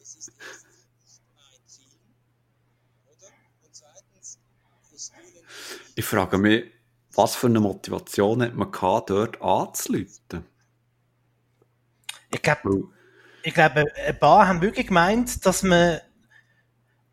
es 0.02 0.16
ist 0.16 0.32
erstens 0.40 0.88
nicht 1.02 1.22
mein 1.36 1.68
Ziel, 1.68 2.00
oder? 3.06 3.28
Und 3.64 3.76
zweitens, 3.76 4.40
es 4.94 5.08
spielen 5.08 5.46
Ich 5.96 6.06
frage 6.06 6.38
mich, 6.38 6.66
was 7.14 7.36
für 7.36 7.48
eine 7.48 7.60
Motivation 7.60 8.42
hat 8.42 8.56
man 8.56 8.72
gehabt, 8.72 9.10
dort 9.10 9.42
anzuleiten? 9.42 10.46
ich 12.34 12.42
glaube, 12.42 12.84
ich 13.44 13.54
glaube, 13.54 13.86
ein 14.08 14.20
paar 14.20 14.48
haben 14.48 14.62
wirklich 14.62 14.88
gemeint, 14.88 15.46
dass 15.46 15.64
man, 15.64 16.00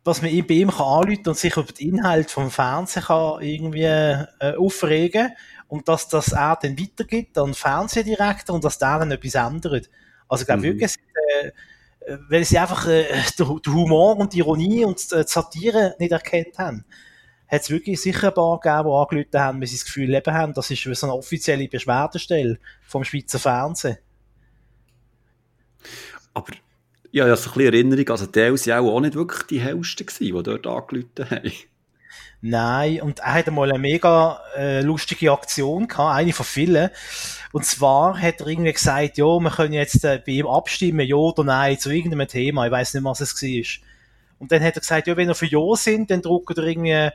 dass 0.03 0.21
man 0.21 0.31
bei 0.47 0.53
ihm 0.53 0.71
kann 0.71 0.85
anrufen 0.85 1.27
und 1.27 1.37
sich 1.37 1.55
über 1.55 1.71
den 1.71 1.95
Inhalt 1.95 2.31
vom 2.31 2.49
Fernsehen 2.49 3.03
kann 3.03 3.41
irgendwie 3.41 3.83
äh, 3.83 4.55
aufregen 4.57 5.31
und 5.67 5.87
dass 5.87 6.07
das 6.07 6.31
er 6.31 6.57
dann 6.61 6.79
weitergibt 6.79 7.37
an 7.37 7.47
den 7.47 7.53
Fernsehdirektor 7.53 8.55
und 8.55 8.63
dass 8.63 8.79
der 8.79 8.99
dann 8.99 9.11
etwas 9.11 9.35
ändert. 9.35 9.89
Also 10.27 10.41
ich 10.41 10.47
glaube 10.47 10.61
Mhm. 10.61 10.65
wirklich, 10.65 10.95
äh, 11.13 11.47
äh, 11.47 12.17
weil 12.29 12.43
sie 12.43 12.57
einfach 12.57 12.87
äh, 12.87 13.05
den, 13.37 13.61
den 13.61 13.73
Humor 13.73 14.17
und 14.17 14.33
die 14.33 14.39
Ironie 14.39 14.85
und 14.85 15.11
die 15.11 15.23
Satire 15.27 15.95
nicht 15.99 16.11
erkannt 16.11 16.57
haben, 16.57 16.85
hat 17.51 17.61
es 17.61 17.69
wirklich 17.69 17.99
sicher 17.99 18.29
ein 18.29 18.33
paar 18.33 18.59
gegeben, 18.59 18.89
die 18.89 18.95
angerufen 18.95 19.39
haben, 19.39 19.59
weil 19.59 19.67
sie 19.67 19.75
das 19.75 19.85
Gefühl 19.85 20.13
eben 20.13 20.33
haben, 20.33 20.53
das 20.53 20.71
ist 20.71 20.83
so 20.83 21.05
eine 21.05 21.15
offizielle 21.15 21.67
Beschwerdestelle 21.67 22.57
vom 22.87 23.03
Schweizer 23.03 23.39
Fernsehen. 23.39 23.97
aber 26.33 26.53
ja, 27.11 27.25
ich 27.25 27.31
habe 27.31 27.35
so 27.35 27.49
ein 27.49 27.57
bisschen 27.57 27.73
Erinnerung, 27.73 28.09
also 28.09 28.25
die 28.25 28.39
waren 28.39 28.59
ja 28.63 28.79
auch 28.79 28.99
nicht 29.01 29.15
wirklich 29.15 29.43
die 29.43 29.59
hellsten, 29.59 30.05
gewesen, 30.05 30.37
die 30.37 30.43
dort 30.43 30.65
angerufen 30.65 31.29
haben. 31.29 31.51
Nein, 32.43 33.01
und 33.01 33.19
er 33.19 33.33
hat 33.33 33.47
einmal 33.47 33.69
eine 33.69 33.79
mega 33.79 34.39
äh, 34.55 34.81
lustige 34.81 35.31
Aktion 35.31 35.87
gehabt, 35.87 36.17
eine 36.17 36.33
von 36.33 36.45
vielen. 36.45 36.89
Und 37.51 37.65
zwar 37.65 38.19
hat 38.19 38.39
er 38.39 38.47
irgendwie 38.47 38.71
gesagt, 38.71 39.17
ja, 39.17 39.25
wir 39.25 39.51
können 39.51 39.73
jetzt 39.73 40.03
äh, 40.05 40.21
bei 40.25 40.31
ihm 40.31 40.47
abstimmen, 40.47 41.05
ja 41.05 41.17
oder 41.17 41.43
nein, 41.43 41.77
zu 41.77 41.91
irgendeinem 41.91 42.27
Thema. 42.27 42.65
Ich 42.65 42.71
weiß 42.71 42.93
nicht, 42.93 43.03
was 43.03 43.19
es 43.19 43.39
war. 43.41 43.87
Und 44.39 44.51
dann 44.51 44.63
hat 44.63 44.75
er 44.75 44.79
gesagt, 44.79 45.05
ja, 45.05 45.17
wenn 45.17 45.29
ihr 45.29 45.35
für 45.35 45.45
Ja 45.45 45.75
sind, 45.75 46.09
dann 46.09 46.21
druckt 46.21 46.57
ihr 46.57 46.63
irgendwie 46.63 47.09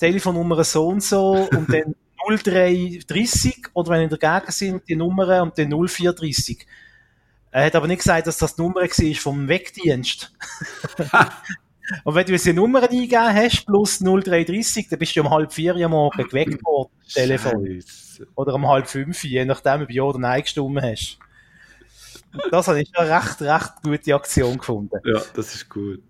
Telefonnummer 0.00 0.64
so 0.64 0.88
und 0.88 1.02
so 1.02 1.48
und 1.52 1.72
dann 1.72 1.94
0330 2.28 3.68
oder 3.72 3.90
wenn 3.90 4.02
ihr 4.02 4.16
dagegen 4.16 4.52
sind, 4.52 4.88
die 4.88 4.96
Nummer 4.96 5.42
und 5.42 5.56
dann 5.58 5.70
0430. 5.70 6.66
Er 7.50 7.66
hat 7.66 7.74
aber 7.74 7.86
nicht 7.86 7.98
gesagt, 7.98 8.26
dass 8.26 8.38
das 8.38 8.54
die 8.54 8.62
Nummer 8.62 8.82
war 8.82 9.14
vom 9.16 9.48
Wegdienst. 9.48 10.32
Und 12.04 12.14
wenn 12.14 12.24
du 12.24 12.32
jetzt 12.32 12.46
die 12.46 12.52
Nummer 12.52 12.82
eingegeben 12.82 13.34
hast, 13.34 13.66
plus 13.66 13.98
0330, 13.98 14.88
dann 14.88 14.98
bist 15.00 15.16
du 15.16 15.22
um 15.22 15.30
halb 15.30 15.52
vier 15.52 15.74
am 15.74 15.90
Morgen 15.90 16.22
geweckt 16.22 16.64
worden, 16.64 16.92
Telefon. 17.12 17.82
Oder 18.36 18.54
um 18.54 18.68
halb 18.68 18.86
fünf, 18.86 19.24
je 19.24 19.44
nachdem, 19.44 19.82
ob 19.82 19.88
du 19.88 19.94
Ja 19.94 20.02
oder 20.04 20.20
Nein 20.20 20.42
gestimmt 20.42 20.80
hast. 20.80 21.18
Und 22.32 22.52
das 22.52 22.68
habe 22.68 22.80
ich 22.80 22.96
eine 22.96 23.10
recht, 23.10 23.42
recht 23.42 23.72
gute 23.82 24.14
Aktion 24.14 24.58
gefunden. 24.58 24.96
Ja, 25.04 25.20
das 25.34 25.54
ist 25.54 25.68
gut. 25.68 26.00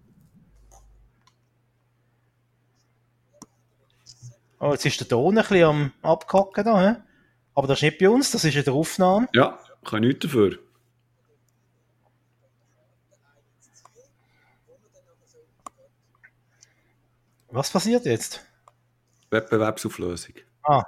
Oh, 4.61 4.73
jetzt 4.73 4.85
ist 4.87 5.01
der 5.01 5.09
Ton 5.09 5.37
ein 5.39 5.43
bisschen 5.43 5.65
am 5.65 5.93
Abkacken 6.03 6.65
da, 6.65 6.81
hä? 6.81 6.97
Aber 7.55 7.67
das 7.67 7.79
ist 7.79 7.83
nicht 7.83 7.99
bei 7.99 8.09
uns, 8.09 8.31
das 8.31 8.45
ist 8.45 8.55
in 8.55 8.65
der 8.65 8.75
Aufnahme. 8.75 9.29
Ja, 9.35 9.59
kann 9.85 10.03
nichts 10.03 10.21
dafür. 10.27 10.59
Was 17.51 17.71
passiert 17.71 18.07
jetzt? 18.07 18.45
Wettbewerbsauflösung. 19.31 20.35
Ah, 20.63 20.83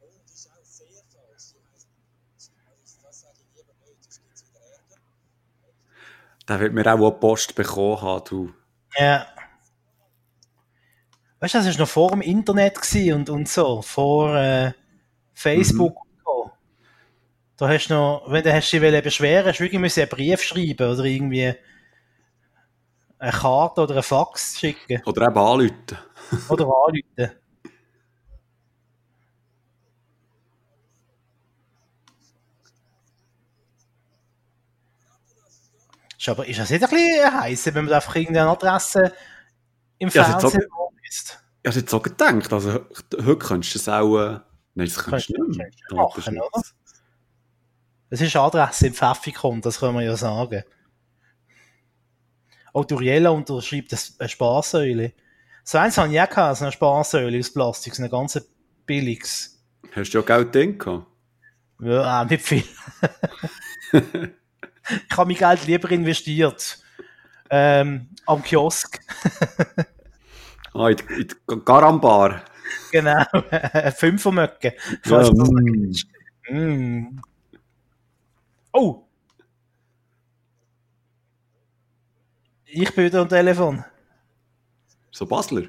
Oh, 0.00 0.06
die 0.26 0.32
ist 0.32 0.48
auch 0.50 0.64
sehr 0.64 0.86
falsch. 1.12 1.54
Die 1.54 1.60
heißt, 1.72 2.50
also 2.66 2.98
das 3.02 3.20
sage 3.20 3.38
ich 3.40 3.56
lieber 3.56 3.74
nicht, 3.84 4.02
sonst 4.02 4.22
gibt 4.22 4.34
es 4.34 4.44
wieder 4.48 4.60
Ärger. 4.60 5.00
Der 6.48 6.60
wird 6.60 6.72
mir 6.72 6.86
auch 6.86 6.98
eine 6.98 7.12
Post 7.12 7.54
bekommen 7.54 8.00
haben, 8.02 8.24
du. 8.28 8.52
ja. 8.96 9.26
Weißt 11.40 11.54
du, 11.54 11.58
das 11.58 11.66
war 11.74 11.80
noch 11.80 11.88
vor 11.88 12.10
dem 12.10 12.20
Internet 12.20 12.78
und, 13.12 13.28
und 13.28 13.48
so, 13.48 13.82
vor 13.82 14.36
äh, 14.36 14.72
Facebook 15.34 15.96
und 15.96 16.20
so. 16.24 16.50
Da 17.56 17.68
hast 17.68 17.88
du 17.88 17.94
noch, 17.94 18.24
wenn 18.28 18.44
du 18.44 18.52
hast 18.52 18.70
dich 18.72 18.80
beschweren, 19.02 19.46
hast 19.46 19.58
du 19.58 19.64
wirklich 19.64 19.80
müssen 19.80 20.00
einen 20.02 20.08
Brief 20.08 20.40
schreiben 20.40 20.92
oder 20.92 21.04
irgendwie 21.04 21.54
eine 23.18 23.32
Karte 23.32 23.80
oder 23.82 23.94
einen 23.94 24.02
Fax 24.02 24.58
schicken 24.58 25.02
Oder 25.04 25.26
eben 25.26 25.38
anrufen. 25.38 25.98
oder 26.48 26.64
anrufen. 26.64 27.41
Ist 36.22 36.28
aber 36.28 36.46
ist 36.46 36.60
das 36.60 36.70
nicht 36.70 36.84
ein 36.84 36.88
bisschen 36.88 37.40
heiß, 37.40 37.74
wenn 37.74 37.84
man 37.84 37.94
einfach 37.94 38.14
irgendeine 38.14 38.48
Adresse 38.48 39.12
im 39.98 40.08
Ja, 40.10 40.22
ist 40.22 40.28
Fernsehen 40.28 40.68
ist? 41.02 41.44
Ich 41.64 41.68
habe 41.68 41.80
jetzt 41.80 41.90
so 41.90 41.98
gedacht, 41.98 42.52
also 42.52 42.86
heute 43.24 43.36
könntest 43.38 43.74
du 43.74 43.78
es 43.80 43.88
auch... 43.88 44.16
Äh, 44.20 44.38
nein, 44.74 44.86
das 44.86 44.98
kannst 44.98 45.30
du 45.30 45.44
nicht 45.44 45.58
mehr. 45.58 45.68
Machen, 45.90 46.38
oder? 46.38 46.62
Das 48.08 48.20
ist 48.20 48.36
eine 48.36 48.44
Adresse 48.44 48.86
im 48.86 48.94
Pfeffikon, 48.94 49.62
das 49.62 49.80
kann 49.80 49.94
man 49.94 50.04
ja 50.04 50.16
sagen. 50.16 50.62
Auch 52.72 52.84
Duriella 52.84 53.30
unterschreibt 53.30 53.92
eine 54.20 54.28
Sparsäule. 54.28 55.14
So 55.64 55.78
eins 55.78 55.98
habe 55.98 56.12
ich 56.12 56.20
auch 56.20 56.28
gehabt, 56.28 56.56
so 56.56 56.64
eine 56.66 56.70
Sparsäule 56.70 57.36
aus 57.36 57.52
Plastik, 57.52 57.96
so 57.96 58.04
ein 58.04 58.08
ganz 58.08 58.40
billiges. 58.86 59.60
Hast 59.90 60.14
du 60.14 60.18
ja 60.18 60.24
Geld 60.24 60.54
drin 60.54 60.78
gehabt? 60.78 61.04
Ja, 61.80 62.22
auch 62.22 62.30
nicht 62.30 62.44
viel. 62.44 62.62
ich 65.10 65.16
habe 65.16 65.28
mein 65.30 65.36
Geld 65.38 65.66
lieber 65.66 65.90
investiert. 65.90 66.78
Ähm, 67.50 68.08
am 68.26 68.42
Kiosk. 68.42 68.98
Ah, 70.74 70.88
in, 70.88 70.96
die- 70.96 71.04
in 71.20 71.28
die 71.28 71.64
Garambar. 71.66 72.46
genau. 72.90 73.22
Fünfermöcke. 73.94 74.68
Ja, 74.74 74.98
Falls 75.02 75.30
das 75.36 75.50
mm. 75.50 75.92
Mm. 76.48 77.20
Oh! 78.72 79.04
Ich 82.64 82.94
bin 82.94 83.04
wieder 83.04 83.20
am 83.20 83.28
Telefon. 83.28 83.84
So 85.10 85.26
Basler. 85.26 85.64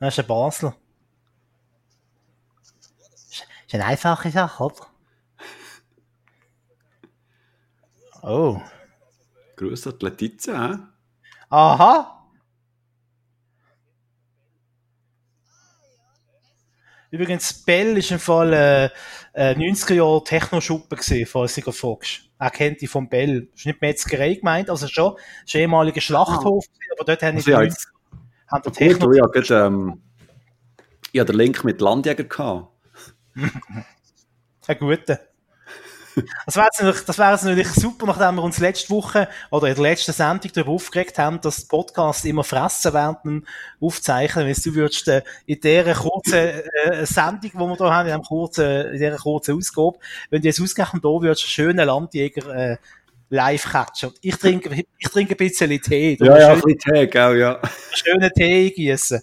Das 0.00 0.12
ist 0.12 0.18
ein 0.22 0.26
Basler. 0.26 0.76
Ist 3.30 3.46
ist 3.66 3.74
eine 3.74 3.86
einfache 3.86 4.30
Sache, 4.30 4.62
oder? 4.64 4.86
Oh. 8.26 8.60
Grüß 9.54 9.86
an 9.86 9.98
die 10.00 10.04
Letizia, 10.04 10.68
hä? 10.68 10.78
Aha! 11.48 12.28
Übrigens, 17.12 17.52
Bell 17.64 17.96
ist 17.96 18.10
im 18.10 18.18
Fall 18.18 18.52
äh, 18.52 18.84
äh, 19.32 19.54
90er 19.54 19.94
Jahre 19.94 20.24
Techno-Schuppe 20.24 20.96
gewesen, 20.96 21.24
falls 21.24 21.54
du 21.54 21.60
dich 21.60 21.74
fragst. 21.76 22.22
Er 22.40 22.50
kennt 22.50 22.80
die 22.80 22.88
von 22.88 23.08
Bell. 23.08 23.46
Das 23.52 23.60
ist 23.60 23.66
nicht 23.66 23.80
Metzgerei 23.80 24.34
gemeint, 24.34 24.70
also 24.70 24.88
schon. 24.88 25.14
Das 25.14 25.22
ist 25.46 25.54
ein 25.54 25.60
ehemaliger 25.60 26.00
Schlachthof, 26.00 26.66
gewesen, 26.66 26.92
aber 26.96 27.04
dort 27.04 27.22
haben 27.22 27.36
Also, 27.36 27.44
die 27.44 27.50
ja, 27.52 27.58
90er 27.60 27.64
jetzt, 27.64 27.92
haben 28.48 28.62
die 28.62 28.68
gut, 28.70 28.76
Techno... 28.76 29.12
ich 29.12 29.22
habe 29.22 29.40
gerade, 29.40 29.66
ähm, 29.66 30.02
ich 31.12 31.20
habe 31.20 31.30
den 31.32 31.38
Link 31.38 31.62
mit 31.62 31.80
Landjäger 31.80 32.24
gehabt. 32.24 32.72
Ein 34.66 34.78
guter. 34.80 35.20
Das 36.46 36.56
wäre 36.56 36.68
natürlich- 36.72 37.04
das 37.04 37.18
wäre 37.18 37.32
natürlich 37.32 37.68
super, 37.68 38.06
nachdem 38.06 38.36
wir 38.36 38.42
uns 38.42 38.58
letzte 38.58 38.90
Woche 38.90 39.28
oder 39.50 39.68
in 39.68 39.74
der 39.74 39.82
letzten 39.82 40.12
Sendung 40.12 40.50
darüber 40.54 40.72
aufgeregt 40.72 41.18
haben, 41.18 41.40
dass 41.40 41.66
Podcasts 41.66 42.24
immer 42.24 42.44
fressen 42.44 42.94
während 42.94 43.24
dem 43.24 43.46
Aufzeichnen. 43.80 44.46
Wenn 44.46 44.54
du 44.54 44.74
würdest, 44.74 45.08
äh, 45.08 45.22
in 45.44 45.60
dieser 45.60 45.94
kurzen 45.94 46.34
äh, 46.34 47.04
Sendung, 47.06 47.40
die 47.42 47.52
wir 47.54 47.76
hier 47.76 47.90
haben, 47.92 48.08
in, 48.08 48.14
dem 48.14 48.22
kurzen, 48.22 48.86
in 48.86 48.92
dieser 48.92 49.16
kurzen 49.16 49.56
Ausgabe, 49.56 49.98
wenn 50.30 50.40
du 50.40 50.48
jetzt 50.48 50.60
ausgerechnet 50.60 51.04
da 51.04 51.08
würdest, 51.08 51.42
einen 51.44 51.50
schönen 51.50 51.86
Landjäger 51.86 52.54
äh, 52.54 52.76
live 53.28 53.64
catchen. 53.64 54.08
Und 54.10 54.18
ich 54.22 54.36
trinke, 54.36 54.70
ich 54.98 55.08
trinke 55.08 55.34
ein 55.34 55.36
bisschen 55.36 55.80
Tee. 55.82 56.16
Ja, 56.20 56.38
ja, 56.38 56.52
ein 56.52 56.60
bisschen 56.60 56.78
Tee, 56.78 57.06
gell, 57.08 57.38
ja. 57.38 57.60
schönen 57.92 58.30
Tee 58.34 58.70
gießen. 58.70 59.20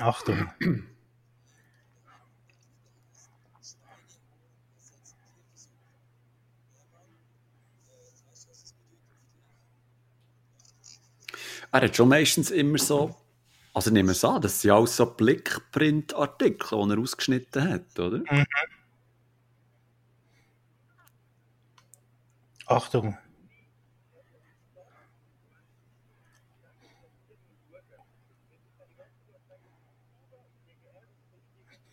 Achtung. 0.00 0.50
Er 11.72 11.82
hat 11.82 11.96
schon 11.96 12.08
meistens 12.08 12.50
immer 12.50 12.78
so, 12.78 13.14
also 13.74 13.90
nehmen 13.90 14.08
wir 14.08 14.12
es 14.12 14.24
an, 14.24 14.42
das 14.42 14.60
sind 14.60 14.72
alles 14.72 14.96
so 14.96 15.06
Blickprint-Artikel, 15.06 16.78
die 16.86 16.92
er 16.92 16.98
ausgeschnitten 16.98 17.68
hat, 17.68 17.98
oder? 17.98 18.22
Achtung. 22.66 23.18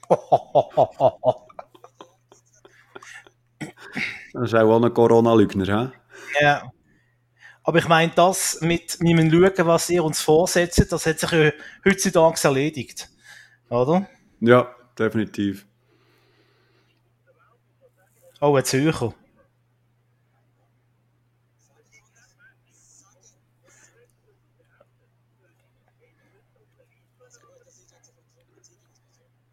Das 4.33 4.53
ist 4.53 4.55
auch 4.55 4.81
ein 4.81 4.93
Corona-Lügner, 4.93 5.65
hä? 5.65 5.91
Ja. 6.39 6.71
Aber 7.63 7.79
ich 7.79 7.87
meine, 7.87 8.11
das 8.15 8.61
mit 8.61 8.97
meinem 9.01 9.31
Schauen, 9.31 9.67
was 9.67 9.89
ihr 9.89 10.03
uns 10.03 10.21
vorsetzt, 10.21 10.91
das 10.91 11.05
hat 11.05 11.19
sich 11.19 11.31
ja 11.31 11.51
heutzutage 11.83 12.39
erledigt. 12.43 13.09
Oder? 13.69 14.07
Ja, 14.39 14.73
definitiv. 14.97 15.65
Oh, 18.39 18.55
ein 18.55 18.63
Zürcher. 18.63 19.13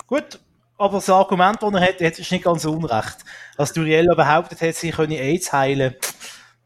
Gut, 0.07 0.39
aber 0.77 0.99
das 0.99 1.09
Argument, 1.09 1.63
das 1.63 1.73
er 1.73 1.81
hat, 1.81 2.01
hat 2.01 2.19
ist 2.19 2.33
nicht 2.33 2.45
ganz 2.45 2.65
unrecht. 2.65 3.19
Als 3.57 3.73
Duriella 3.73 4.15
behauptet 4.15 4.61
hat, 4.61 4.75
sie 4.75 4.91
könne 4.91 5.19
AIDS 5.19 5.53
heilen. 5.53 5.95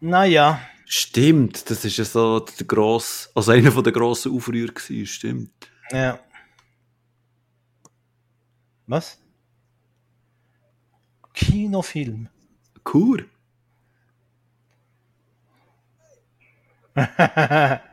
Naja, 0.01 0.61
Stimmt, 0.91 1.69
das 1.69 1.85
ist 1.85 1.99
ja 1.99 2.05
so 2.07 2.41
der 2.41 2.67
grosse, 2.67 3.29
also 3.35 3.53
einer 3.53 3.71
von 3.71 3.85
der 3.85 3.93
grossen 3.93 4.35
Aufrührer 4.35 4.73
gewesen, 4.73 5.07
stimmt. 5.07 5.53
ja. 5.91 6.19
Was? 8.87 9.19
Kinofilm. 11.35 12.31
Kur. 12.85 13.19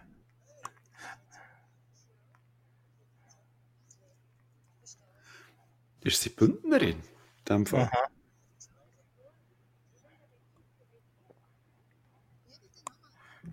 Ist 6.06 6.22
sie 6.22 6.30
Bündnerin? 6.30 6.98
In 7.00 7.04
dem 7.50 7.66
Fall. 7.66 7.90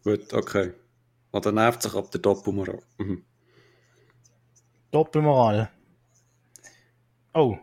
Gut, 0.04 0.34
okay. 0.34 0.74
Und 1.32 1.46
dann 1.46 1.56
nervt 1.56 1.84
sich 1.84 1.94
ab 1.94 2.10
der 2.12 2.22
Doppelmoral. 2.22 2.82
Mhm. 2.98 3.24
Doppelmoral. 4.92 5.70
Oh. 7.34 7.58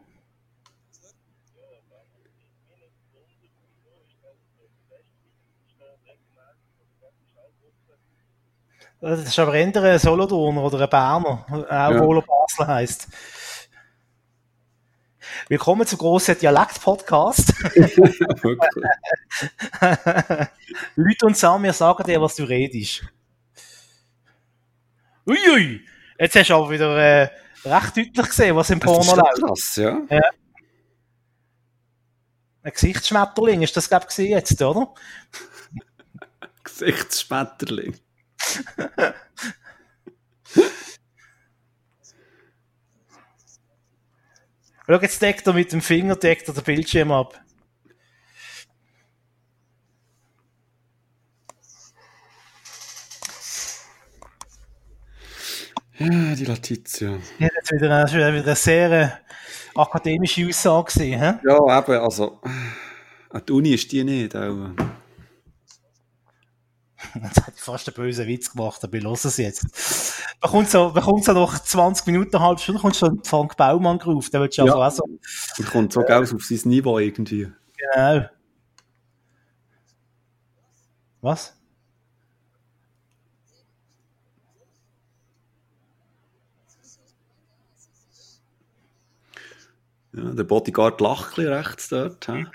Das 9.00 9.20
ist 9.20 9.38
aber 9.38 9.54
eher 9.54 9.74
ein 9.76 9.98
Solothurner 9.98 10.64
oder 10.64 10.80
ein 10.80 10.90
Berner, 10.90 11.46
obwohl 11.48 12.18
er 12.18 12.22
Basel 12.22 12.66
heisst. 12.66 13.06
Willkommen 15.48 15.86
zum 15.86 16.00
grossen 16.00 16.36
Dialekt-Podcast. 16.36 17.54
Leute 20.96 21.26
und 21.26 21.36
zusammen, 21.36 21.62
wir 21.64 21.72
sagen 21.72 22.02
dir, 22.04 22.20
was 22.20 22.34
du 22.34 22.42
redest. 22.42 23.04
Uiui, 25.26 25.80
jetzt 26.18 26.34
hast 26.34 26.50
du 26.50 26.54
aber 26.54 26.70
wieder 26.70 26.98
äh, 26.98 27.28
recht 27.64 27.96
deutlich 27.96 28.26
gesehen, 28.26 28.56
was 28.56 28.70
im 28.70 28.80
Das 28.80 28.90
ist 28.90 29.06
Porno 29.06 29.22
läuft. 29.22 29.42
krass, 29.42 29.76
ja. 29.76 30.00
Ein 32.62 32.72
Gesichtsschmetterling 32.72 33.62
ist 33.62 33.76
das, 33.76 33.88
glaube 33.88 34.06
ich, 34.10 34.18
jetzt, 34.18 34.60
oder? 34.60 34.92
Gesichtsschmetterling. 36.64 37.96
Schau, 44.86 45.00
jetzt 45.02 45.20
deckt 45.20 45.46
er 45.46 45.52
mit 45.52 45.70
dem 45.70 45.82
Finger 45.82 46.16
deckt 46.16 46.48
er 46.48 46.54
den 46.54 46.64
Bildschirm 46.64 47.12
ab. 47.12 47.38
Ja, 55.98 56.34
die 56.34 56.44
Letizia. 56.44 57.18
Das 57.18 57.48
hat 57.48 57.52
jetzt 57.56 57.72
wieder 57.72 57.96
eine, 57.96 58.12
wieder 58.12 58.26
eine 58.28 58.56
sehr 58.56 58.90
äh, 58.92 59.08
akademische 59.74 60.46
Aussage 60.46 60.84
gesehen, 60.84 61.20
hä? 61.20 61.34
Ja, 61.44 61.78
eben, 61.80 62.00
also. 62.00 62.40
An 63.30 63.42
die 63.46 63.52
Uni 63.52 63.74
ist 63.74 63.90
die 63.90 64.04
nicht, 64.04 64.34
auch. 64.36 64.70
Jetzt 67.22 67.46
hat 67.46 67.54
ich 67.54 67.60
fast 67.62 67.88
einen 67.88 67.94
bösen 67.94 68.26
Witz 68.26 68.50
gemacht, 68.50 68.82
aber 68.82 68.96
ich 68.96 69.02
lasse 69.04 69.28
es 69.28 69.36
jetzt. 69.36 69.66
Bekommt 70.40 70.68
so, 70.68 70.90
bekommt 70.90 71.24
so 71.24 71.32
nach 71.32 71.58
20 71.62 72.06
Minuten, 72.06 72.34
eine 72.36 72.44
halbe 72.44 72.60
Stunde, 72.60 72.80
kommt 72.80 72.96
schon 72.96 73.22
Frank 73.24 73.56
Baumann 73.56 73.98
gerufen, 73.98 74.30
der 74.32 74.40
wird 74.40 74.54
schon 74.54 74.66
Ja. 74.66 74.74
also 74.74 75.02
auch 75.02 75.08
so, 75.08 75.18
Und 75.62 75.70
kommt 75.70 75.92
so 75.92 76.02
ganz 76.02 76.34
auf 76.34 76.42
sein 76.44 76.60
Niveau 76.64 76.98
irgendwie. 76.98 77.50
genau. 77.94 78.26
Was? 81.20 81.54
Ja, 90.12 90.32
der 90.32 90.44
Bodyguard 90.44 91.00
lacht 91.00 91.38
ein 91.38 91.46
rechts 91.48 91.88
dort. 91.90 92.26
hä? 92.28 92.46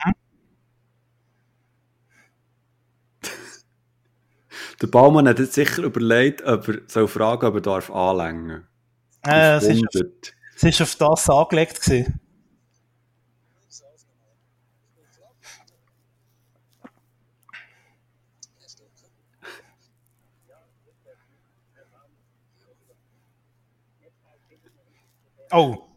Der 4.82 4.88
Baumann 4.88 5.28
hat 5.28 5.40
jetzt 5.40 5.54
sicher 5.54 5.84
überlegt, 5.84 6.42
ob 6.44 6.68
er 6.68 6.82
soll 6.88 7.08
fragen 7.08 7.46
ob 7.46 7.56
er 7.56 7.62
darf 7.62 7.92
anlängen 7.92 8.68
Äh, 9.26 9.56
es, 9.56 9.64
ist 9.64 9.84
auf, 9.84 10.02
es 10.56 10.64
ist 10.64 10.82
auf 10.82 10.96
das 10.96 11.30
angelegt 11.30 11.82
gewesen. 11.82 12.20
Oh. 25.52 25.93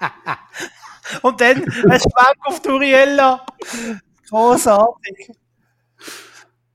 Und 1.22 1.40
dann 1.40 1.58
ein 1.64 2.00
Schwenk 2.00 2.36
auf 2.44 2.60
Turiella. 2.62 3.44
Großartig. 4.28 5.32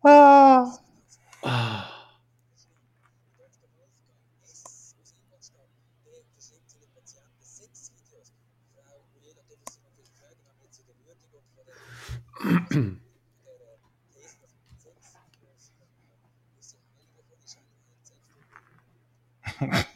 Ah. 0.03 0.77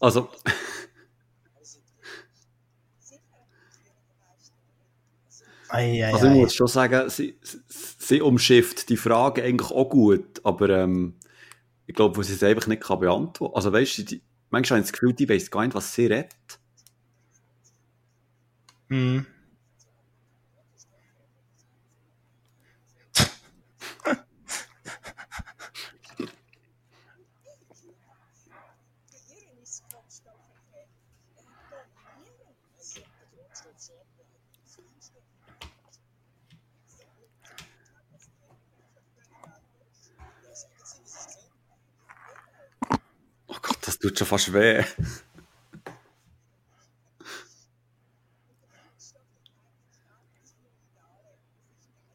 Also, 0.00 0.28
Ei, 5.68 6.04
ei, 6.04 6.12
also 6.12 6.26
ich 6.26 6.32
muss 6.34 6.54
schon 6.54 6.68
sagen, 6.68 7.10
sie, 7.10 7.36
sie- 7.42 8.20
umschifft 8.20 8.88
die 8.88 8.96
Frage 8.96 9.42
eigentlich 9.42 9.70
auch 9.70 9.88
gut, 9.88 10.40
aber 10.44 10.68
ähm, 10.70 11.14
ich 11.86 11.94
glaube, 11.94 12.16
wo 12.16 12.22
sie 12.22 12.34
es 12.34 12.42
einfach 12.42 12.66
nicht 12.68 12.82
kann 12.82 13.00
beantworten 13.00 13.52
kann. 13.52 13.56
Also 13.56 13.72
weißt 13.72 13.98
du, 13.98 14.02
die, 14.04 14.22
manchmal 14.50 14.78
habe 14.78 14.84
ich 14.86 14.92
das 14.92 15.00
Gefühl, 15.00 15.12
die 15.14 15.28
weiß 15.28 15.50
gar 15.50 15.64
nicht, 15.64 15.74
was 15.74 15.92
sie 15.94 16.06
redet. 16.06 16.34
Hm. 18.88 19.26
Tut 44.08 44.18
schon 44.18 44.26
fast 44.26 44.52
weh. 44.52 44.84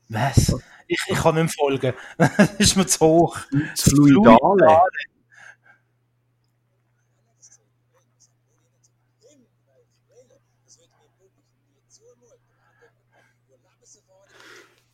Was? 0.10 0.56
Ich, 0.88 1.00
ich 1.08 1.18
kann 1.18 1.36
nicht 1.36 1.58
mehr 1.58 1.68
folgen. 1.68 1.94
das 2.18 2.54
ist 2.56 2.76
mir 2.76 2.86
zu 2.86 3.00
hoch. 3.06 3.40
Das 3.52 3.84
Fluidale. 3.84 4.82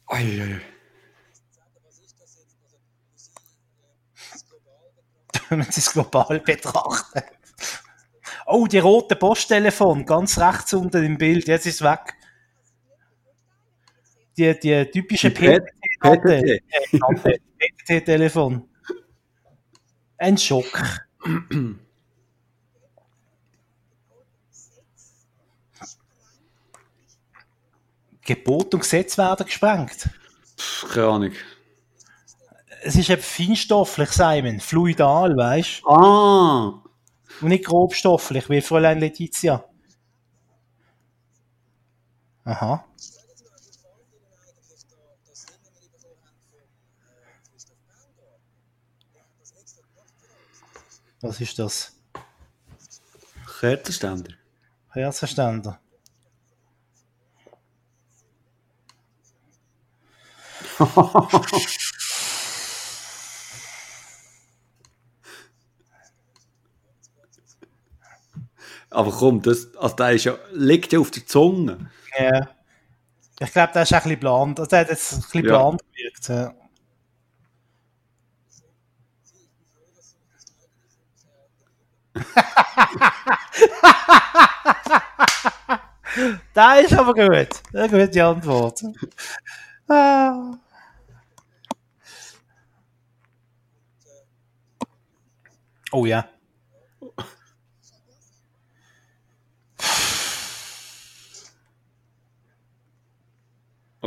Ei, 0.10 0.24
ei, 0.24 0.42
ei. 0.42 0.77
wenn 5.50 5.64
sie 5.64 5.82
es 5.82 5.92
global 5.92 6.40
betrachten. 6.40 7.22
Oh, 8.46 8.68
die 8.68 8.80
rote 8.80 9.16
Posttelefon, 9.16 10.06
ganz 10.06 10.38
rechts 10.40 10.74
unten 10.74 11.04
im 11.04 11.18
Bild, 11.18 11.48
jetzt 11.48 11.66
ist 11.66 11.76
es 11.76 11.82
weg. 11.82 12.14
Die, 14.38 14.58
die 14.60 14.86
typische 14.92 15.32
Die 15.32 15.60
PTT. 15.60 16.64
PTT-Telefon. 17.58 18.70
Ein 20.18 20.38
Schock. 20.38 20.82
Gebot 28.22 28.74
und 28.74 28.82
Gesetz 28.82 29.18
werden 29.18 29.46
gesprengt. 29.46 30.10
Keine 30.94 31.08
Ahnung. 31.08 31.32
Es 32.84 32.96
ist 32.96 33.10
eben 33.10 33.22
feinstofflich, 33.22 34.10
Simon, 34.12 34.60
fluidal, 34.60 35.36
weißt 35.36 35.82
du? 35.84 35.90
Ah! 35.90 36.84
Und 37.42 37.50
nicht 37.50 37.66
grobstofflich, 37.66 38.50
wie 38.50 38.62
Fräulein 38.62 39.00
Letizia. 39.00 39.64
Aha. 42.46 42.86
Was 51.22 51.42
ist 51.42 51.58
das? 51.60 51.94
Kerzenständer. 53.60 54.34
Kerzenständer. 54.94 55.80
Aber 68.90 69.12
komm, 69.12 69.42
das, 69.42 69.76
also 69.78 69.96
der 69.96 70.12
ist 70.14 70.24
ja, 70.26 70.38
liegt 70.54 70.94
ja 70.94 71.00
auf 71.00 71.12
der 71.12 71.26
Zunge. 71.26 71.90
Ja. 72.18 72.50
Ich 73.40 73.52
glaube, 73.54 73.74
der 73.74 73.84
ist 73.84 73.94
auch 73.94 73.98
ein 73.98 74.04
bisschen 74.04 74.20
bland. 74.20 74.60
Also, 74.60 74.70
der 74.70 74.80
hat 74.82 74.90
jetzt 74.90 75.14
ein 75.14 75.22
bisschen 75.22 75.46
Ja. 75.46 75.58
bland 75.60 75.82
gewirkt. 75.94 76.28
Ja. 76.30 76.54
da 86.54 86.76
ist 86.76 86.94
aber 86.94 87.14
gut. 87.14 87.62
Eine 87.74 87.90
gute 88.08 88.26
Antwort. 88.26 88.82
Ah. 89.90 90.58
Oh 95.92 96.06
ja. 96.06 96.30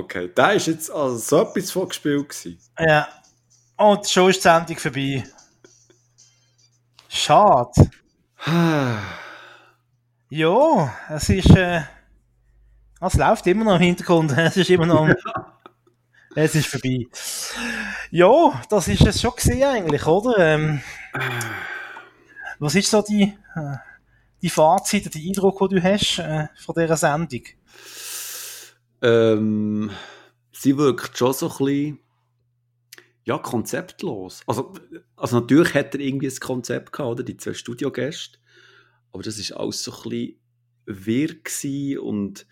Okay, 0.00 0.28
der 0.34 0.54
ist 0.54 0.66
jetzt 0.66 0.90
also 0.90 1.18
so 1.18 1.42
etwas 1.42 1.70
von 1.70 1.86
gespielt 1.86 2.26
gewesen. 2.30 2.58
Ja. 2.78 3.06
Und 3.76 4.08
schon 4.08 4.30
ist 4.30 4.38
die 4.38 4.42
Sendung 4.42 4.78
vorbei. 4.78 5.24
Schade. 7.08 7.90
Ja, 10.32 10.94
es 11.08 11.28
ist. 11.28 11.50
Äh, 11.56 11.80
es 13.00 13.14
läuft 13.14 13.48
immer 13.48 13.64
noch 13.64 13.74
im 13.74 13.82
Hintergrund. 13.82 14.30
Es 14.38 14.56
ist 14.56 14.70
immer 14.70 14.86
noch. 14.86 15.08
es 16.36 16.54
ist 16.54 16.68
vorbei. 16.68 17.08
Ja, 18.12 18.62
das 18.70 18.86
ist 18.86 19.04
es 19.04 19.20
schon 19.20 19.34
gesehen 19.34 19.64
eigentlich, 19.64 20.06
oder? 20.06 20.38
Ähm, 20.38 20.80
was 22.60 22.76
ist 22.76 22.88
so 22.88 23.02
die, 23.02 23.36
äh, 23.56 23.76
die 24.40 24.50
Fazit, 24.50 25.12
die 25.12 25.28
Eindruck, 25.28 25.58
den 25.58 25.68
du 25.80 25.82
hast 25.82 26.20
äh, 26.20 26.46
von 26.64 26.76
dieser 26.78 26.96
Sendung? 26.96 27.42
Ähm, 29.02 29.90
sie 30.52 30.76
wirkt 30.76 31.16
schon 31.16 31.32
so 31.32 31.48
ein 31.48 31.56
bisschen, 31.58 31.98
ja, 33.24 33.38
konzeptlos. 33.38 34.42
Also, 34.46 34.72
also 35.16 35.40
natürlich 35.40 35.74
hat 35.74 35.94
er 35.94 36.00
irgendwie 36.00 36.28
ein 36.28 36.40
Konzept 36.40 36.92
gehabt, 36.92 37.10
oder? 37.10 37.22
Die 37.22 37.36
zwei 37.36 37.54
Studiogäste. 37.54 38.38
Aber 39.12 39.22
das 39.22 39.38
ist 39.38 39.52
alles 39.52 39.84
so 39.84 39.92
ein 39.92 40.08
bisschen 40.08 40.36
wirr 40.86 42.02
und 42.02 42.46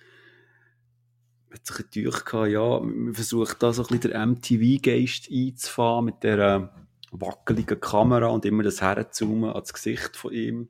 hat 1.52 1.66
sich 1.66 1.86
Tuch 1.86 2.24
gehabt, 2.24 2.50
ja, 2.50 2.80
man 2.80 3.14
versucht 3.14 3.62
da 3.62 3.72
so 3.72 3.82
ein 3.82 3.98
bisschen 3.98 4.12
den 4.12 4.30
MTV-Geist 4.32 5.30
einzufahren 5.32 6.04
mit 6.04 6.22
der 6.22 6.74
wackeligen 7.10 7.80
Kamera 7.80 8.26
und 8.26 8.44
immer 8.44 8.62
das 8.62 8.82
herzoomen 8.82 9.50
ans 9.50 9.72
Gesicht 9.72 10.16
von 10.16 10.32
ihm. 10.32 10.68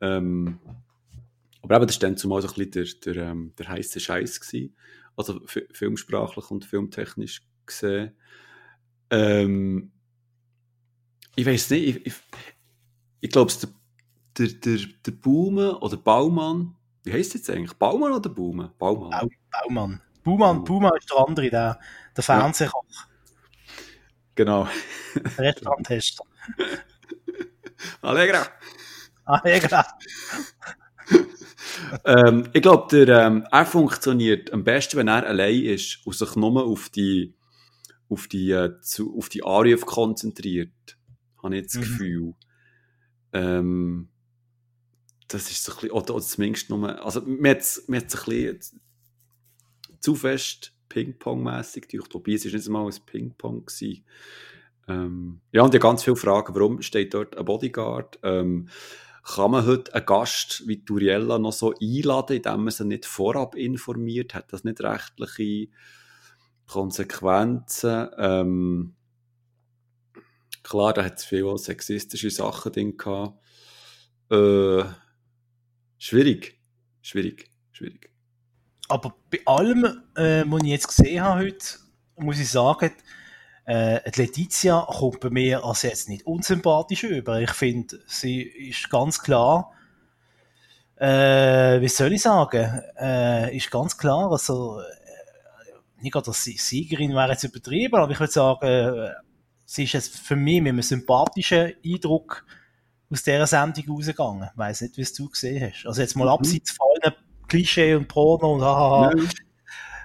Ähm, 0.00 0.58
aber 1.62 1.76
eben, 1.76 1.86
das 1.86 1.96
war 2.00 2.08
dann 2.08 2.16
zumal 2.16 2.42
so 2.42 2.48
ein 2.48 2.54
bisschen 2.54 2.70
der, 3.04 3.14
der, 3.14 3.22
ähm, 3.30 3.54
der 3.58 3.68
heisse 3.68 4.00
Scheiß 4.00 4.40
gewesen. 4.40 4.76
Also 5.16 5.40
fi- 5.46 5.66
filmsprachlich 5.72 6.50
und 6.50 6.64
filmtechnisch 6.64 7.42
gesehen. 7.66 8.16
Ähm, 9.10 9.92
ich 11.36 11.44
weiß 11.46 11.70
nicht, 11.70 11.96
ich, 11.96 12.06
ich, 12.06 12.14
ich 13.20 13.30
glaube, 13.30 13.52
der, 14.38 14.48
der, 14.48 14.78
der, 15.06 15.12
Baumann 15.12 15.74
oder 15.76 15.96
Baumann, 15.96 16.76
wie 17.04 17.12
heisst 17.12 17.34
jetzt 17.34 17.50
eigentlich? 17.50 17.74
Baumann 17.74 18.12
oder 18.12 18.30
Baumann? 18.30 18.72
Baumann. 18.78 19.10
Bau- 19.10 19.28
Baumann. 19.50 20.00
Baumann, 20.22 20.64
Baumann 20.64 20.92
ist 20.98 21.10
der 21.10 21.18
andere, 21.18 21.50
der, 21.50 21.80
der 22.16 22.24
Fernsehkoch, 22.24 22.84
Genau. 24.34 24.68
der 25.14 25.38
Restauranttester. 25.38 26.24
Allegra. 28.02 28.46
Ja, 29.44 29.58
genau. 29.58 29.82
Ähm, 32.04 32.48
ich 32.52 32.62
glaube, 32.62 33.04
der, 33.04 33.26
ähm, 33.26 33.46
er 33.50 33.66
funktioniert 33.66 34.52
am 34.52 34.64
besten, 34.64 34.96
wenn 34.98 35.08
er 35.08 35.26
allein 35.26 35.62
ist 35.64 36.00
und 36.04 36.14
sich 36.14 36.36
nur 36.36 36.64
auf 36.64 36.88
die, 36.88 37.34
auf 38.08 38.28
die, 38.28 38.50
äh, 38.50 38.80
zu, 38.80 39.16
auf 39.16 39.28
die 39.28 39.44
Anrufe 39.44 39.86
konzentriert. 39.86 40.70
Habe 41.42 41.56
ich 41.56 41.64
das 41.66 41.74
Mhm. 41.76 41.80
Gefühl. 41.80 42.34
Ähm, 43.32 44.08
das 45.28 45.50
ist 45.50 45.64
so 45.64 45.72
ein 45.72 45.76
bisschen, 45.76 45.90
oder, 45.92 46.14
oder 46.14 46.24
zumindest 46.24 46.70
nur, 46.70 47.04
also, 47.04 47.20
mir 47.22 47.52
hat 47.52 47.60
es 47.60 47.88
ein 47.88 48.00
bisschen 48.02 48.60
zu 50.00 50.14
fest 50.14 50.72
Ping-Pong-mässig 50.88 51.88
gedacht, 51.88 52.12
wobei 52.14 52.32
es 52.32 52.44
ist 52.44 52.52
nicht 52.52 52.66
einmal 52.66 52.86
ein 52.86 53.06
Ping-Pong 53.06 53.64
gewesen. 53.64 54.04
Ähm, 54.88 55.40
ja, 55.52 55.62
und 55.62 55.72
ich 55.74 55.80
habe 55.80 55.88
ganz 55.90 56.02
viele 56.02 56.16
Fragen. 56.16 56.54
Warum 56.54 56.82
steht 56.82 57.14
dort 57.14 57.36
ein 57.36 57.44
Bodyguard? 57.44 58.18
Ähm, 58.24 58.68
kann 59.22 59.50
man 59.50 59.66
heute 59.66 59.94
einen 59.94 60.06
Gast 60.06 60.66
wie 60.66 60.84
Turiella 60.84 61.38
noch 61.38 61.52
so 61.52 61.74
einladen, 61.80 62.36
indem 62.36 62.64
man 62.64 62.70
sie 62.70 62.84
nicht 62.84 63.06
vorab 63.06 63.54
informiert? 63.54 64.34
Hat 64.34 64.52
das 64.52 64.64
nicht 64.64 64.80
rechtliche 64.80 65.68
Konsequenzen? 66.66 68.08
Ähm, 68.18 68.94
klar, 70.62 70.92
da 70.92 71.04
hat 71.04 71.18
es 71.18 71.24
viele 71.24 71.58
sexistische 71.58 72.30
Sachen 72.30 72.72
drin 72.72 72.96
gehabt. 72.96 73.38
Äh, 74.30 74.84
schwierig. 75.98 76.58
Schwierig. 77.02 77.50
Schwierig. 77.72 78.10
Aber 78.88 79.14
bei 79.30 79.40
allem, 79.46 79.84
äh, 80.16 80.44
was 80.46 80.62
ich 80.62 80.68
jetzt 80.68 80.88
gesehen 80.88 81.22
habe 81.22 81.40
heute, 81.42 81.66
muss 82.16 82.40
ich 82.40 82.48
sagen, 82.48 82.90
äh, 83.66 84.00
Letizia 84.16 84.86
kommt 84.88 85.20
bei 85.20 85.30
mir 85.30 85.64
als 85.64 85.82
jetzt 85.82 86.08
nicht 86.08 86.26
unsympathisch 86.26 87.04
über. 87.04 87.40
Ich 87.40 87.52
finde, 87.52 88.00
sie 88.06 88.42
ist 88.42 88.90
ganz 88.90 89.20
klar, 89.22 89.72
äh, 90.96 91.80
wie 91.80 91.88
soll 91.88 92.12
ich 92.12 92.22
sagen, 92.22 92.82
äh, 93.00 93.56
ist 93.56 93.70
ganz 93.70 93.96
klar, 93.96 94.30
also, 94.30 94.80
äh, 94.80 96.02
nicht 96.02 96.12
gerade, 96.12 96.26
dass 96.26 96.44
sie 96.44 96.56
Siegerin 96.56 97.14
wäre 97.14 97.30
jetzt 97.32 97.44
übertrieben, 97.44 97.96
aber 97.96 98.12
ich 98.12 98.20
würde 98.20 98.32
sagen, 98.32 98.66
äh, 98.66 99.10
sie 99.64 99.84
ist 99.84 99.92
jetzt 99.92 100.18
für 100.18 100.36
mich 100.36 100.60
mit 100.60 100.70
einem 100.70 100.82
sympathischen 100.82 101.74
Eindruck 101.84 102.44
aus 103.10 103.22
dieser 103.22 103.46
Sendung 103.46 103.84
rausgegangen. 103.96 104.48
Ich 104.52 104.58
weiss 104.58 104.80
nicht, 104.82 104.96
wie 104.96 105.02
es 105.02 105.12
du 105.12 105.28
gesehen 105.28 105.70
hast. 105.72 105.86
Also 105.86 106.00
jetzt 106.02 106.16
mal 106.16 106.24
Mhm. 106.24 106.30
abseits 106.30 106.72
von 106.72 106.86
allen 107.02 107.14
Klischee 107.48 107.94
und 107.94 108.08
Porno 108.08 108.54
und 108.54 108.62
hahaha. 108.62 109.12
Nein. 109.14 109.28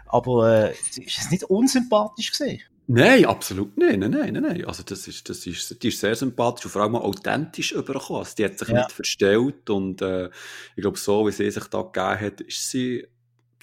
Aber 0.07 0.69
äh, 0.69 0.71
ist 0.71 1.17
es 1.19 1.29
nicht 1.31 1.43
unsympathisch 1.43 2.31
gesehen? 2.31 2.61
Nein, 2.87 3.25
absolut 3.25 3.75
nicht. 3.77 3.97
Nein, 3.97 4.11
nein, 4.11 4.33
nein, 4.33 4.43
nein. 4.43 4.65
Also 4.65 4.83
das 4.83 5.07
ist, 5.07 5.27
das 5.27 5.45
ist, 5.47 5.81
die 5.81 5.87
ist 5.87 5.99
sehr 5.99 6.15
sympathisch 6.15 6.65
und 6.65 6.71
vor 6.71 6.83
allem 6.83 6.95
authentisch 6.95 7.71
übergekommen. 7.71 8.19
Also 8.19 8.35
die 8.37 8.45
hat 8.45 8.59
sich 8.59 8.67
Ja. 8.67 8.75
nicht 8.75 8.91
verstellt 8.91 9.69
und 9.71 10.01
äh, 10.03 10.27
ich 10.75 10.81
glaube, 10.81 10.97
so 10.99 11.25
wie 11.27 11.31
sie 11.31 11.49
sich 11.49 11.63
da 11.65 11.81
gegeben 11.81 12.19
hat, 12.21 12.41
ist 12.41 12.69
sie 12.69 13.07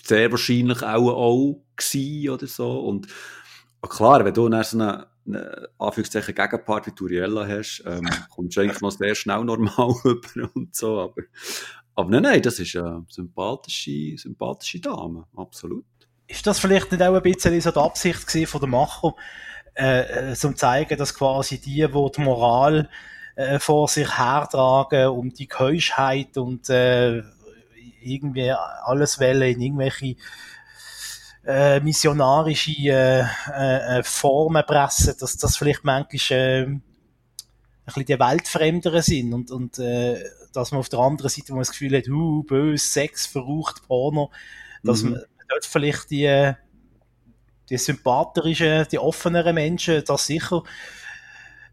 sehr 0.03 0.31
wahrscheinlich 0.33 0.83
auch 0.83 1.11
auch 1.11 1.63
gewesen 1.77 2.31
oder 2.31 2.47
so. 2.49 2.81
Und 2.81 3.07
ah, 3.83 3.87
klar, 3.89 4.25
wenn 4.25 4.35
du 4.35 4.49
dann 4.49 4.65
so 4.65 4.79
eine, 4.79 5.07
eine 5.27 5.69
Anführungszeichen 5.79 6.35
Gegenpart 6.35 6.87
wie 6.89 6.91
Turiella 6.93 7.47
hast, 7.47 7.85
ähm, 7.87 8.09
kommst 8.31 8.57
du 8.57 8.61
eigentlich 8.63 8.81
noch 8.81 8.91
sehr 8.91 9.15
schnell 9.15 9.45
normal 9.45 9.93
rüber 10.05 10.51
und 10.55 10.75
so. 10.75 10.99
Aber, 11.01 11.23
aber 11.95 12.11
nein, 12.11 12.23
nein, 12.23 12.43
das 12.43 12.59
ist 12.59 12.75
eine 12.77 13.07
sympathische, 13.09 14.19
sympathische 14.19 14.81
Dame. 14.81 15.27
Absolut. 15.37 15.85
Ist 16.33 16.47
das 16.47 16.59
vielleicht 16.59 16.91
nicht 16.91 17.03
auch 17.03 17.15
ein 17.15 17.23
bisschen 17.23 17.61
so 17.61 17.71
die 17.71 17.79
Absicht 17.79 18.27
gewesen 18.27 18.47
von 18.47 18.61
der 18.61 18.71
Macher, 18.71 19.15
äh, 19.75 20.31
äh, 20.31 20.35
zum 20.35 20.57
zeigen, 20.57 20.97
dass 20.97 21.15
quasi 21.15 21.59
die, 21.59 21.87
die 21.87 22.11
die 22.17 22.21
Moral 22.23 22.89
äh, 23.37 23.59
vor 23.59 23.87
sich 23.87 24.17
hertragen 24.17 25.09
und 25.09 25.39
die 25.39 25.47
Keuschheit 25.47 26.39
und 26.39 26.71
äh, 26.71 27.23
irgendwie 28.01 28.51
alles 28.51 29.21
wollen 29.21 29.43
in 29.43 29.61
irgendwelche 29.61 30.17
äh, 31.47 31.81
missionarische 31.81 32.71
äh, 32.89 33.99
äh, 33.99 34.03
Formen 34.03 34.65
pressen, 34.67 35.15
dass 35.21 35.37
das 35.37 35.59
vielleicht 35.59 35.85
manchmal 35.85 36.39
äh, 36.39 36.63
ein 36.63 36.83
bisschen 37.85 38.07
die 38.07 38.19
Weltfremderen 38.19 39.03
sind 39.03 39.35
und, 39.35 39.51
und 39.51 39.79
äh, 39.79 40.19
dass 40.55 40.71
man 40.71 40.79
auf 40.81 40.89
der 40.89 41.01
anderen 41.01 41.29
Seite, 41.31 41.51
wo 41.51 41.55
man 41.57 41.63
das 41.63 41.73
Gefühl 41.73 41.97
hat, 41.97 42.09
uh, 42.09 42.43
böse, 42.43 42.87
Sex, 42.87 43.27
verrucht, 43.27 43.87
Porno, 43.87 44.31
dass 44.83 45.03
Mhm. 45.03 45.11
man 45.11 45.23
dort 45.53 45.67
vielleicht 45.67 46.11
die, 46.11 46.53
die 47.69 47.79
sympathischen, 47.79 48.87
die 48.91 48.99
offeneren 48.99 49.55
Menschen 49.55 50.03
das 50.07 50.27
sicher 50.27 50.63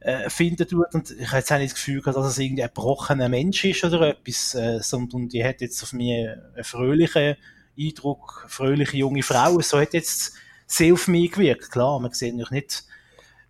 äh, 0.02 0.30
finden 0.30 0.68
tut. 0.68 0.94
Und 0.94 1.12
ich 1.12 1.28
habe 1.28 1.38
jetzt 1.38 1.52
auch 1.52 1.58
nicht 1.58 1.72
das 1.72 1.76
Gefühl 1.76 2.02
gehabt, 2.02 2.18
dass 2.18 2.28
es 2.28 2.38
irgendwie 2.38 2.64
ein 2.64 2.70
gebrochener 2.70 3.30
Mensch 3.30 3.66
ist 3.66 3.84
oder 3.84 4.10
etwas, 4.10 4.56
äh, 4.56 4.80
sondern 4.82 5.30
die 5.30 5.44
hat 5.44 5.62
jetzt 5.62 5.82
auf 5.84 5.94
mich 5.94 6.14
einen 6.14 6.64
fröhlichen 6.64 7.36
Eindruck, 7.78 8.46
fröhliche 8.48 8.98
junge 8.98 9.24
Frau. 9.24 9.60
So 9.62 9.80
hat 9.80 9.94
jetzt 9.94 10.34
sie 10.68 10.94
auf 10.94 11.08
mich 11.08 11.32
gewirkt. 11.32 11.72
Klar, 11.72 12.00
man 12.00 12.14
sieht 12.14 12.36
natürlich 12.36 12.52
nicht 12.52 12.84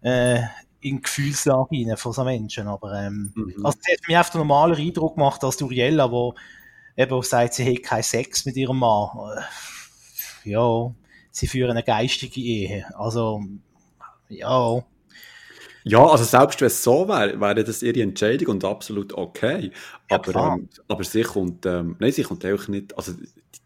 äh, 0.01 0.39
in 0.81 0.95
die 0.97 1.01
Gefühlslage 1.01 1.69
rein 1.71 1.97
von 1.97 2.13
so 2.13 2.23
Menschen, 2.23 2.67
aber 2.67 2.93
ähm, 2.93 3.33
Mhm. 3.35 3.65
also 3.65 3.77
sie 3.81 3.93
hat 3.93 4.07
mir 4.07 4.17
einfach 4.17 4.31
den 4.31 4.39
normalen 4.39 4.77
Eindruck 4.77 5.15
gemacht 5.15 5.43
als 5.43 5.57
Duriella, 5.57 6.09
wo 6.09 6.35
eben 6.95 7.21
sagt, 7.21 7.55
sie 7.55 7.75
hat 7.75 7.83
keinen 7.83 8.03
Sex 8.03 8.45
mit 8.45 8.55
ihrem 8.55 8.77
Mann. 8.77 9.09
Ja, 10.49 10.93
sie 11.31 11.47
führen 11.47 11.71
eine 11.71 11.83
geistige 11.83 12.41
Ehe. 12.41 12.85
Also, 12.97 13.41
ja, 14.29 14.83
Ja, 15.83 16.05
also 16.05 16.23
selbst 16.23 16.61
wenn 16.61 16.67
es 16.67 16.83
so 16.83 17.07
wäre, 17.07 17.39
wäre 17.39 17.63
das 17.63 17.81
ihre 17.81 18.01
Entscheidung 18.01 18.49
und 18.55 18.65
absolut 18.65 19.13
okay. 19.13 19.71
Ja, 20.09 20.17
Aber, 20.17 20.53
ähm, 20.53 20.69
aber 20.87 21.03
sie 21.03 21.23
kommt, 21.23 21.65
ähm, 21.65 21.95
nein, 21.99 22.11
sie 22.11 22.23
kommt 22.23 22.43
eigentlich 22.45 22.67
nicht, 22.67 22.97
also 22.97 23.13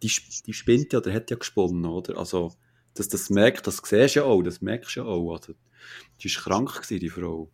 die, 0.01 0.11
die, 0.45 0.53
spinnt 0.53 0.93
ja 0.93 0.99
oder 0.99 1.13
hat 1.13 1.31
ja 1.31 1.37
gesponnen, 1.37 1.85
oder? 1.85 2.17
Also, 2.17 2.53
dass 2.93 3.07
das 3.07 3.29
merkt, 3.29 3.65
das 3.67 3.77
siehst 3.77 4.15
du 4.15 4.19
ja 4.19 4.25
auch, 4.25 4.41
das 4.43 4.61
merkst 4.61 4.95
du 4.95 5.01
ja 5.01 5.05
auch. 5.05 5.33
Also, 5.33 5.53
die 6.21 6.27
ist 6.27 6.37
krank 6.37 6.73
gewesen, 6.73 6.99
die 6.99 7.09
Frau. 7.09 7.49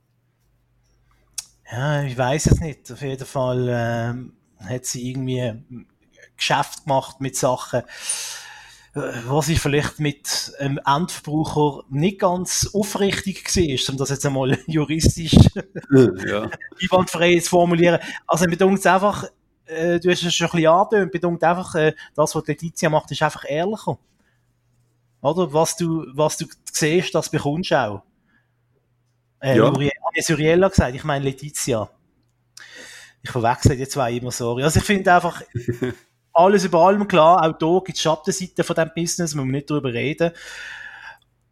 ja, 1.71 2.03
ich 2.03 2.17
weiß 2.17 2.47
es 2.47 2.59
nicht. 2.59 2.91
Auf 2.91 3.01
jeden 3.01 3.25
Fall 3.25 3.67
ähm, 3.69 4.33
hat 4.59 4.85
sie 4.85 5.09
irgendwie 5.09 5.63
Geschäft 6.35 6.85
gemacht 6.85 7.21
mit 7.21 7.35
Sachen, 7.35 7.83
was 9.27 9.45
sie 9.47 9.55
vielleicht 9.55 9.99
mit 9.99 10.53
einem 10.59 10.79
Endverbraucher 10.85 11.83
nicht 11.89 12.19
ganz 12.19 12.69
aufrichtig 12.73 13.45
war, 13.45 13.91
um 13.91 13.97
das 13.97 14.09
jetzt 14.09 14.25
einmal 14.25 14.57
juristisch 14.67 15.35
ja. 15.91 16.49
einwandfrei 16.81 17.39
zu 17.39 17.49
formulieren. 17.49 17.99
Also 18.27 18.45
mir 18.45 18.57
dunkt 18.57 18.85
einfach, 18.85 19.25
äh, 19.65 19.99
du 19.99 20.09
hast 20.09 20.23
es 20.23 20.33
schon 20.33 20.47
ein 20.47 20.51
bisschen 20.51 21.09
mir 21.13 21.19
dunkt 21.19 21.43
einfach, 21.43 21.75
äh, 21.75 21.93
das, 22.15 22.35
was 22.35 22.47
Letizia 22.47 22.89
macht, 22.89 23.11
ist 23.11 23.21
einfach 23.21 23.45
ehrlicher. 23.47 23.97
Oder? 25.21 25.53
Was 25.53 25.75
du, 25.75 26.05
was 26.13 26.37
du 26.37 26.45
siehst, 26.71 27.13
das 27.13 27.29
bekommst 27.29 27.71
du 27.71 27.79
auch. 27.79 28.03
Äh, 29.39 29.57
Ja. 29.57 29.73
Ich 30.13 30.29
Uriella 30.29 30.69
gesagt, 30.69 30.95
ich 30.95 31.03
meine 31.03 31.25
Letizia. 31.25 31.89
Ich 33.21 33.31
verwechsel 33.31 33.75
die 33.75 33.87
zwei 33.87 34.13
immer, 34.13 34.31
sorry. 34.31 34.63
Also 34.63 34.79
ich 34.79 34.85
finde 34.85 35.13
einfach, 35.13 35.41
alles 36.33 36.65
über 36.65 36.79
allem 36.79 37.07
klar, 37.07 37.43
auch 37.43 37.57
da 37.57 37.79
gibt 37.83 37.97
es 37.97 38.01
Schattenseiten 38.01 38.63
von 38.63 38.75
diesem 38.75 38.91
Business, 38.95 39.35
müssen 39.35 39.47
wir 39.47 39.57
nicht 39.57 39.69
drüber 39.69 39.93
reden. 39.93 40.31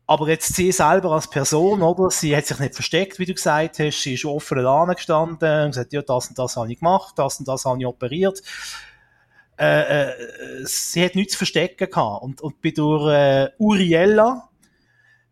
Aber 0.09 0.30
jetzt 0.30 0.55
sie 0.55 0.71
selber 0.71 1.11
als 1.11 1.30
Person, 1.30 1.82
oder? 1.82 2.09
Sie 2.09 2.36
hat 2.36 2.45
sich 2.45 2.59
nicht 2.59 2.75
versteckt, 2.75 3.19
wie 3.19 3.25
du 3.25 3.34
gesagt 3.34 3.80
hast. 3.80 4.01
Sie 4.01 4.13
ist 4.13 4.23
offen 4.23 4.63
gestanden 4.95 5.65
und 5.65 5.71
gesagt, 5.71 5.91
ja, 5.91 6.01
das 6.01 6.30
und 6.30 6.39
das 6.39 6.55
habe 6.55 6.71
ich 6.71 6.80
gemacht, 6.80 7.13
das 7.17 7.39
und 7.39 7.47
das 7.47 7.65
habe 7.65 7.80
ich 7.82 7.86
operiert. 7.86 8.41
Äh, 9.59 10.11
äh, 10.11 10.13
sie 10.63 11.03
hat 11.03 11.15
nichts 11.15 11.34
zu 11.34 11.39
verstecken 11.39 11.89
gehabt. 11.89 12.23
Und, 12.23 12.39
und 12.41 12.61
bei 12.61 12.71
der 12.71 12.86
äh, 12.86 13.49
Uriella, 13.57 14.49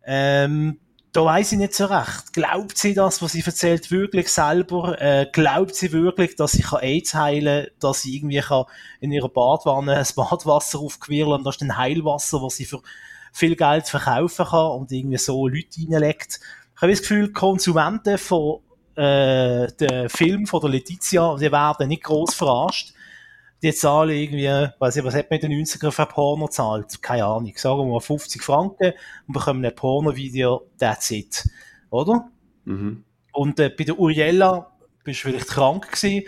ähm, 0.04 0.78
da 1.16 1.24
weiß 1.24 1.52
ich 1.52 1.58
nicht 1.58 1.72
so 1.72 1.86
recht. 1.86 2.34
Glaubt 2.34 2.76
sie 2.76 2.92
das, 2.92 3.22
was 3.22 3.32
sie 3.32 3.40
erzählt, 3.40 3.90
wirklich 3.90 4.28
selber? 4.28 5.00
Äh, 5.00 5.26
glaubt 5.32 5.74
sie 5.74 5.90
wirklich, 5.92 6.36
dass 6.36 6.52
sie 6.52 6.62
kann 6.62 6.82
AIDS 6.82 7.14
heilen, 7.14 7.68
dass 7.80 8.02
sie 8.02 8.14
irgendwie 8.14 8.40
kann 8.40 8.66
in 9.00 9.12
ihrer 9.12 9.30
Badwanne 9.30 9.94
das 9.94 10.12
Badwasser 10.12 10.78
aufquirlen 10.78 11.32
und 11.32 11.44
das 11.44 11.54
ist 11.54 11.62
dann 11.62 11.78
Heilwasser, 11.78 12.42
was 12.42 12.56
sie 12.56 12.66
für 12.66 12.82
viel 13.32 13.56
Geld 13.56 13.88
verkaufen 13.88 14.44
kann 14.44 14.72
und 14.72 14.92
irgendwie 14.92 15.16
so 15.16 15.48
Leute 15.48 15.80
reinlegt. 15.90 16.38
Ich 16.74 16.82
habe 16.82 16.92
das 16.92 17.00
Gefühl, 17.00 17.32
Konsumenten 17.32 18.18
von 18.18 18.60
äh, 18.96 19.68
dem 19.68 20.10
Film 20.10 20.46
von 20.46 20.60
der 20.60 20.68
Letizia, 20.68 21.34
die 21.36 21.50
werden 21.50 21.88
nicht 21.88 22.04
gross 22.04 22.34
verarscht. 22.34 22.92
Die 23.62 23.72
zahlen 23.72 24.10
irgendwie, 24.10 24.70
weiß 24.78 24.96
ich, 24.96 25.04
was 25.04 25.14
hat 25.14 25.30
man 25.30 25.40
in 25.40 25.50
den 25.50 25.64
90ern 25.64 25.90
für 25.90 26.06
Porno 26.06 26.48
zahlt? 26.48 27.00
Keine 27.02 27.24
Ahnung. 27.24 27.52
Sagen 27.56 27.78
wir 27.78 27.86
mal 27.86 28.00
50 28.00 28.42
Franken 28.42 28.92
und 29.26 29.32
bekommen 29.32 29.64
ein 29.64 29.74
Porno-Video, 29.74 30.68
that's 30.78 31.10
it. 31.10 31.48
Oder? 31.90 32.28
Mhm. 32.64 33.04
Und 33.32 33.60
äh, 33.60 33.70
bei 33.70 33.84
der 33.84 33.98
Uriella 33.98 34.72
bist 35.04 35.24
du 35.24 35.28
vielleicht 35.28 35.48
krank 35.48 35.90
gewesen. 35.90 36.24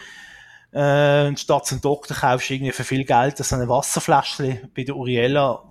Äh, 0.72 1.36
statt 1.36 1.66
zum 1.66 1.80
Doktor 1.80 2.14
kaufst 2.14 2.50
du 2.50 2.54
irgendwie 2.54 2.72
für 2.72 2.84
viel 2.84 3.04
Geld 3.04 3.38
so 3.38 3.54
eine 3.54 3.68
Wasserfläschchen 3.68 4.70
bei 4.74 4.84
der 4.84 4.96
Uriella, 4.96 5.62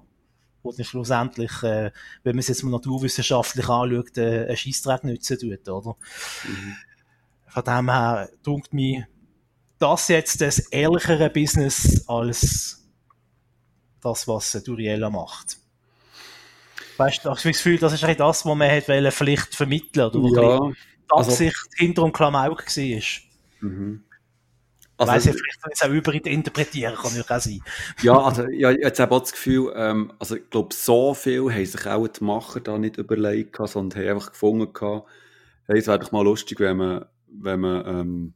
wo 0.63 0.71
dann 0.71 0.85
schlussendlich, 0.85 1.51
äh, 1.63 1.91
wenn 2.23 2.35
man 2.35 2.39
es 2.39 2.47
jetzt 2.47 2.63
mal 2.63 2.71
naturwissenschaftlich 2.71 3.69
anschaut, 3.69 4.17
äh, 4.17 4.47
einen 4.47 4.57
Scheissdreck 4.57 5.03
nützen 5.03 5.37
tut, 5.39 5.69
oder? 5.69 5.95
Von 7.47 7.63
dem 7.63 7.89
her, 7.89 8.29
dunkt 8.43 8.73
mich, 8.73 9.03
das 9.79 10.07
jetzt 10.07 10.41
das 10.41 10.59
ehrlichere 10.59 11.29
Business 11.29 12.03
als 12.07 12.87
das, 14.01 14.27
was 14.27 14.55
äh, 14.55 14.61
Uriella 14.69 15.09
macht. 15.09 15.57
Weißt 16.97 17.17
du, 17.17 17.19
ich 17.19 17.25
habe 17.25 17.35
das 17.35 17.43
Gefühl, 17.43 17.77
das 17.77 17.93
ist 17.93 18.03
eigentlich 18.03 18.17
das, 18.17 18.45
was 18.45 18.55
man 18.55 18.69
wollen, 18.87 19.11
vielleicht 19.11 19.53
vermitteln, 19.55 20.05
oder? 20.07 20.19
wo 20.21 20.27
Ja, 20.35 20.59
die 20.71 20.75
also- 21.09 21.31
Absicht 21.31 21.55
hinter 21.75 22.03
dem 22.03 22.11
Klamauk 22.13 22.65
war. 22.65 23.01
Mhm. 23.61 24.03
Also, 24.99 25.11
Also, 25.11 25.29
Weiss 25.29 25.35
ich, 25.35 25.41
vielleicht 25.41 25.59
ich 25.67 25.73
es 25.73 25.81
auch 25.83 25.93
überinterpretieren, 25.93 26.95
kann 26.95 27.15
ja 27.15 27.21
auch 27.21 27.39
sein. 27.39 27.61
ja, 28.01 28.17
also, 28.19 28.47
ja, 28.49 28.71
ich 28.71 28.77
habe 28.77 28.81
jetzt 28.83 28.99
eben 28.99 29.11
auch 29.11 29.19
das 29.19 29.31
Gefühl, 29.31 29.71
ähm, 29.75 30.11
also, 30.17 30.35
ich 30.37 30.49
glaube, 30.49 30.73
so 30.73 31.13
viel 31.13 31.53
haben 31.53 31.65
sich 31.67 31.85
auch 31.85 32.07
die 32.07 32.23
Macher 32.23 32.61
da 32.61 32.79
nicht 32.79 32.97
überlegt, 32.97 33.57
sondern 33.67 33.99
haben 34.01 34.09
einfach 34.15 34.31
gefunden, 34.31 34.67
hey, 35.67 35.77
es 35.77 35.85
wäre 35.85 35.99
doch 35.99 36.11
mal 36.11 36.23
lustig, 36.23 36.59
wenn 36.59 36.77
man, 36.77 37.05
wenn 37.27 37.59
man, 37.59 37.85
ähm, 37.87 38.33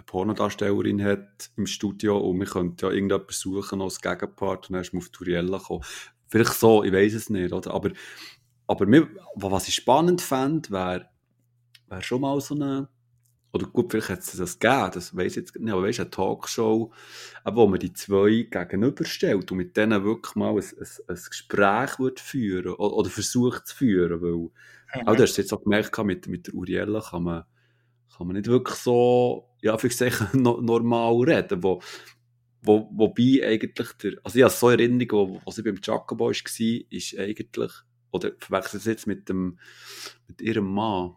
eine 0.00 0.06
Pornodarstellerin 0.06 1.02
hat 1.02 1.50
im 1.56 1.66
Studio 1.66 2.18
und 2.18 2.38
wir 2.40 2.46
könnten 2.46 2.76
ja 2.80 2.90
irgendjemanden 2.90 3.32
suchen 3.32 3.82
als 3.82 4.00
Gegenpart 4.00 4.68
und 4.68 4.74
dann 4.74 4.82
ist 4.82 4.92
man 4.92 5.02
auf 5.02 5.10
Turiella 5.10 5.58
gekommen. 5.58 5.84
Vielleicht 6.28 6.54
so, 6.54 6.82
ich 6.84 6.92
weiß 6.92 7.14
es 7.14 7.28
nicht, 7.28 7.52
oder? 7.52 7.72
Aber, 7.72 7.90
aber 8.66 8.86
mir, 8.86 9.08
was 9.34 9.68
ich 9.68 9.74
spannend 9.74 10.22
fände, 10.22 10.70
wäre, 10.70 11.08
wäre 11.88 12.02
schon 12.02 12.22
mal 12.22 12.40
so 12.40 12.54
eine, 12.54 12.88
oder 13.52 13.66
gut, 13.66 13.90
vielleicht 13.90 14.08
hätte 14.08 14.20
es 14.20 14.36
das 14.36 14.58
gegeben, 14.58 14.90
das 14.94 15.16
weiss 15.16 15.32
ich 15.32 15.36
jetzt 15.36 15.56
nicht, 15.56 15.72
aber 15.72 15.82
weißt 15.82 15.98
du, 15.98 16.02
eine 16.02 16.10
Talkshow, 16.10 16.92
wo 17.44 17.66
man 17.66 17.80
die 17.80 17.92
zwei 17.92 18.48
gegenüberstellt 18.50 19.50
und 19.50 19.58
mit 19.58 19.76
denen 19.76 20.04
wirklich 20.04 20.34
mal 20.34 20.52
ein, 20.52 20.58
ein, 20.58 20.86
ein 21.08 21.18
Gespräch 21.28 21.98
würde 21.98 22.22
führen 22.22 22.72
oder, 22.74 22.94
oder 22.94 23.10
versucht 23.10 23.66
zu 23.66 23.76
führen, 23.76 24.22
weil, 24.22 24.50
auch 25.04 25.16
du 25.16 25.22
hast 25.22 25.36
jetzt 25.36 25.52
auch 25.52 25.62
gemerkt, 25.62 25.98
mit, 26.04 26.26
mit 26.26 26.46
der 26.46 26.54
Uriella 26.54 27.00
kann 27.00 27.24
man, 27.24 27.44
kann 28.16 28.26
man 28.26 28.36
nicht 28.36 28.48
wirklich 28.48 28.76
so, 28.76 29.49
ja, 29.62 29.78
sagen, 29.78 30.28
no, 30.42 30.60
normal 30.60 31.14
reden, 31.24 31.62
wo, 31.62 31.80
wo, 32.62 32.88
wobei 32.92 33.46
eigentlich 33.46 33.92
der, 34.02 34.12
also 34.22 34.38
ich 34.38 34.44
habe 34.44 34.52
so 34.52 34.70
Erinnerung, 34.70 35.34
wo, 35.34 35.40
wo 35.44 35.50
sie 35.50 35.62
beim 35.62 35.78
Jacobo 35.82 36.26
war, 36.26 36.30
ist 36.30 37.18
eigentlich, 37.18 37.72
oder 38.10 38.32
verwechselt 38.38 38.80
es 38.80 38.86
jetzt 38.86 39.06
mit 39.06 39.28
dem, 39.28 39.58
mit 40.28 40.40
ihrem 40.40 40.72
Mann, 40.72 41.16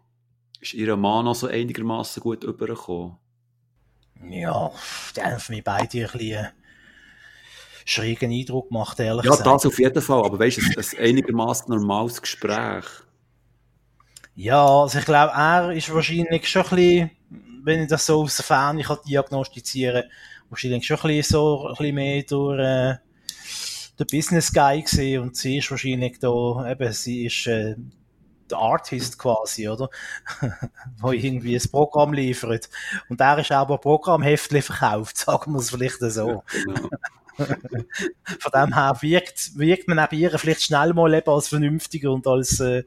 ist 0.60 0.74
ihr 0.74 0.96
Mann 0.96 1.26
noch 1.26 1.34
so 1.34 1.46
einigermaßen 1.46 2.22
gut 2.22 2.44
übergekommen? 2.44 3.16
Ja, 4.30 4.70
haben 5.20 5.40
für 5.40 5.52
mich 5.52 5.64
beide 5.64 5.98
ein 5.98 6.10
bisschen 6.12 6.38
einen 6.38 6.52
schrägen 7.84 8.32
Eindruck 8.32 8.68
gemacht, 8.68 8.98
ehrlich 9.00 9.24
Ja, 9.24 9.32
gesagt. 9.32 9.46
das 9.46 9.66
auf 9.66 9.78
jeden 9.78 10.02
Fall, 10.02 10.24
aber 10.24 10.38
weißt 10.38 10.58
du, 10.58 10.62
ein 10.80 11.04
einigermaßen 11.04 11.68
normales 11.68 12.22
Gespräch. 12.22 12.86
Ja, 14.36 14.66
also 14.66 14.98
ich 14.98 15.04
glaube, 15.04 15.32
er 15.32 15.72
ist 15.72 15.92
wahrscheinlich 15.94 16.48
schon 16.48 16.62
ein 16.62 16.68
bisschen, 16.70 17.10
wenn 17.64 17.82
ich 17.82 17.88
das 17.88 18.06
so 18.06 18.22
aus 18.22 18.36
der 18.36 18.44
Ferne 18.44 18.82
kann 18.82 18.98
diagnostizieren 19.06 20.04
wahrscheinlich 20.50 20.86
schon 20.86 20.98
ein 20.98 21.02
bisschen 21.02 21.32
so, 21.32 21.66
ein 21.66 21.74
bisschen 21.74 21.94
mehr 21.94 22.22
durch 22.22 22.58
äh, 22.58 22.96
der 23.98 24.04
Business 24.10 24.52
Guy 24.52 24.82
gesehen 24.82 25.22
und 25.22 25.36
sie 25.36 25.58
ist 25.58 25.70
wahrscheinlich 25.70 26.18
da, 26.18 26.70
eben, 26.70 26.92
sie 26.92 27.26
ist 27.26 27.46
äh, 27.46 27.76
der 28.50 28.58
Artist 28.58 29.18
quasi, 29.18 29.68
oder? 29.68 29.88
Wo 30.98 31.12
irgendwie 31.12 31.56
ein 31.56 31.70
Programm 31.70 32.12
liefert. 32.12 32.68
Und 33.08 33.20
er 33.20 33.38
ist 33.38 33.52
aber 33.52 33.78
Programmheftli 33.78 34.62
verkauft, 34.62 35.16
sagen 35.16 35.52
wir 35.52 35.60
es 35.60 35.70
vielleicht 35.70 35.98
so. 36.00 36.44
Genau. 36.46 36.88
Von 38.38 38.52
dem 38.54 38.74
her 38.74 38.96
wirkt, 39.00 39.58
wirkt 39.58 39.88
man 39.88 39.96
neben 39.96 40.22
ihr 40.22 40.38
vielleicht 40.38 40.62
schnell 40.62 40.92
mal 40.94 41.12
eben 41.14 41.30
als 41.30 41.48
vernünftiger 41.48 42.12
und 42.12 42.26
als, 42.28 42.60
äh, 42.60 42.84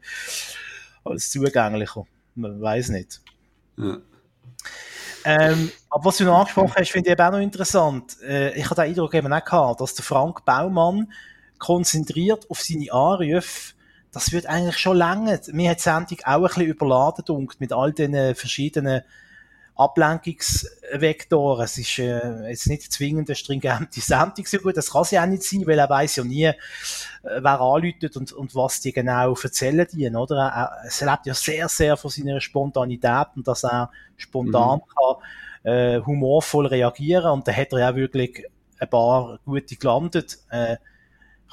als 1.04 1.30
zugänglicher. 1.32 2.06
Man 2.36 2.62
weiß 2.62 2.90
nicht. 2.90 3.22
Ja. 3.78 3.98
Ähm, 5.28 5.72
aber 5.90 6.06
was 6.06 6.18
du 6.18 6.24
noch 6.24 6.40
angesprochen 6.40 6.74
hast, 6.78 6.90
finde 6.90 7.10
ich 7.10 7.12
eben 7.12 7.22
auch 7.22 7.32
noch 7.32 7.40
interessant. 7.40 8.16
Äh, 8.22 8.58
ich 8.58 8.64
habe 8.64 8.76
den 8.76 8.86
Eindruck 8.86 9.14
eben 9.14 9.34
auch 9.34 9.44
gehabt, 9.44 9.82
dass 9.82 9.94
der 9.94 10.06
Frank 10.06 10.46
Baumann 10.46 11.12
konzentriert 11.60 12.50
auf 12.50 12.62
seine 12.62 12.94
Anrufe, 12.94 13.74
das 14.14 14.32
wird 14.32 14.46
eigentlich 14.46 14.78
schon 14.78 14.96
lange. 14.96 15.40
Mir 15.52 15.72
hat 15.72 15.80
die 15.80 15.84
Sendung 15.84 16.18
auch 16.24 16.36
ein 16.36 16.44
bisschen 16.44 16.64
überladen 16.64 17.50
mit 17.60 17.74
all 17.74 17.92
den 17.92 18.36
verschiedenen 18.36 19.02
Ablenkungsvektoren. 19.78 21.66
Es 21.66 21.78
ist 21.78 22.00
äh, 22.00 22.50
jetzt 22.50 22.68
nicht 22.68 22.92
zwingend 22.92 23.30
eine 23.30 23.36
stringente 23.36 24.02
Sendung 24.02 24.46
so 24.48 24.58
gut, 24.58 24.78
das 24.78 24.92
kann 24.92 25.04
sie 25.04 25.20
auch 25.20 25.26
nicht 25.26 25.44
sein, 25.44 25.66
weil 25.66 25.80
er 25.80 25.90
weiß 25.90 26.18
ja 26.18 26.24
nie, 26.24 26.46
äh, 26.46 26.56
wer 27.22 27.62
anläutet 27.62 28.18
und, 28.18 28.32
und 28.34 28.56
was 28.56 28.82
die 28.82 28.92
genau 28.92 29.34
erzählen 29.36 29.88
die, 29.92 30.10
oder? 30.10 30.38
Er, 30.38 30.72
er 31.00 31.12
lebt 31.12 31.26
ja 31.26 31.34
sehr, 31.34 31.70
sehr 31.70 31.98
von 31.98 32.12
seiner 32.12 32.42
Spontanität 32.42 33.28
und 33.36 33.48
dass 33.48 33.64
er 33.64 33.92
spontan 34.18 34.82
kann, 34.82 35.72
äh, 35.72 36.02
humorvoll 36.02 36.68
reagieren 36.68 37.32
und 37.32 37.48
da 37.48 37.52
hat 37.52 37.72
er 37.74 37.80
ja 37.80 37.96
wirklich 37.96 38.46
ein 38.80 38.90
paar 38.90 39.40
gute 39.46 39.76
gelandet. 39.76 40.40
Äh, 40.50 40.78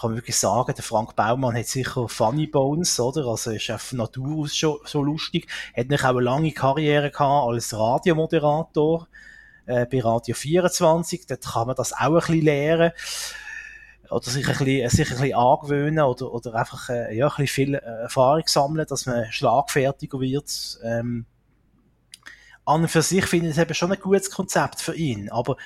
kann 0.00 0.14
wirklich 0.14 0.36
sagen, 0.36 0.74
der 0.74 0.84
Frank 0.84 1.14
Baumann 1.14 1.56
hat 1.56 1.66
sicher 1.66 2.08
Funny 2.08 2.46
Bones, 2.46 2.98
oder? 2.98 3.26
Also 3.26 3.50
ist 3.50 3.70
auf 3.70 3.92
Natur 3.92 4.44
aus 4.44 4.56
schon 4.56 4.78
so 4.84 5.02
lustig. 5.02 5.46
Hat 5.76 5.88
natürlich 5.88 6.04
auch 6.04 6.08
eine 6.10 6.20
lange 6.20 6.52
Karriere 6.52 7.10
gehabt 7.10 7.48
als 7.48 7.76
Radiomoderator 7.76 9.06
äh, 9.66 9.86
bei 9.86 10.00
Radio 10.00 10.34
24. 10.34 11.26
Dort 11.26 11.42
kann 11.42 11.66
man 11.66 11.76
das 11.76 11.92
auch 11.92 11.98
ein 11.98 12.14
bisschen 12.14 12.42
lernen. 12.42 12.92
Oder 14.10 14.30
sich 14.30 14.46
ein 14.46 14.56
bisschen, 14.56 14.90
sich 14.90 15.10
ein 15.10 15.18
bisschen 15.18 15.34
angewöhnen 15.34 16.04
oder, 16.04 16.32
oder 16.32 16.54
einfach 16.54 16.88
äh, 16.90 17.16
ja, 17.16 17.26
ein 17.26 17.30
bisschen 17.30 17.46
viel 17.46 17.74
äh, 17.74 18.02
Erfahrung 18.02 18.44
sammeln, 18.46 18.86
dass 18.88 19.06
man 19.06 19.30
schlagfertiger 19.30 20.20
wird. 20.20 20.78
Ähm, 20.84 21.26
an 22.66 22.82
und 22.82 22.88
für 22.88 23.02
sich 23.02 23.26
finde 23.26 23.48
ich 23.48 23.56
es 23.56 23.62
eben 23.62 23.74
schon 23.74 23.92
ein 23.92 24.00
gutes 24.00 24.30
Konzept 24.30 24.80
für 24.80 24.94
ihn. 24.94 25.30
Aber 25.30 25.56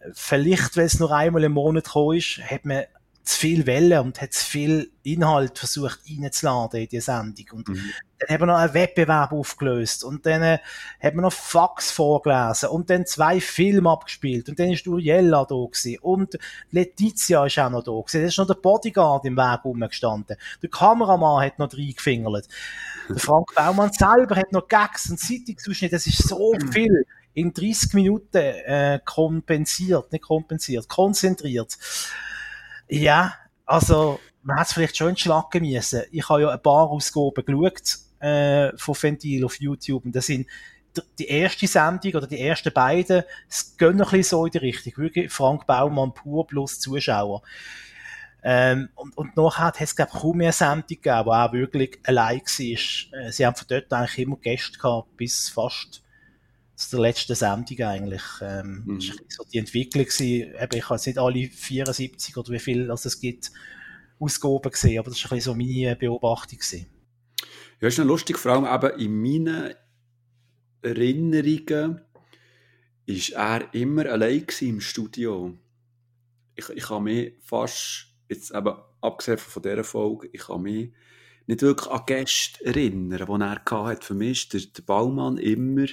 äh, 0.00 0.10
vielleicht, 0.12 0.76
wenn 0.76 0.86
es 0.86 0.98
nur 0.98 1.12
einmal 1.12 1.44
im 1.44 1.52
Monat 1.52 1.84
gekommen 1.84 2.18
ist, 2.18 2.38
hat 2.38 2.64
man 2.64 2.84
zu 3.28 3.38
viel 3.40 3.66
Welle 3.66 4.00
und 4.00 4.20
hat 4.22 4.32
zu 4.32 4.44
viel 4.44 4.90
Inhalt 5.02 5.58
versucht 5.58 6.00
reinzuladen 6.08 6.80
in 6.80 6.88
die 6.88 7.00
Sendung. 7.00 7.46
Und 7.52 7.68
Mhm. 7.68 7.92
dann 8.18 8.28
haben 8.30 8.40
wir 8.40 8.46
noch 8.46 8.56
einen 8.56 8.74
Wettbewerb 8.74 9.32
aufgelöst 9.32 10.02
und 10.02 10.24
dann 10.24 10.42
äh, 10.42 10.58
haben 11.02 11.16
wir 11.16 11.22
noch 11.22 11.32
Fax 11.32 11.90
vorgelesen 11.90 12.70
und 12.70 12.88
dann 12.88 13.04
zwei 13.04 13.38
Filme 13.40 13.90
abgespielt 13.90 14.48
und 14.48 14.58
dann 14.58 14.70
ist 14.72 14.86
Uriella 14.86 15.44
da 15.44 15.54
gewesen 15.54 15.98
und 16.00 16.38
Letizia 16.70 17.44
ist 17.44 17.58
auch 17.58 17.70
noch 17.70 17.84
da 17.84 17.92
gewesen. 17.92 18.22
Da 18.22 18.28
ist 18.28 18.38
noch 18.38 18.46
der 18.46 18.54
Bodyguard 18.54 19.24
im 19.26 19.36
Weg 19.36 19.64
rumgestanden. 19.64 20.36
Der 20.62 20.70
Kameramann 20.70 21.44
hat 21.44 21.58
noch 21.58 21.72
reingefingert. 21.72 22.48
Der 23.10 23.16
Frank 23.16 23.54
Baumann 23.54 23.92
selber 23.92 24.36
hat 24.36 24.52
noch 24.52 24.66
Gags 24.68 25.10
und 25.10 25.20
Zeitungsausschnitte. 25.20 25.96
Das 25.96 26.06
ist 26.06 26.26
so 26.26 26.54
viel 26.72 27.04
in 27.34 27.52
30 27.52 27.92
Minuten 27.92 28.38
äh, 28.38 29.00
kompensiert, 29.04 30.12
nicht 30.12 30.24
kompensiert, 30.24 30.88
konzentriert. 30.88 31.76
Ja, 32.88 33.34
also 33.66 34.18
man 34.42 34.58
hat 34.58 34.68
es 34.68 34.72
vielleicht 34.72 34.96
schon 34.96 35.10
entschlagen 35.10 35.62
müssen. 35.62 36.02
Ich 36.10 36.28
habe 36.28 36.42
ja 36.42 36.50
ein 36.50 36.62
paar 36.62 36.88
Ausgaben 36.88 37.44
geschaut 37.44 37.98
äh, 38.20 38.76
von 38.76 38.94
Ventil 39.00 39.44
auf 39.44 39.60
YouTube 39.60 40.04
und 40.04 40.16
das 40.16 40.26
sind 40.26 40.46
die 41.18 41.26
erste 41.26 41.66
Sendung 41.66 42.14
oder 42.14 42.26
die 42.26 42.40
ersten 42.40 42.72
beiden, 42.72 43.22
es 43.48 43.76
gehen 43.76 43.96
noch 43.96 44.12
ein 44.12 44.18
bisschen 44.18 44.38
so 44.38 44.46
in 44.46 44.52
die 44.52 44.58
Richtung. 44.58 44.94
Wirklich 44.96 45.30
Frank 45.30 45.66
Baumann 45.66 46.14
pur 46.14 46.46
plus 46.46 46.80
Zuschauer. 46.80 47.42
Ähm, 48.42 48.88
und, 48.94 49.16
und 49.16 49.36
nachher 49.36 49.66
hat 49.66 49.80
es, 49.80 49.94
glaube 49.94 50.12
ich, 50.14 50.20
kaum 50.20 50.38
mehr 50.38 50.52
Sendung 50.52 50.86
gegeben, 50.86 51.24
die 51.24 51.30
auch 51.30 51.52
wirklich 51.52 51.98
allein 52.04 52.40
war. 52.40 53.20
Äh, 53.20 53.32
sie 53.32 53.46
haben 53.46 53.56
von 53.56 53.66
dort 53.68 53.92
eigentlich 53.92 54.18
immer 54.18 54.36
Gäste 54.36 54.78
gehabt, 54.78 55.16
bis 55.16 55.48
fast 55.50 56.02
zu 56.78 56.96
der 56.96 57.00
letzten 57.00 57.34
Sendung 57.34 57.80
eigentlich. 57.80 58.22
Ähm, 58.40 58.84
Mhm. 58.86 58.98
Das 58.98 59.08
war 59.08 59.16
so 59.28 59.44
die 59.52 59.58
Entwicklung. 59.58 60.04
Gewesen. 60.04 60.52
Ich 60.54 60.60
habe 60.60 60.76
jetzt 60.76 61.06
nicht 61.06 61.18
alle 61.18 61.48
74 61.48 62.36
oder 62.36 62.52
wie 62.52 62.58
viel 62.58 62.90
also 62.90 63.08
es 63.08 63.20
gibt, 63.20 63.50
Ausgaben 64.20 64.70
gesehen, 64.70 64.98
aber 64.98 65.10
das 65.10 65.22
war 65.24 65.32
ein 65.32 65.36
bisschen 65.36 65.52
so 65.52 65.56
meine 65.56 65.96
Beobachtung. 65.96 66.58
Gewesen. 66.58 66.86
Ja, 67.80 67.88
ist 67.88 67.98
noch 67.98 68.04
lustig, 68.06 68.38
vor 68.38 68.52
allem 68.52 68.64
eben 68.64 69.00
in 69.00 69.22
meinen 69.22 69.74
Erinnerungen 70.82 72.00
ist 73.06 73.30
er 73.30 73.72
immer 73.72 74.06
allein 74.06 74.46
im 74.60 74.80
Studio. 74.80 75.56
Ich, 76.54 76.68
ich 76.68 76.84
kann 76.84 77.04
mich 77.04 77.34
fast, 77.40 78.08
jetzt 78.28 78.52
eben 78.52 78.74
abgesehen 79.00 79.38
von 79.38 79.62
dieser 79.62 79.84
Folge, 79.84 80.28
ich 80.32 80.42
kann 80.42 80.62
mich 80.62 80.92
nicht 81.46 81.62
wirklich 81.62 81.90
an 81.90 82.02
Gäste 82.06 82.64
erinnern, 82.64 83.26
die 83.26 83.44
er 83.44 83.64
hatte. 83.84 84.04
Für 84.06 84.14
mich 84.14 84.52
war 84.52 84.60
der, 84.60 84.68
der 84.70 84.82
Baumann 84.82 85.38
immer, 85.38 85.86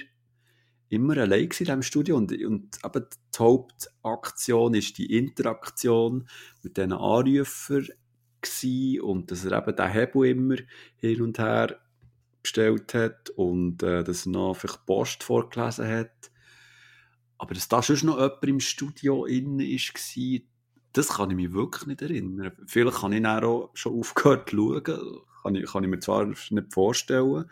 immer 0.88 1.16
allein 1.18 1.44
in 1.44 1.48
diesem 1.48 1.82
Studio 1.82 2.16
und, 2.16 2.32
und 2.32 2.78
eben 2.84 3.06
die 3.34 3.38
Hauptaktion 3.38 4.74
ist 4.74 4.98
die 4.98 5.16
Interaktion 5.16 6.28
mit 6.62 6.76
diesen 6.76 6.92
Anrufern 6.92 7.88
und 9.02 9.30
dass 9.30 9.44
er 9.44 9.58
eben 9.58 9.76
den 9.76 9.90
Hebel 9.90 10.26
immer 10.26 10.56
hin 10.96 11.22
und 11.22 11.38
her 11.38 11.80
gestellt 12.42 12.94
hat 12.94 13.30
und 13.30 13.82
äh, 13.82 14.04
dass 14.04 14.26
er 14.26 14.32
noch 14.32 14.54
vielleicht 14.54 14.86
Post 14.86 15.24
vorgelesen 15.24 15.88
hat. 15.88 16.30
Aber 17.38 17.54
dass 17.54 17.68
da 17.68 17.82
schon 17.82 18.06
noch 18.06 18.18
jemand 18.18 18.44
im 18.44 18.60
Studio 18.60 19.24
innen 19.24 19.58
war, 19.58 20.40
das 20.92 21.08
kann 21.08 21.30
ich 21.30 21.36
mich 21.36 21.52
wirklich 21.52 21.86
nicht 21.86 22.02
erinnern. 22.02 22.52
Vielleicht 22.66 22.98
kann 22.98 23.12
ich 23.12 23.22
dann 23.22 23.44
auch 23.44 23.70
schon 23.74 23.98
aufgehört 23.98 24.48
zu 24.48 24.56
schauen. 24.56 25.22
Kann 25.42 25.54
ich, 25.54 25.70
kann 25.70 25.84
ich 25.84 25.90
mir 25.90 26.00
zwar 26.00 26.24
nicht 26.24 26.72
vorstellen. 26.72 27.50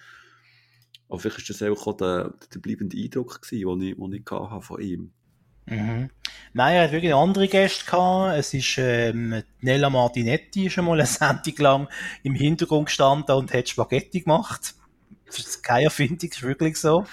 Aber 1.14 1.20
vielleicht 1.20 1.38
war 1.38 1.44
das 1.46 1.62
einfach 1.62 1.86
auch 1.86 1.96
der, 1.96 2.34
der 2.52 2.58
bleibende 2.58 2.96
Eindruck, 2.96 3.42
gewesen, 3.42 3.80
den 3.80 3.88
ich, 3.88 3.96
den 3.96 4.12
ich 4.12 4.30
hatte 4.30 4.60
von 4.60 4.80
ihm 4.80 5.12
Mhm. 5.66 6.10
Nein, 6.52 6.76
er 6.76 6.84
hat 6.84 6.92
wirklich 6.92 7.14
andere 7.14 7.48
Gäste 7.48 7.86
gehabt. 7.86 8.38
Es 8.38 8.54
ist, 8.54 8.76
ähm, 8.78 9.42
Nella 9.60 9.90
Martinetti 9.90 10.66
ist 10.66 10.78
einmal 10.78 10.98
eine 10.98 11.06
Sendung 11.06 11.54
lang 11.58 11.88
im 12.22 12.34
Hintergrund 12.34 12.86
gestanden 12.86 13.34
und 13.34 13.52
hat 13.52 13.68
Spaghetti 13.68 14.20
gemacht. 14.20 14.74
Das 15.26 15.38
ist 15.38 15.62
keine 15.62 15.84
Erfindung, 15.84 16.28
das 16.28 16.38
ist 16.38 16.42
wirklich 16.44 16.76
so. 16.76 17.06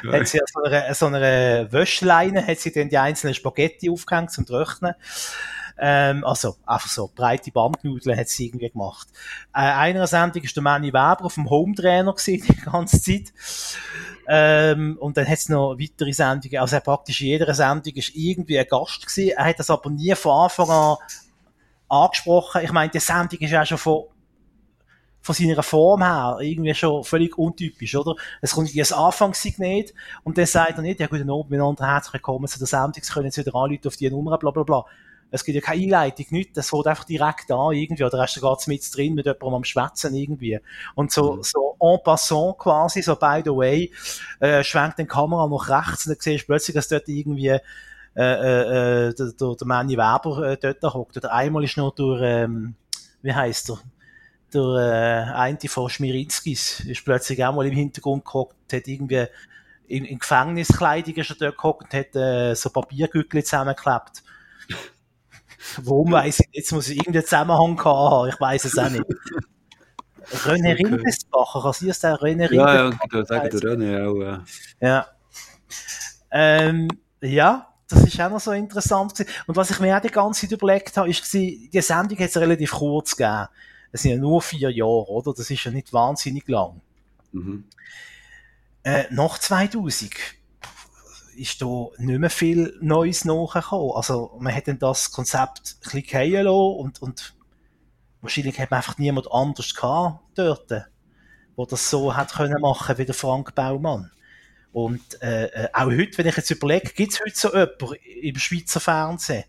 Okay. 0.00 0.20
Hat 0.20 0.28
sie 0.28 0.40
an 0.40 0.46
so 0.52 0.62
einer, 0.62 0.94
so 0.94 1.06
einer 1.06 1.72
Wäschleine, 1.72 2.46
hat 2.46 2.58
sie 2.58 2.72
dann 2.72 2.88
die 2.88 2.98
einzelnen 2.98 3.34
Spaghetti 3.34 3.88
aufgehängt 3.88 4.32
zum 4.32 4.44
Trocknen. 4.44 4.94
Ähm, 5.78 6.24
also, 6.24 6.56
einfach 6.66 6.88
so, 6.88 7.10
breite 7.14 7.50
Bandnudeln 7.50 8.18
hat 8.18 8.28
sie 8.28 8.46
irgendwie 8.46 8.70
gemacht. 8.70 9.08
Äh, 9.54 9.60
einer 9.60 10.06
Sendung 10.06 10.42
ist 10.42 10.54
der 10.54 10.62
Manny 10.62 10.88
Weber 10.88 11.24
auf 11.24 11.34
dem 11.34 11.48
Home-Trainer 11.48 12.12
gewesen, 12.12 12.46
die 12.48 12.70
ganze 12.70 13.00
Zeit. 13.00 13.32
Ähm, 14.28 14.96
und 15.00 15.16
dann 15.16 15.26
hat 15.26 15.38
es 15.38 15.48
noch 15.48 15.78
weitere 15.78 16.12
Sendungen. 16.12 16.58
Also, 16.58 16.78
praktisch 16.80 17.20
in 17.20 17.28
jeder 17.28 17.52
Sendung 17.54 17.94
ist 17.94 18.14
irgendwie 18.14 18.58
ein 18.58 18.66
Gast 18.68 19.06
gewesen. 19.06 19.34
Er 19.36 19.44
hat 19.46 19.58
das 19.58 19.70
aber 19.70 19.90
nie 19.90 20.14
von 20.14 20.44
Anfang 20.44 20.70
an 20.70 20.96
angesprochen. 21.92 22.62
Ich 22.64 22.72
meine, 22.72 22.90
die 22.90 23.00
Sendung 23.00 23.38
ist 23.38 23.54
auch 23.54 23.66
schon 23.66 23.78
von, 23.78 24.04
von 25.20 25.34
seiner 25.34 25.62
Form 25.62 26.02
her 26.02 26.38
irgendwie 26.40 26.74
schon 26.74 27.04
völlig 27.04 27.36
untypisch, 27.36 27.94
oder? 27.94 28.16
Es 28.40 28.52
kommt 28.52 28.72
wie 28.74 28.82
ein 28.82 28.92
Anfangssignet 28.92 29.92
und 30.24 30.38
dann 30.38 30.46
sagt 30.46 30.78
er 30.78 30.82
nicht, 30.82 31.00
ja, 31.00 31.06
guten 31.06 31.30
Abend 31.30 31.50
miteinander, 31.50 31.86
herzlich 31.86 32.14
willkommen 32.14 32.48
zu 32.48 32.58
der 32.58 32.66
Sendung, 32.66 33.02
Sie 33.02 33.12
können 33.12 33.26
jetzt 33.26 33.38
wieder 33.38 33.54
anrufen 33.54 33.86
auf 33.86 33.96
die 33.96 34.10
Nummer, 34.10 34.38
bla, 34.38 34.50
bla, 34.50 34.62
bla. 34.62 34.84
Es 35.32 35.44
gibt 35.44 35.56
ja 35.56 35.60
keine 35.60 35.82
Einleitung, 35.82 36.26
nichts, 36.30 36.52
das 36.52 36.70
fängt 36.70 36.86
einfach 36.86 37.04
direkt 37.04 37.50
an, 37.50 37.72
irgendwie, 37.72 38.04
oder 38.04 38.20
hast 38.20 38.36
du 38.36 38.40
gerade 38.40 38.62
mit 38.68 38.82
drin 38.96 39.14
mit 39.14 39.26
jemandem 39.26 39.54
am 39.54 39.64
Schwätzen, 39.64 40.14
irgendwie. 40.14 40.60
Und 40.94 41.10
so, 41.10 41.36
Mhm. 41.36 41.42
so 41.42 41.76
en 41.80 41.98
passant 42.04 42.58
quasi, 42.58 43.02
so 43.02 43.16
by 43.16 43.40
the 43.44 43.50
way, 43.50 43.90
äh, 44.40 44.62
schwenkt 44.62 44.98
die 44.98 45.06
Kamera 45.06 45.48
nach 45.48 45.68
rechts 45.68 46.06
und 46.06 46.12
dann 46.12 46.20
siehst 46.20 46.42
du 46.44 46.46
plötzlich, 46.46 46.74
dass 46.74 46.88
dort 46.88 47.08
irgendwie, 47.08 47.48
äh, 47.48 47.60
äh, 48.14 49.08
äh, 49.08 49.14
der, 49.14 49.32
der, 49.32 49.66
Manny 49.66 49.96
Weber 49.96 50.52
äh, 50.52 50.56
dort 50.60 50.94
hockt. 50.94 51.16
Oder 51.16 51.32
einmal 51.32 51.64
ist 51.64 51.76
noch 51.78 51.94
durch, 51.94 52.20
ähm, 52.22 52.74
wie 53.22 53.32
heisst 53.34 53.70
er? 53.70 53.80
Der 54.52 54.60
äh, 54.60 55.32
eine 55.32 55.58
von 55.66 55.88
Schmirinskis 55.88 56.80
ist 56.80 57.04
plötzlich 57.06 57.42
auch 57.42 57.54
mal 57.54 57.66
im 57.66 57.72
Hintergrund 57.72 58.24
gehockt, 58.26 58.70
hat 58.70 58.86
irgendwie 58.86 59.26
in, 59.88 60.04
in 60.04 60.18
Gefängniskleidung 60.18 61.14
ist 61.14 61.30
er 61.30 61.36
dort 61.36 61.56
gehockt 61.56 61.84
und 61.84 61.98
hat 61.98 62.14
äh, 62.16 62.54
so 62.54 62.68
Papiergückel 62.70 63.42
zusammengeklebt. 63.42 64.22
Warum 65.82 66.12
weiss 66.12 66.40
ich? 66.40 66.48
Jetzt 66.52 66.72
muss 66.72 66.88
ich 66.88 66.98
irgendeinen 66.98 67.24
Zusammenhang 67.24 67.82
haben. 67.84 68.28
Ich 68.28 68.40
weiss 68.40 68.64
es 68.64 68.78
auch 68.78 68.90
nicht. 68.90 69.04
René. 70.44 70.78
Rindesbacher, 70.78 71.62
kannst 71.62 71.82
du 71.82 71.86
das 71.86 71.98
der 72.00 72.16
René 72.16 72.52
Ja, 72.52 72.74
ja, 72.74 72.82
Rindesbacher? 72.88 73.06
ich 73.06 73.12
würde 73.12 73.26
sagen, 73.26 73.50
der 73.50 73.60
René 73.60 74.08
auch. 74.08 74.42
Äh. 74.80 74.86
Ja. 74.86 75.06
Ähm, 76.30 76.88
ja, 77.20 77.68
das 77.88 78.04
ist 78.04 78.20
auch 78.20 78.30
noch 78.30 78.40
so 78.40 78.52
interessant. 78.52 79.26
Und 79.46 79.56
was 79.56 79.70
ich 79.70 79.80
mir 79.80 79.96
auch 79.96 80.00
die 80.00 80.08
ganze 80.08 80.42
Zeit 80.42 80.52
überlegt 80.52 80.96
habe, 80.96 81.10
ist 81.10 81.32
die 81.32 81.68
Sendung 81.80 82.18
hat 82.18 82.28
es 82.28 82.36
relativ 82.36 82.72
kurz 82.72 83.16
gegeben. 83.16 83.48
Es 83.90 84.02
sind 84.02 84.12
ja 84.12 84.16
nur 84.16 84.40
vier 84.40 84.70
Jahre, 84.70 85.08
oder? 85.08 85.34
Das 85.34 85.50
ist 85.50 85.64
ja 85.64 85.70
nicht 85.70 85.92
wahnsinnig 85.92 86.48
lang. 86.48 86.80
Mhm. 87.32 87.64
Äh, 88.82 89.04
nach 89.10 89.38
2000 89.38 90.10
ist 91.36 91.60
da 91.62 91.86
nicht 91.98 92.18
mehr 92.18 92.30
viel 92.30 92.76
Neues 92.80 93.24
nachgekommen. 93.24 93.92
Also, 93.94 94.36
man 94.40 94.54
hat 94.54 94.68
dann 94.68 94.78
das 94.78 95.10
Konzept 95.10 95.76
ein 95.84 96.02
bisschen 96.02 96.46
und, 96.48 97.02
und 97.02 97.34
wahrscheinlich 98.20 98.58
hat 98.58 98.70
man 98.70 98.78
einfach 98.78 98.98
niemand 98.98 99.30
anders 99.30 99.74
gehabt 99.74 100.20
dort, 100.34 100.70
der 100.70 100.86
das 101.56 101.90
so 101.90 102.14
hat 102.16 102.32
können 102.32 102.60
machen 102.60 102.98
wie 102.98 103.04
der 103.04 103.14
Frank 103.14 103.54
Baumann. 103.54 104.10
Und 104.72 105.20
äh, 105.22 105.46
äh, 105.46 105.68
auch 105.72 105.90
heute, 105.90 106.16
wenn 106.16 106.26
ich 106.26 106.36
jetzt 106.36 106.50
überlege, 106.50 106.92
gibt 106.94 107.12
es 107.12 107.20
heute 107.20 107.34
so 107.34 107.52
jemanden 107.52 107.94
im 108.22 108.36
Schweizer 108.36 108.80
Fernsehen? 108.80 109.44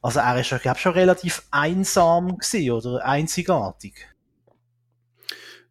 Also 0.00 0.18
er 0.18 0.40
ist 0.40 0.62
glaube 0.62 0.80
schon 0.80 0.92
relativ 0.92 1.46
einsam 1.52 2.36
gewesen, 2.36 2.72
oder 2.72 3.04
einzigartig. 3.04 4.08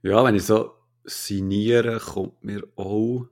Ja, 0.03 0.23
wenn 0.23 0.35
ich 0.35 0.45
so 0.45 0.71
signiere, 1.03 1.99
kommt 1.99 2.41
mir 2.43 2.63
auch 2.77 3.27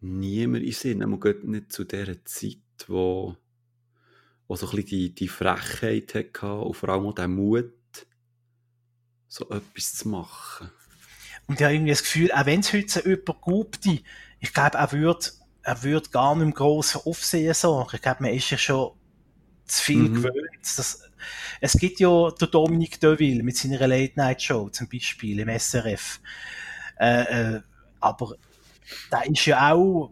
niemand 0.00 0.62
in 0.62 0.70
den 0.70 0.74
Sinn. 0.74 0.98
Man 0.98 1.20
geht 1.20 1.44
nicht 1.44 1.72
zu 1.72 1.84
dieser 1.84 2.24
Zeit, 2.24 2.58
wo, 2.86 3.36
wo 4.48 4.56
so 4.56 4.66
ein 4.66 4.76
bisschen 4.76 4.88
die, 4.88 5.14
die 5.14 5.28
Frechheit 5.28 6.14
hatte 6.14 6.52
und 6.54 6.74
vor 6.74 6.88
allem 6.88 7.06
auch 7.06 7.14
den 7.14 7.34
Mut, 7.34 7.72
so 9.28 9.48
etwas 9.50 9.94
zu 9.94 10.08
machen. 10.08 10.70
Und 11.46 11.60
ich 11.60 11.64
habe 11.64 11.74
irgendwie 11.74 11.92
das 11.92 12.02
Gefühl, 12.02 12.32
auch 12.32 12.46
wenn 12.46 12.60
es 12.60 12.72
heute 12.72 12.88
so 12.88 13.00
jemand 13.00 13.42
gibt, 13.42 13.86
ich 14.40 14.52
glaube, 14.52 14.78
er 14.78 14.92
würde 14.92 15.26
er 15.62 15.82
würd 15.82 16.10
gar 16.10 16.34
nicht 16.34 16.44
im 16.44 16.54
grossen 16.54 17.02
Aufsehen 17.04 17.54
sorgen. 17.54 17.90
Ich 17.96 18.02
glaube, 18.02 18.22
man 18.22 18.32
ist 18.32 18.50
ja 18.50 18.58
schon 18.58 18.92
zu 19.66 19.82
viel 19.82 20.08
Mhm. 20.08 20.14
gewöhnt. 20.14 20.34
Das, 20.62 21.02
es 21.60 21.74
gibt 21.74 22.00
ja 22.00 22.30
der 22.30 22.48
Dominique 22.48 22.98
Deville 22.98 23.42
mit 23.42 23.56
seiner 23.56 23.86
Late-Night-Show 23.86 24.70
zum 24.70 24.88
Beispiel 24.88 25.38
im 25.38 25.48
SRF. 25.48 26.20
Äh, 26.98 27.56
äh, 27.56 27.60
aber 28.00 28.36
da 29.10 29.22
ist 29.22 29.46
ja 29.46 29.72
auch, 29.72 30.10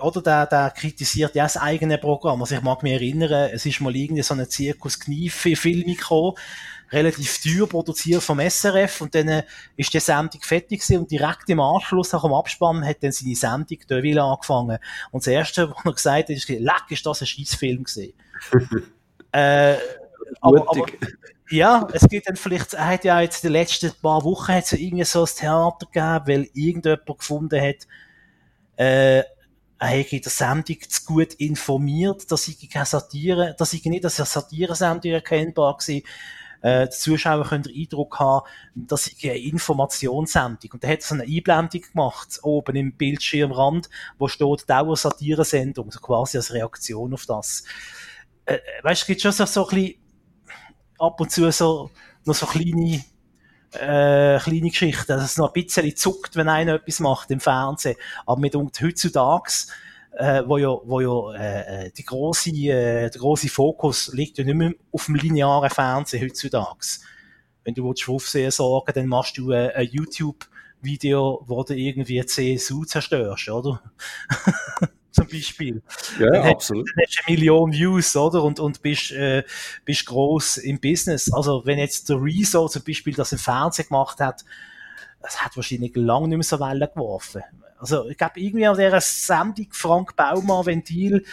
oder 0.00 0.22
der, 0.22 0.46
der 0.46 0.70
kritisiert 0.70 1.34
ja 1.34 1.44
das 1.44 1.56
eigene 1.56 1.98
Programm. 1.98 2.40
Also 2.40 2.54
ich 2.54 2.62
mag 2.62 2.82
mich 2.82 2.92
erinnern, 2.92 3.50
es 3.52 3.66
ist 3.66 3.80
mal 3.80 3.94
irgendwie 3.94 4.22
so 4.22 4.34
ein 4.34 4.48
Zirkus 4.48 4.98
Knife-Film 5.00 5.84
gekommen, 5.84 6.34
relativ 6.90 7.42
teuer 7.42 7.68
produziert 7.68 8.22
vom 8.22 8.40
SRF 8.40 9.02
und 9.02 9.14
dann 9.14 9.28
äh, 9.28 9.42
ist 9.76 9.92
die 9.92 10.00
Sendung 10.00 10.40
fertig 10.42 10.80
gewesen 10.80 11.00
und 11.00 11.10
direkt 11.10 11.48
im 11.48 11.60
Anschluss 11.60 12.12
nach 12.12 12.22
dem 12.22 12.32
Abspann 12.32 12.86
hat 12.86 13.02
dann 13.02 13.12
seine 13.12 13.34
Sendung 13.34 13.78
Deville 13.88 14.22
angefangen. 14.22 14.78
Und 15.10 15.22
das 15.22 15.32
erste, 15.32 15.70
was 15.84 15.84
er 15.84 15.92
gesagt 15.92 16.28
hat, 16.28 16.30
ist, 16.30 16.48
leck, 16.48 16.84
ist 16.90 17.04
das 17.04 17.20
ein 17.20 17.26
Scheissfilm 17.26 17.84
gewesen. 17.84 18.14
äh, 19.32 19.76
aber, 20.40 20.68
aber. 20.68 20.86
Ja, 21.50 21.86
es 21.92 22.08
gibt 22.08 22.28
dann 22.28 22.36
vielleicht, 22.36 22.74
er 22.74 22.86
hat 22.86 23.04
ja 23.04 23.20
jetzt 23.20 23.44
in 23.44 23.48
den 23.48 23.60
letzten 23.60 23.92
paar 24.02 24.22
Wochen 24.24 24.52
hat 24.52 24.64
es 24.64 24.72
irgendwie 24.72 25.04
so 25.04 25.24
ein 25.24 25.30
Theater 25.34 25.86
gegeben, 25.86 26.22
weil 26.26 26.50
irgendjemand 26.54 27.06
gefunden 27.06 27.60
hat, 27.60 27.86
äh, 28.76 29.22
er 29.80 29.88
hätte 29.88 30.16
in 30.16 30.22
der 30.22 30.32
Sendung 30.32 30.76
zu 30.88 31.04
gut 31.04 31.34
informiert, 31.34 32.30
dass 32.30 32.48
ich 32.48 32.68
keine 32.68 32.84
Satire, 32.84 33.54
dass 33.58 33.72
ich 33.72 33.84
nicht 33.84 34.04
als 34.04 34.18
eine 34.18 34.26
Satire-Sendung 34.26 35.12
erkennbar 35.12 35.74
war. 35.74 36.02
Äh, 36.60 36.88
die 36.88 36.96
Zuschauer 36.96 37.44
können 37.44 37.62
den 37.62 37.76
Eindruck 37.76 38.18
haben, 38.18 38.46
dass 38.74 39.06
ich 39.06 39.24
eine 39.30 39.38
Informationssendung. 39.38 40.72
Und 40.72 40.82
da 40.82 40.88
hat 40.88 40.98
er 40.98 41.04
so 41.04 41.14
eine 41.14 41.24
Einblendung 41.24 41.82
gemacht, 41.82 42.40
oben 42.42 42.74
im 42.74 42.92
Bildschirmrand, 42.96 43.88
wo 44.18 44.26
steht 44.26 44.68
Dauer-Satire-Sendung, 44.68 45.92
so 45.92 46.00
quasi 46.00 46.36
als 46.36 46.52
Reaktion 46.52 47.14
auf 47.14 47.26
das. 47.26 47.62
Äh, 48.46 48.58
weißt 48.82 49.02
du, 49.02 49.04
es 49.04 49.06
gibt 49.06 49.22
schon 49.22 49.32
so, 49.32 49.44
so 49.44 49.68
ein 49.68 49.74
bisschen 49.74 49.94
ab 50.98 51.20
und 51.20 51.30
zu 51.30 51.50
so, 51.50 51.90
noch 52.24 52.34
so 52.34 52.46
kleine, 52.46 53.04
äh, 53.72 54.38
kleine 54.38 54.70
Geschichten, 54.70 55.06
dass 55.06 55.24
es 55.24 55.36
noch 55.36 55.54
ein 55.54 55.62
bisschen 55.62 55.96
zuckt, 55.96 56.36
wenn 56.36 56.48
einer 56.48 56.74
etwas 56.74 57.00
macht 57.00 57.30
im 57.30 57.40
Fernsehen. 57.40 57.96
Aber 58.26 58.40
mit 58.40 58.54
heutzutage, 58.54 59.52
äh, 60.12 60.42
wo 60.46 60.58
ja, 60.58 60.68
wo 60.68 61.00
ja 61.00 61.34
äh, 61.34 61.86
äh, 61.86 61.90
die 61.92 62.04
große, 62.04 62.50
äh, 62.50 63.10
der 63.10 63.20
große 63.20 63.48
Fokus 63.48 64.12
liegt 64.12 64.38
ja 64.38 64.44
nicht 64.44 64.54
mehr 64.54 64.72
auf 64.92 65.06
dem 65.06 65.14
linearen 65.14 65.70
Fernsehen 65.70 66.24
heutzutage. 66.24 66.86
Wenn 67.64 67.74
du 67.74 67.86
willst, 67.86 68.08
Aufsehen 68.08 68.50
sorgen, 68.50 68.92
dann 68.94 69.06
machst 69.06 69.38
du 69.38 69.52
äh, 69.52 69.72
ein 69.74 69.88
YouTube-Video, 69.90 71.44
wo 71.46 71.62
du 71.62 71.74
irgendwie 71.74 72.24
CSU 72.24 72.84
zerstörst, 72.84 73.48
oder? 73.50 73.82
zum 75.10 75.26
Beispiel. 75.26 75.82
Ja, 76.18 76.26
Dann 76.30 76.42
hast- 76.44 76.50
absolut. 76.52 76.88
Dann 76.94 77.04
hast 77.06 77.18
du 77.18 77.22
eine 77.26 77.36
Million 77.36 77.72
Views, 77.72 78.16
oder? 78.16 78.42
Und, 78.42 78.60
und 78.60 78.82
bist, 78.82 79.10
äh, 79.12 79.42
bist 79.84 80.06
gross 80.06 80.56
im 80.58 80.80
Business. 80.80 81.32
Also, 81.32 81.62
wenn 81.64 81.78
jetzt 81.78 82.08
der 82.08 82.22
Rezo 82.22 82.68
zum 82.68 82.82
Beispiel 82.84 83.14
das 83.14 83.32
im 83.32 83.38
Fernsehen 83.38 83.88
gemacht 83.88 84.20
hat, 84.20 84.44
das 85.22 85.44
hat 85.44 85.56
wahrscheinlich 85.56 85.96
lange 85.96 86.28
nicht 86.28 86.36
mehr 86.38 86.44
so 86.44 86.60
Wellen 86.60 86.88
geworfen. 86.94 87.42
Also, 87.78 88.08
ich 88.08 88.16
glaube, 88.16 88.40
irgendwie 88.40 88.66
an 88.66 88.76
dieser 88.76 89.00
Sendung 89.00 89.68
Frank 89.70 90.14
Baumann 90.16 90.66
Ventil, 90.66 91.24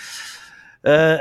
äh, 0.84 1.17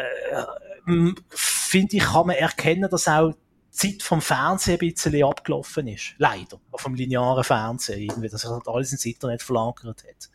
finde 1.31 1.97
ich, 1.97 2.03
kann 2.05 2.27
man 2.27 2.37
erkennen, 2.37 2.89
dass 2.91 3.09
auch 3.09 3.33
die 3.33 3.39
Zeit 3.71 4.03
vom 4.03 4.21
Fernsehen 4.21 4.79
ein 4.81 4.91
bisschen 4.93 5.25
abgelaufen 5.25 5.89
ist. 5.89 6.15
Leider. 6.19 6.61
Vom 6.77 6.95
linearen 6.95 7.43
Fernsehen 7.43 8.01
irgendwie, 8.03 8.29
dass 8.29 8.43
sich 8.43 8.51
halt 8.51 8.69
alles 8.69 8.93
ins 8.93 9.05
Internet 9.05 9.43
verlagert 9.43 10.05
hat. 10.05 10.31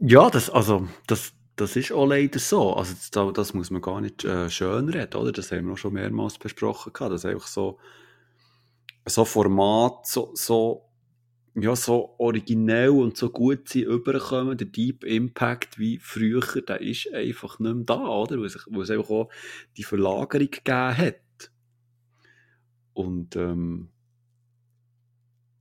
Ja, 0.00 0.30
das, 0.30 0.48
also, 0.50 0.88
das, 1.06 1.32
das 1.56 1.76
ist 1.76 1.92
auch 1.92 2.06
leider 2.06 2.38
so. 2.38 2.74
Also, 2.74 2.94
das, 2.94 3.10
da- 3.10 3.32
das 3.32 3.54
muss 3.54 3.70
man 3.70 3.82
gar 3.82 4.00
nicht 4.00 4.24
äh, 4.24 4.48
schönreden, 4.50 5.20
oder? 5.20 5.32
Das 5.32 5.52
haben 5.52 5.66
wir 5.66 5.74
auch 5.74 5.78
schon 5.78 5.92
mehrmals 5.94 6.38
besprochen 6.38 6.92
gehabt, 6.92 7.12
dass 7.12 7.24
einfach 7.24 7.46
so, 7.46 7.78
so 9.06 9.24
Format, 9.24 10.06
so, 10.06 10.30
so, 10.34 10.84
ja, 11.54 11.76
so 11.76 12.14
originell 12.18 12.90
und 12.90 13.16
so 13.16 13.30
gut 13.30 13.68
sie 13.68 13.82
überkommen, 13.82 14.58
der 14.58 14.68
Deep 14.68 15.04
Impact 15.04 15.78
wie 15.78 15.98
früher, 15.98 16.42
der 16.68 16.80
ist 16.80 17.12
einfach 17.14 17.58
nicht 17.60 17.74
mehr 17.74 17.84
da, 17.86 18.06
oder? 18.08 18.38
Weil 18.38 18.46
es, 18.46 18.58
weil 18.70 18.82
es 18.82 18.90
einfach 18.90 19.10
auch 19.10 19.30
die 19.76 19.84
Verlagerung 19.84 20.50
gegeben 20.50 20.96
hat. 20.98 21.16
Und, 22.92 23.34
ähm, 23.36 23.88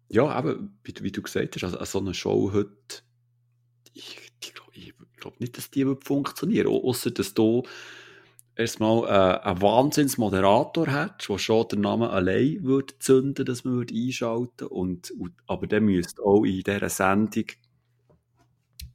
ja, 0.10 0.38
eben, 0.40 0.80
wie, 0.84 0.94
du- 0.94 1.04
wie 1.04 1.12
du 1.12 1.22
gesagt 1.22 1.56
hast, 1.56 1.64
also 1.64 1.86
so 1.86 2.00
eine 2.00 2.14
Show 2.14 2.52
heute, 2.54 3.04
ich, 3.94 4.32
ich 4.42 4.54
glaube 4.54 4.72
ich 4.76 4.94
glaub 5.18 5.29
nicht, 5.40 5.58
dass 5.58 5.72
die 5.72 5.86
funktionieren. 6.04 6.68
Außer, 6.68 7.12
dass 7.12 7.34
du 7.34 7.64
erstmal 8.56 9.06
äh, 9.06 9.48
einen 9.48 9.62
Wahnsinnsmoderator 9.62 10.88
hättest, 10.88 11.30
der 11.30 11.38
schon 11.38 11.68
den 11.70 11.82
Namen 11.82 12.10
allein 12.10 12.64
würde 12.64 12.94
zünden, 13.00 13.46
dass 13.46 13.64
man 13.64 13.76
würde 13.76 13.94
einschalten 13.96 14.68
und, 14.68 15.12
und 15.12 15.34
Aber 15.48 15.68
dann 15.68 15.86
müsste 15.86 16.22
auch 16.24 16.44
in 16.44 16.62
dieser 16.64 16.90
Sendung 16.90 17.46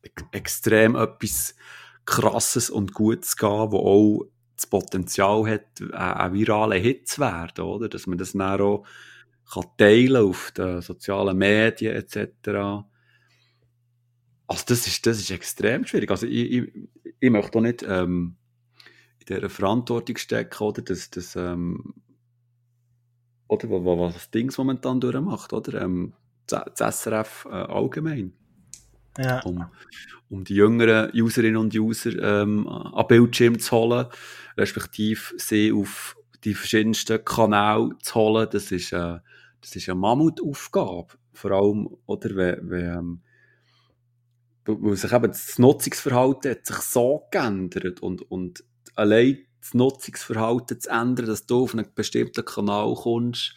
ex- 0.03 0.25
extrem 0.33 0.97
etwas 0.97 1.55
Krasses 2.05 2.71
und 2.71 2.93
Gutes 2.95 3.37
gehen, 3.37 3.73
wo 3.73 3.79
auch 3.79 4.27
das 4.57 4.67
Potenzial 4.67 5.47
hat, 5.49 5.81
äh, 5.81 5.95
ein 5.97 6.33
viraler 6.35 6.77
Hit 6.77 7.09
zu 7.09 7.21
werden, 7.21 7.65
oder? 7.65 7.89
Dass 7.89 8.07
man 8.07 8.19
das 8.19 8.33
dann 8.33 8.61
auch 8.61 8.85
kann 9.53 9.65
teilen 9.77 10.17
auf 10.29 10.53
den 10.53 10.81
sozialen 10.81 11.37
Medien 11.37 11.95
etc. 11.95 12.87
Also 14.47 14.65
das 14.69 14.87
ist, 14.87 15.07
das 15.07 15.19
ist 15.19 15.31
extrem 15.31 15.87
schwierig. 15.87 16.11
Also 16.11 16.27
ich, 16.27 16.53
ich, 16.53 16.73
ich 17.21 17.31
möchte 17.31 17.59
auch 17.59 17.63
nicht 17.63 17.83
ähm, 17.87 18.37
in 19.21 19.27
dieser 19.37 19.49
Verantwortung 19.49 20.17
stecken, 20.17 20.63
oder, 20.63 20.83
dass, 20.83 21.11
dass 21.11 21.37
ähm, 21.37 21.95
oder 23.49 23.71
wa- 23.71 23.85
wa- 23.85 23.99
was 23.99 24.15
das 24.15 24.31
Dings 24.31 24.59
momentan 24.59 25.01
durchmacht, 25.01 25.53
oder? 25.53 25.83
Ähm, 25.83 26.13
das 26.47 26.65
das 26.77 27.01
SRF 27.03 27.47
äh, 27.51 27.55
allgemein. 27.55 28.33
Ja. 29.19 29.41
Um, 29.45 29.65
um 30.29 30.45
die 30.45 30.55
jüngeren 30.57 31.11
Userinnen 31.15 31.57
und 31.57 31.75
User 31.75 32.43
ähm, 32.43 32.67
an 32.69 33.07
Bildschirm 33.07 33.59
zu 33.61 33.71
holen, 33.77 34.07
respektive 34.57 35.21
sie 35.39 35.73
auf 35.73 36.17
die 36.43 36.55
verschiedensten 36.55 37.25
Kanäle 37.25 37.91
zu 38.03 38.15
holen, 38.17 38.49
das 38.51 38.73
ist, 38.73 38.93
äh, 38.93 39.21
das 39.61 39.77
ist 39.77 39.89
eine 39.89 39.99
Mammutaufgabe. 40.01 41.15
Vor 41.33 41.51
allem, 41.53 41.89
oder, 42.07 42.35
wenn, 42.37 42.71
wenn, 42.71 42.99
ähm, 42.99 43.21
weil 44.65 44.83
weil 44.83 44.97
sich 44.97 45.12
eben 45.12 45.29
das 45.29 45.59
Nutzungsverhalten 45.59 46.51
hat 46.51 46.67
sich 46.67 46.77
so 46.77 47.27
geändert 47.31 48.01
und, 48.01 48.23
und 48.31 48.65
allein 48.95 49.39
das 49.61 49.75
Nutzungsverhalten 49.75 50.81
zu 50.81 50.91
ändern, 50.91 51.27
dass 51.27 51.47
du 51.47 51.65
auf 51.65 51.75
einen 51.75 51.87
bestimmten 51.95 52.45
Kanal 52.45 52.95
kommst, 52.95 53.55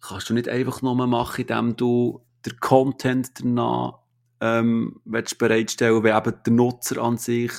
kannst 0.00 0.30
du 0.30 0.34
nicht 0.34 0.48
einfach 0.48 0.82
nur 0.82 0.94
machen, 1.06 1.42
indem 1.42 1.76
du 1.76 2.24
den 2.44 2.58
Content 2.60 3.40
danach 3.40 4.00
ähm, 4.40 5.00
bereitstellen, 5.04 6.02
wenn 6.02 6.16
eben 6.16 6.34
der 6.44 6.52
Nutzer 6.52 7.02
an 7.02 7.16
sich 7.16 7.52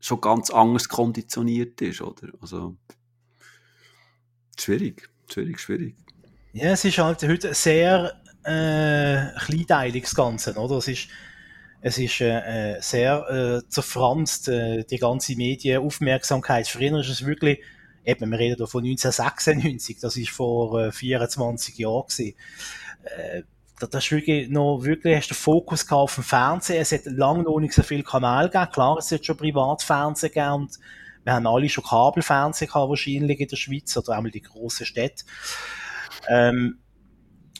schon 0.00 0.20
ganz 0.20 0.50
anders 0.50 0.88
konditioniert 0.88 1.80
ist, 1.80 2.02
oder? 2.02 2.28
Also, 2.40 2.76
schwierig, 4.58 5.08
schwierig, 5.30 5.58
schwierig. 5.58 5.96
Ja, 6.52 6.72
es 6.72 6.84
ist 6.84 6.98
halt 6.98 7.22
heute 7.22 7.54
sehr 7.54 8.20
äh, 8.44 9.38
kleinteilig, 9.40 10.04
das 10.04 10.14
Ganze, 10.14 10.54
oder? 10.54 10.76
Es 10.76 10.88
ist, 10.88 11.08
es 11.80 11.98
ist 11.98 12.20
äh, 12.20 12.76
äh, 12.76 12.80
sehr 12.80 13.62
äh, 13.64 13.68
zerfranst, 13.68 14.48
äh, 14.48 14.84
die 14.84 14.98
ganze 14.98 15.36
Medienaufmerksamkeit. 15.36 16.66
Früher 16.66 16.98
ist 17.00 17.08
es 17.08 17.24
wirklich, 17.24 17.60
eben, 18.04 18.30
wir 18.30 18.38
reden 18.38 18.56
da 18.58 18.66
von 18.66 18.82
1996, 18.84 19.98
das 20.00 20.16
ist 20.16 20.30
vor 20.30 20.80
äh, 20.80 20.92
24 20.92 21.78
Jahren 21.78 22.06
gewesen. 22.08 22.34
Äh, 23.04 23.42
da- 23.78 23.86
das 23.86 24.04
ist 24.06 24.10
wirklich 24.12 24.48
noch, 24.48 24.82
wirklich 24.82 25.16
hast 25.16 25.30
du 25.30 25.34
Fokus 25.34 25.88
auf 25.90 26.16
dem 26.16 26.24
Fernsehen. 26.24 26.80
Es 26.82 26.90
hat 26.92 27.04
lange 27.06 27.44
noch 27.44 27.60
nicht 27.60 27.74
so 27.74 27.82
viele 27.82 28.02
Kanäle 28.02 28.50
gegeben. 28.50 28.72
Klar, 28.72 28.98
es 28.98 29.12
hat 29.12 29.24
schon 29.24 29.36
Privatfernsehen 29.36 30.32
gegeben 30.32 30.52
und 30.54 30.78
wir 31.24 31.34
haben 31.34 31.46
alle 31.46 31.68
schon 31.68 31.84
Kabelfernsehen 31.84 32.68
gehabt, 32.68 32.88
wahrscheinlich 32.88 33.38
in 33.38 33.48
der 33.48 33.56
Schweiz 33.56 33.96
oder 33.96 34.14
einmal 34.16 34.30
die 34.32 34.40
grossen 34.42 34.86
Städte. 34.86 35.24
Ähm, 36.28 36.78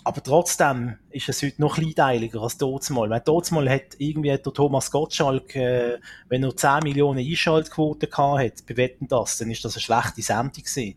aber 0.05 0.23
trotzdem 0.23 0.97
ist 1.11 1.29
es 1.29 1.43
heute 1.43 1.61
noch 1.61 1.77
kleinteiliger 1.77 2.43
als 2.43 2.57
Dotsmal. 2.57 3.11
Weil 3.11 3.21
Dotsmal 3.21 3.69
hat 3.69 3.97
irgendwie 3.99 4.29
der 4.29 4.43
Thomas 4.43 4.91
Gottschalk, 4.91 5.55
äh, 5.57 5.99
wenn 6.29 6.45
er 6.45 6.57
10 6.57 6.81
Millionen 6.83 7.19
Einschaltquoten 7.19 8.09
gehabt 8.09 8.41
hat, 8.41 8.67
bewetten 8.67 9.09
das, 9.09 9.39
dann 9.39 9.51
ist 9.51 9.65
das 9.65 9.75
eine 9.77 9.83
schlechte 9.83 10.23
Sendung 10.23 10.65
gewesen. 10.65 10.97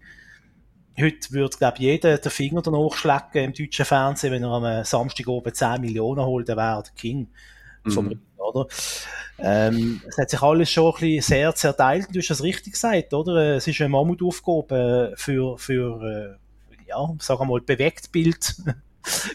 Heute 1.00 1.32
würde, 1.32 1.58
glaube 1.58 1.78
ich, 1.78 1.84
jeder 1.84 2.18
den 2.18 2.32
Finger 2.32 2.62
danach 2.62 2.94
schlecken 2.94 3.46
im 3.46 3.54
deutschen 3.54 3.86
Fernsehen, 3.86 4.34
wenn 4.34 4.44
er 4.44 4.50
am 4.50 4.84
Samstag 4.84 5.28
oben 5.28 5.54
10 5.54 5.82
Millionen 5.82 6.26
holt, 6.26 6.50
dann 6.50 6.58
wäre 6.58 6.78
er 6.78 6.84
der 6.84 6.94
King 6.94 7.28
vom 7.88 8.06
Mhm. 8.06 8.22
Oder? 8.38 8.68
Ähm, 9.40 10.02
es 10.08 10.18
hat 10.18 10.30
sich 10.30 10.42
alles 10.42 10.70
schon 10.70 10.94
ein 10.94 11.00
bisschen 11.00 11.22
sehr 11.22 11.56
zerteilt, 11.56 12.08
du 12.12 12.20
hast 12.20 12.30
das 12.30 12.44
richtig 12.44 12.74
gesagt, 12.74 13.14
oder? 13.14 13.56
Es 13.56 13.68
ist 13.68 13.80
eine 13.80 13.90
Mammutaufgabe 13.90 15.14
für, 15.16 15.58
für, 15.58 16.38
äh, 16.72 16.88
ja, 16.88 17.16
sagen 17.20 17.42
wir 17.42 17.46
mal, 17.46 17.62
Bewegtbild. 17.62 18.56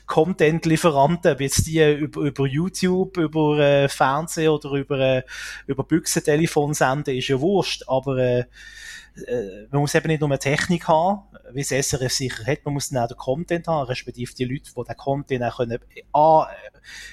Content-Lieferanten, 0.07 1.33
ob 1.33 1.41
jetzt 1.41 1.67
die 1.67 1.83
über, 1.95 2.21
über 2.23 2.47
YouTube, 2.47 3.17
über 3.17 3.59
äh, 3.59 3.89
Fernsehen 3.89 4.49
oder 4.51 4.73
über, 4.73 4.99
äh, 4.99 5.23
über 5.67 5.85
Büchsentelefon 5.85 6.75
senden, 6.75 7.17
ist 7.17 7.29
ja 7.29 7.41
wurscht, 7.41 7.85
aber 7.87 8.19
äh, 8.19 8.45
äh, 9.27 9.67
man 9.71 9.81
muss 9.81 9.95
eben 9.95 10.09
nicht 10.09 10.21
nur 10.21 10.31
eine 10.31 10.39
Technik 10.39 10.89
haben, 10.89 11.23
wie 11.53 11.61
es 11.61 11.69
SRF 11.69 12.13
sicher 12.13 12.45
hat, 12.45 12.65
man 12.65 12.75
muss 12.75 12.91
dann 12.91 13.03
auch 13.03 13.09
den 13.09 13.17
Content 13.17 13.67
haben, 13.67 13.87
respektive 13.87 14.35
die 14.35 14.45
Leute, 14.45 14.71
die 14.77 14.85
den 14.85 14.97
Content 14.97 15.45
auch 15.45 15.57
können, 15.57 15.79
A, 16.13 16.49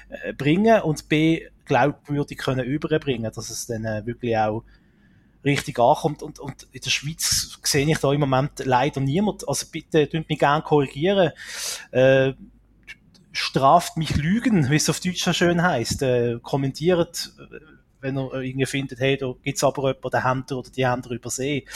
äh, 0.09 0.33
bringen 0.33 0.81
und 0.81 1.07
B, 1.07 1.47
glaubwürdig 1.65 2.37
können 2.37 2.65
überbringen, 2.65 3.31
dass 3.33 3.49
es 3.49 3.67
dann 3.67 3.85
äh, 3.85 4.05
wirklich 4.05 4.37
auch 4.37 4.63
richtig 5.43 5.79
ankommt. 5.79 6.23
Und, 6.23 6.39
und 6.39 6.67
in 6.71 6.81
der 6.81 6.89
Schweiz 6.89 7.59
sehe 7.63 7.89
ich 7.89 7.97
da 7.99 8.11
im 8.13 8.19
Moment 8.19 8.51
leider 8.63 9.01
niemand. 9.01 9.47
Also 9.47 9.65
bitte, 9.71 10.09
tut 10.09 10.29
mich 10.29 10.39
gerne 10.39 10.63
korrigieren. 10.63 11.31
Äh, 11.91 12.33
straft 13.31 13.97
mich 13.97 14.15
Lügen, 14.15 14.69
wie 14.69 14.75
es 14.75 14.89
auf 14.89 14.99
Deutsch 14.99 15.23
so 15.23 15.33
schön 15.33 15.61
heißt. 15.61 16.03
Äh, 16.03 16.39
kommentiert, 16.41 17.31
wenn 17.99 18.17
ihr 18.17 18.33
irgendwie 18.33 18.65
findet, 18.65 18.99
hey, 18.99 19.17
da 19.17 19.33
gibt's 19.41 19.63
aber 19.63 19.87
jemanden, 19.87 20.09
den 20.11 20.23
habt 20.23 20.51
ihr 20.51 20.57
oder 20.57 20.69
die 20.69 20.81
ihr 20.81 21.11
übersehen. 21.11 21.67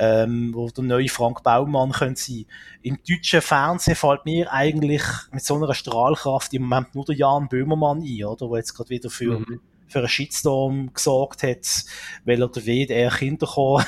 Ähm, 0.00 0.54
wo 0.54 0.68
der 0.68 0.84
neue 0.84 1.08
Frank 1.08 1.42
Baumann 1.42 1.90
könnte 1.90 2.20
sein. 2.20 2.44
Im 2.82 2.98
deutschen 3.08 3.40
Fernsehen 3.40 3.96
fällt 3.96 4.26
mir 4.26 4.52
eigentlich 4.52 5.02
mit 5.32 5.42
so 5.42 5.56
einer 5.56 5.74
Strahlkraft 5.74 6.54
im 6.54 6.62
Moment 6.62 6.94
nur 6.94 7.04
der 7.04 7.16
Jan 7.16 7.48
Böhmermann 7.48 8.02
ein, 8.02 8.24
oder? 8.24 8.48
Wo 8.48 8.56
jetzt 8.56 8.74
gerade 8.74 8.90
wieder 8.90 9.10
für, 9.10 9.40
Mhm. 9.40 9.60
Für 9.88 10.00
einen 10.00 10.08
Shitstorm 10.08 10.92
gesorgt 10.92 11.42
hat, 11.42 11.84
weil 12.24 12.42
er 12.42 12.48
der 12.48 12.64
WDR 12.66 13.10
Kinderchor 13.10 13.84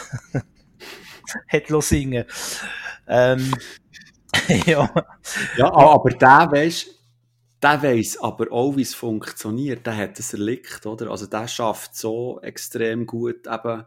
hat 1.49 1.69
singen. 1.83 2.25
Ähm, 3.07 3.53
ja. 4.67 4.91
Ja, 5.57 5.67
a- 5.73 5.95
aber 5.95 6.11
der 6.11 6.49
weiss, 6.53 6.87
der 7.63 7.83
weiss 7.83 8.19
aber 8.19 8.53
auch, 8.53 8.77
wie 8.77 8.83
es 8.83 8.95
funktioniert. 8.95 9.87
Der 9.87 9.97
hat 9.97 10.19
es 10.19 10.33
erlickt, 10.35 10.87
oder? 10.87 11.11
Also 11.11 11.27
der 11.27 11.49
schafft 11.49 11.97
so 11.97 12.41
extrem 12.43 13.07
gut 13.07 13.47
eben 13.47 13.85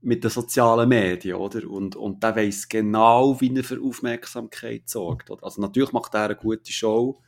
mit 0.00 0.24
den 0.24 0.30
sozialen 0.30 0.88
Medien, 0.88 1.36
oder? 1.36 1.68
Und, 1.68 1.94
und 1.96 2.22
der 2.22 2.34
weiss 2.36 2.68
genau, 2.68 3.40
wie 3.40 3.54
er 3.56 3.62
für 3.64 3.80
Aufmerksamkeit 3.80 4.88
sorgt. 4.88 5.30
Oder? 5.30 5.44
Also 5.44 5.60
natürlich 5.60 5.92
macht 5.92 6.14
er 6.14 6.24
eine 6.24 6.36
gute 6.36 6.72
Show, 6.72 7.20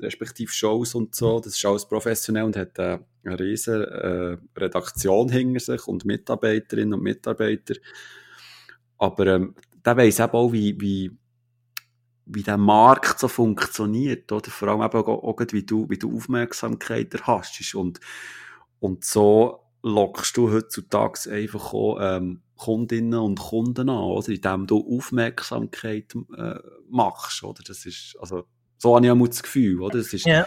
respektive 0.00 0.50
Shows 0.50 0.94
und 0.94 1.14
so. 1.14 1.40
Das 1.40 1.56
ist 1.56 1.64
alles 1.64 1.86
professionell 1.86 2.44
und 2.44 2.56
hat 2.56 2.78
äh, 2.78 2.98
eine 3.24 3.38
riesen 3.38 3.82
äh, 3.82 4.36
Redaktion 4.56 5.28
hinter 5.28 5.60
sich 5.60 5.86
und 5.86 6.04
Mitarbeiterinnen 6.04 6.94
und 6.94 7.02
Mitarbeiter. 7.02 7.74
Aber 8.98 9.26
ähm, 9.26 9.54
der 9.84 9.96
weiss 9.96 10.18
eben 10.18 10.32
auch, 10.32 10.52
wie, 10.52 10.80
wie 10.80 11.10
wie 12.30 12.42
der 12.42 12.58
Markt 12.58 13.18
so 13.18 13.26
funktioniert, 13.26 14.30
oder? 14.30 14.50
Vor 14.50 14.68
allem 14.68 14.82
eben 14.82 15.02
auch, 15.02 15.38
wie 15.50 15.62
du, 15.62 15.88
wie 15.88 15.98
du 15.98 16.14
Aufmerksamkeit 16.14 17.14
erhast. 17.14 17.74
Und, 17.74 18.00
und 18.80 19.04
so 19.04 19.60
lockst 19.82 20.36
du 20.36 20.50
heutzutage 20.52 21.30
einfach 21.30 21.72
auch, 21.72 21.98
ähm, 22.00 22.42
Kundinnen 22.56 23.18
und 23.18 23.38
Kunden 23.38 23.88
an, 23.88 23.98
oder? 23.98 24.28
Indem 24.28 24.66
du 24.66 24.96
Aufmerksamkeit 24.96 26.14
äh, 26.36 26.58
machst, 26.90 27.42
oder? 27.44 27.62
Das 27.66 27.86
ist, 27.86 28.16
also, 28.20 28.44
so 28.78 28.96
habe 28.96 29.04
ich 29.04 29.12
auch 29.12 29.26
das 29.26 29.42
Gefühl, 29.42 29.80
oder? 29.82 29.98
Das 29.98 30.12
ist, 30.12 30.24
Ja. 30.24 30.46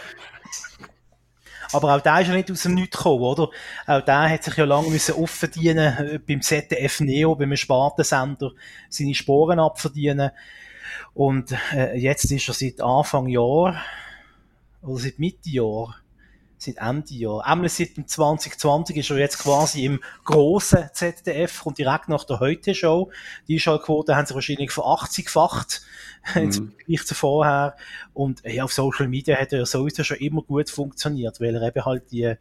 Aber 1.72 1.94
auch 1.94 2.00
der 2.00 2.20
ist 2.20 2.28
ja 2.28 2.34
nicht 2.34 2.50
aus 2.50 2.62
dem 2.64 2.74
Nichts 2.74 2.96
gekommen, 2.98 3.22
oder? 3.22 3.48
Auch 3.86 4.04
der 4.04 4.28
hat 4.28 4.44
sich 4.44 4.56
ja 4.56 4.64
lange 4.64 4.90
müssen 4.90 5.14
aufverdienen, 5.14 5.96
äh, 5.96 6.18
beim 6.18 6.42
ZDF 6.42 7.00
Neo, 7.00 7.34
beim 7.34 7.56
Spartensender, 7.56 8.52
seine 8.90 9.14
Sporen 9.14 9.58
abverdienen. 9.58 10.32
Und 11.14 11.54
äh, 11.72 11.96
jetzt 11.96 12.30
ist 12.30 12.48
er 12.48 12.54
seit 12.54 12.80
Anfang 12.80 13.26
Jahr, 13.26 13.82
oder 14.82 14.98
seit 14.98 15.18
Mitte 15.18 15.48
Jahr, 15.48 15.96
seit 16.62 16.76
Ende 16.78 17.14
Jahr, 17.14 17.44
einmal 17.44 17.68
seit 17.68 17.96
dem 17.96 18.06
2020 18.06 18.96
ist 18.96 19.10
er 19.10 19.18
jetzt 19.18 19.38
quasi 19.38 19.84
im 19.84 20.00
grossen 20.24 20.88
ZDF, 20.92 21.62
kommt 21.62 21.78
direkt 21.78 22.08
nach 22.08 22.24
der 22.24 22.40
Heute-Show. 22.40 23.10
Die 23.48 23.54
Einschaltquoten 23.54 24.14
haben 24.14 24.26
sich 24.26 24.34
wahrscheinlich 24.34 24.70
ver-80-facht, 24.70 25.82
Mhm. 26.36 26.42
im 26.42 26.52
Vergleich 26.52 27.04
zu 27.04 27.14
vorher. 27.16 27.76
Und 28.14 28.42
ja, 28.44 28.62
auf 28.62 28.72
Social 28.72 29.08
Media 29.08 29.36
hat 29.36 29.52
er 29.52 29.60
ja 29.60 29.66
sowieso 29.66 30.04
schon 30.04 30.18
immer 30.18 30.42
gut 30.42 30.70
funktioniert, 30.70 31.40
weil 31.40 31.56
er 31.56 31.62
eben 31.62 31.84
halt 31.84 32.12
die, 32.12 32.34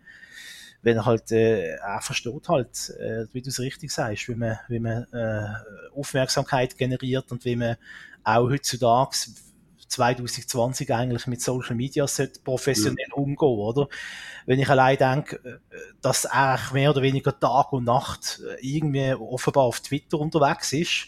wenn 0.84 0.98
er 0.98 1.06
halt, 1.06 1.31
äh, 1.31 1.77
er 1.77 2.02
versteht 2.02 2.48
halt, 2.48 2.91
äh, 2.99 3.26
wie 3.34 3.41
du 3.41 3.49
es 3.49 3.60
richtig 3.60 3.91
sagst, 3.91 4.27
wie 4.27 4.35
man, 4.35 4.60
wie 4.68 4.80
man 4.80 5.07
äh, 5.11 5.48
Aufmerksamkeit 5.95 6.77
generiert 6.77 7.31
und 7.31 7.43
wie 7.43 7.56
man 7.56 7.76
auch 8.23 8.49
heutzutage 8.49 9.15
2020 9.92 10.94
eigentlich 10.94 11.28
mit 11.28 11.42
Social 11.42 11.76
Media 11.76 12.06
professionell 12.44 13.12
umgehen, 13.14 13.38
oder? 13.60 13.88
Wenn 14.46 14.60
ich 14.60 14.70
allein 14.70 14.98
denke, 14.98 15.36
äh, 15.44 15.58
dass 16.02 16.26
er 16.26 16.54
eigentlich 16.54 16.72
mehr 16.72 16.90
oder 16.92 17.02
weniger 17.02 17.38
Tag 17.40 17.74
und 17.74 17.84
Nacht 17.84 18.42
äh, 18.48 18.66
irgendwie 18.66 19.14
offenbar 19.14 19.64
auf 19.66 19.80
Twitter 19.82 20.20
unterwegs 20.20 20.74
ist, 20.74 21.08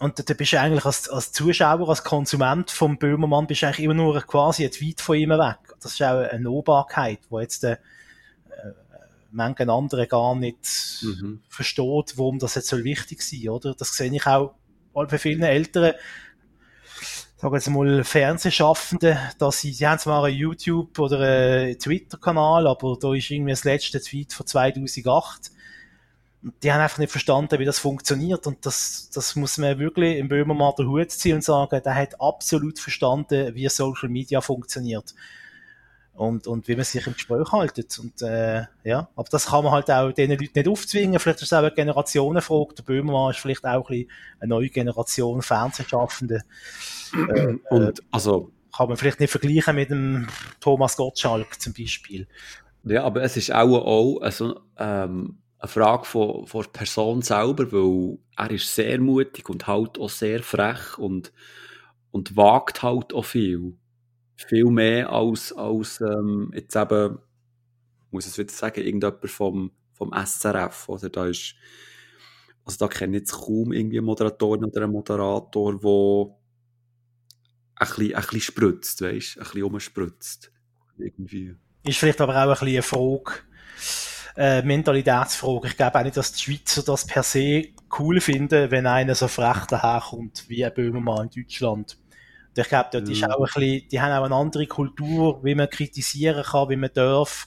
und 0.00 0.16
da- 0.28 0.34
bist 0.34 0.52
du 0.52 0.60
eigentlich 0.60 0.84
als, 0.84 1.08
als 1.08 1.32
Zuschauer, 1.32 1.88
als 1.88 2.04
Konsument 2.04 2.70
vom 2.70 2.98
Böhmermann, 2.98 3.46
bist 3.48 3.62
du 3.62 3.66
eigentlich 3.66 3.84
immer 3.84 3.94
nur 3.94 4.20
quasi 4.22 4.64
ein 4.64 4.70
Tweet 4.70 5.00
von 5.00 5.16
ihm 5.16 5.30
weg. 5.30 5.58
Das 5.80 5.92
ist 5.94 6.02
auch 6.02 6.18
eine 6.20 6.40
Nahbarkeit, 6.40 7.18
wo 7.30 7.40
jetzt 7.40 7.64
der, 7.64 7.72
äh, 7.72 8.72
manchen 9.32 9.70
andere 9.70 10.06
gar 10.06 10.34
nicht 10.36 11.00
Mhm. 11.02 11.40
versteht, 11.48 12.14
warum 12.16 12.38
das 12.38 12.54
jetzt 12.54 12.68
so 12.68 12.82
wichtig 12.84 13.22
sein, 13.22 13.48
oder? 13.48 13.74
Das 13.74 13.94
sehe 13.94 14.12
ich 14.14 14.26
auch 14.26 14.54
bei 14.94 15.18
vielen 15.18 15.42
Älteren, 15.42 15.94
sagen 17.38 17.52
wir 17.52 17.58
jetzt 17.58 17.70
mal 17.70 18.04
Fernsehschaffenden, 18.04 19.16
dass 19.38 19.60
sie, 19.60 19.72
sie 19.72 19.86
haben 19.86 20.00
zwar 20.00 20.24
einen 20.24 20.36
YouTube 20.36 20.98
oder 20.98 21.20
einen 21.20 21.78
Twitter-Kanal, 21.78 22.66
aber 22.66 22.96
da 23.00 23.14
ist 23.14 23.30
irgendwie 23.30 23.52
das 23.52 23.62
letzte 23.62 24.00
Tweet 24.00 24.32
von 24.32 24.44
2008. 24.44 25.52
Und 26.42 26.54
Die 26.62 26.72
haben 26.72 26.80
einfach 26.80 26.98
nicht 26.98 27.12
verstanden, 27.12 27.60
wie 27.60 27.64
das 27.64 27.78
funktioniert. 27.78 28.48
Und 28.48 28.66
das, 28.66 29.10
das 29.14 29.36
muss 29.36 29.56
man 29.56 29.78
wirklich 29.78 30.18
im 30.18 30.28
Böhmermann 30.28 30.74
den 30.76 30.88
Hut 30.88 31.12
ziehen 31.12 31.36
und 31.36 31.44
sagen, 31.44 31.80
der 31.84 31.94
hat 31.94 32.20
absolut 32.20 32.80
verstanden, 32.80 33.54
wie 33.54 33.68
Social 33.68 34.08
Media 34.08 34.40
funktioniert. 34.40 35.14
Und, 36.18 36.48
und 36.48 36.66
wie 36.66 36.74
man 36.74 36.84
sich 36.84 37.06
im 37.06 37.12
Gespräch 37.12 37.52
haltet. 37.52 37.96
Und, 38.00 38.22
äh, 38.22 38.64
ja, 38.82 39.08
aber 39.14 39.28
das 39.30 39.46
kann 39.46 39.62
man 39.62 39.72
halt 39.72 39.88
auch 39.88 40.10
den 40.10 40.30
Leuten 40.30 40.50
nicht 40.52 40.68
aufzwingen. 40.68 41.20
Vielleicht 41.20 41.42
ist 41.42 41.52
es 41.52 41.52
auch 41.52 41.58
eine 41.58 41.70
Generationenfrage. 41.70 42.74
Der 42.74 42.82
Böhmermann 42.82 43.30
ist 43.30 43.38
vielleicht 43.38 43.64
auch 43.64 43.88
ein 43.88 44.06
eine 44.40 44.48
neue 44.48 44.68
Generation 44.68 45.42
Fernsehschaffende. 45.42 46.42
Äh, 47.14 47.54
Und, 47.70 48.02
also, 48.10 48.50
kann 48.76 48.88
man 48.88 48.96
vielleicht 48.96 49.20
nicht 49.20 49.30
vergleichen 49.30 49.76
mit 49.76 49.90
dem 49.90 50.26
Thomas 50.60 50.96
Gottschalk 50.96 51.60
zum 51.60 51.72
Beispiel. 51.72 52.26
Ja, 52.82 53.04
aber 53.04 53.22
es 53.22 53.36
ist 53.36 53.54
auch, 53.54 53.84
auch 53.84 54.20
also, 54.20 54.60
ähm, 54.76 55.38
eine 55.60 55.68
Frage 55.68 56.04
von, 56.04 56.46
von 56.46 56.62
der 56.62 56.70
Person 56.70 57.22
selber, 57.22 57.70
weil 57.72 58.18
er 58.36 58.50
ist 58.50 58.74
sehr 58.74 59.00
mutig 59.00 59.48
und 59.48 59.66
halt 59.66 59.98
auch 59.98 60.10
sehr 60.10 60.42
frech 60.42 60.98
und, 60.98 61.32
und 62.10 62.36
wagt 62.36 62.82
halt 62.82 63.12
auch 63.12 63.24
viel. 63.24 63.76
Viel 64.46 64.66
mehr 64.66 65.10
als, 65.10 65.52
als 65.52 66.00
ähm, 66.00 66.52
jetzt 66.54 66.76
eben, 66.76 67.18
ich 68.06 68.12
muss 68.12 68.26
es 68.26 68.38
wieder 68.38 68.52
sagen, 68.52 68.80
irgendjemand 68.80 69.30
vom, 69.30 69.72
vom 69.92 70.12
SRF. 70.12 70.88
Oder 70.88 71.10
da 71.10 71.26
ist, 71.26 71.54
also 72.64 72.78
da 72.78 72.88
kenne 72.88 73.16
ich 73.16 73.22
jetzt 73.22 73.32
kaum 73.32 73.72
irgendwie 73.72 73.98
eine 73.98 74.06
Moderatorin 74.06 74.64
oder 74.64 74.82
einen 74.82 74.92
Moderator, 74.92 75.78
der 75.80 76.36
ein 77.74 77.88
bisschen, 77.88 78.14
ein 78.14 78.22
bisschen 78.22 78.40
spritzt, 78.40 79.02
weißt 79.02 79.36
du, 79.36 79.40
ein 79.40 79.44
bisschen 79.44 79.62
rumspritzt. 79.62 80.52
Irgendwie. 80.98 81.54
Ist 81.84 81.98
vielleicht 81.98 82.20
aber 82.20 82.34
auch 82.34 82.42
ein 82.42 82.50
bisschen 82.50 82.68
eine 82.68 82.82
Frage, 82.82 83.32
äh, 84.36 84.62
Mentalitätsfrage. 84.62 85.68
Ich 85.68 85.76
glaube 85.76 85.98
auch 85.98 86.02
nicht, 86.04 86.16
dass 86.16 86.32
die 86.32 86.42
Schweizer 86.42 86.82
das 86.82 87.06
per 87.06 87.22
se 87.22 87.70
cool 87.98 88.20
finden, 88.20 88.70
wenn 88.70 88.86
einer 88.86 89.14
so 89.14 89.26
frech 89.26 89.66
daherkommt 89.66 90.44
wie 90.48 90.64
ein 90.64 90.72
Böhmermann 90.72 91.28
in 91.28 91.42
Deutschland. 91.42 91.98
Und 92.58 92.62
ich 92.62 92.68
glaube, 92.68 92.88
dort 92.92 93.08
ist 93.08 93.20
Ja. 93.20 93.30
auch 93.30 93.38
ein 93.38 93.44
bisschen, 93.44 93.88
die 93.88 94.00
haben 94.00 94.12
auch 94.12 94.24
eine 94.24 94.34
andere 94.34 94.66
Kultur, 94.66 95.42
wie 95.44 95.54
man 95.54 95.70
kritisieren 95.70 96.42
kann, 96.42 96.68
wie 96.70 96.76
man 96.76 96.90
darf. 96.92 97.46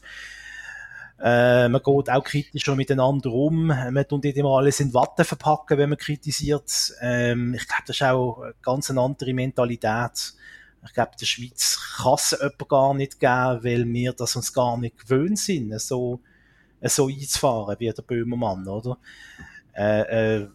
Äh, 1.21 1.67
man 1.67 1.81
geht 1.83 2.09
auch 2.09 2.23
kritischer 2.23 2.75
miteinander 2.75 3.29
um. 3.31 3.67
Man 3.67 4.07
tut 4.07 4.23
nicht 4.23 4.37
immer 4.37 4.57
alles 4.57 4.79
in 4.79 4.93
Watte 4.93 5.23
verpacken, 5.25 5.77
wenn 5.77 5.89
man 5.89 5.97
kritisiert. 5.99 6.93
Ähm, 7.01 7.53
ich 7.53 7.67
glaube, 7.67 7.83
das 7.87 7.97
ist 7.97 8.03
auch 8.03 8.41
eine 8.41 8.53
ganz 8.61 8.89
andere 8.89 9.33
Mentalität. 9.33 10.33
Ich 10.83 10.93
glaube, 10.93 11.11
in 11.11 11.17
der 11.19 11.25
Schweiz 11.25 11.79
kann 11.97 12.13
es 12.15 12.31
jemand 12.31 12.69
gar 12.69 12.93
nicht 12.95 13.19
geben, 13.19 13.63
weil 13.63 13.85
wir 13.93 14.13
das 14.13 14.35
uns 14.35 14.51
gar 14.53 14.77
nicht 14.77 14.97
gewöhnt 14.97 15.37
sind, 15.37 15.79
so, 15.79 16.21
so 16.81 17.07
einzufahren 17.07 17.75
wie 17.79 17.91
der 17.91 18.01
Böhmermann, 18.01 18.67
oder? 18.67 18.97
Äh, 19.73 20.37
äh, 20.39 20.47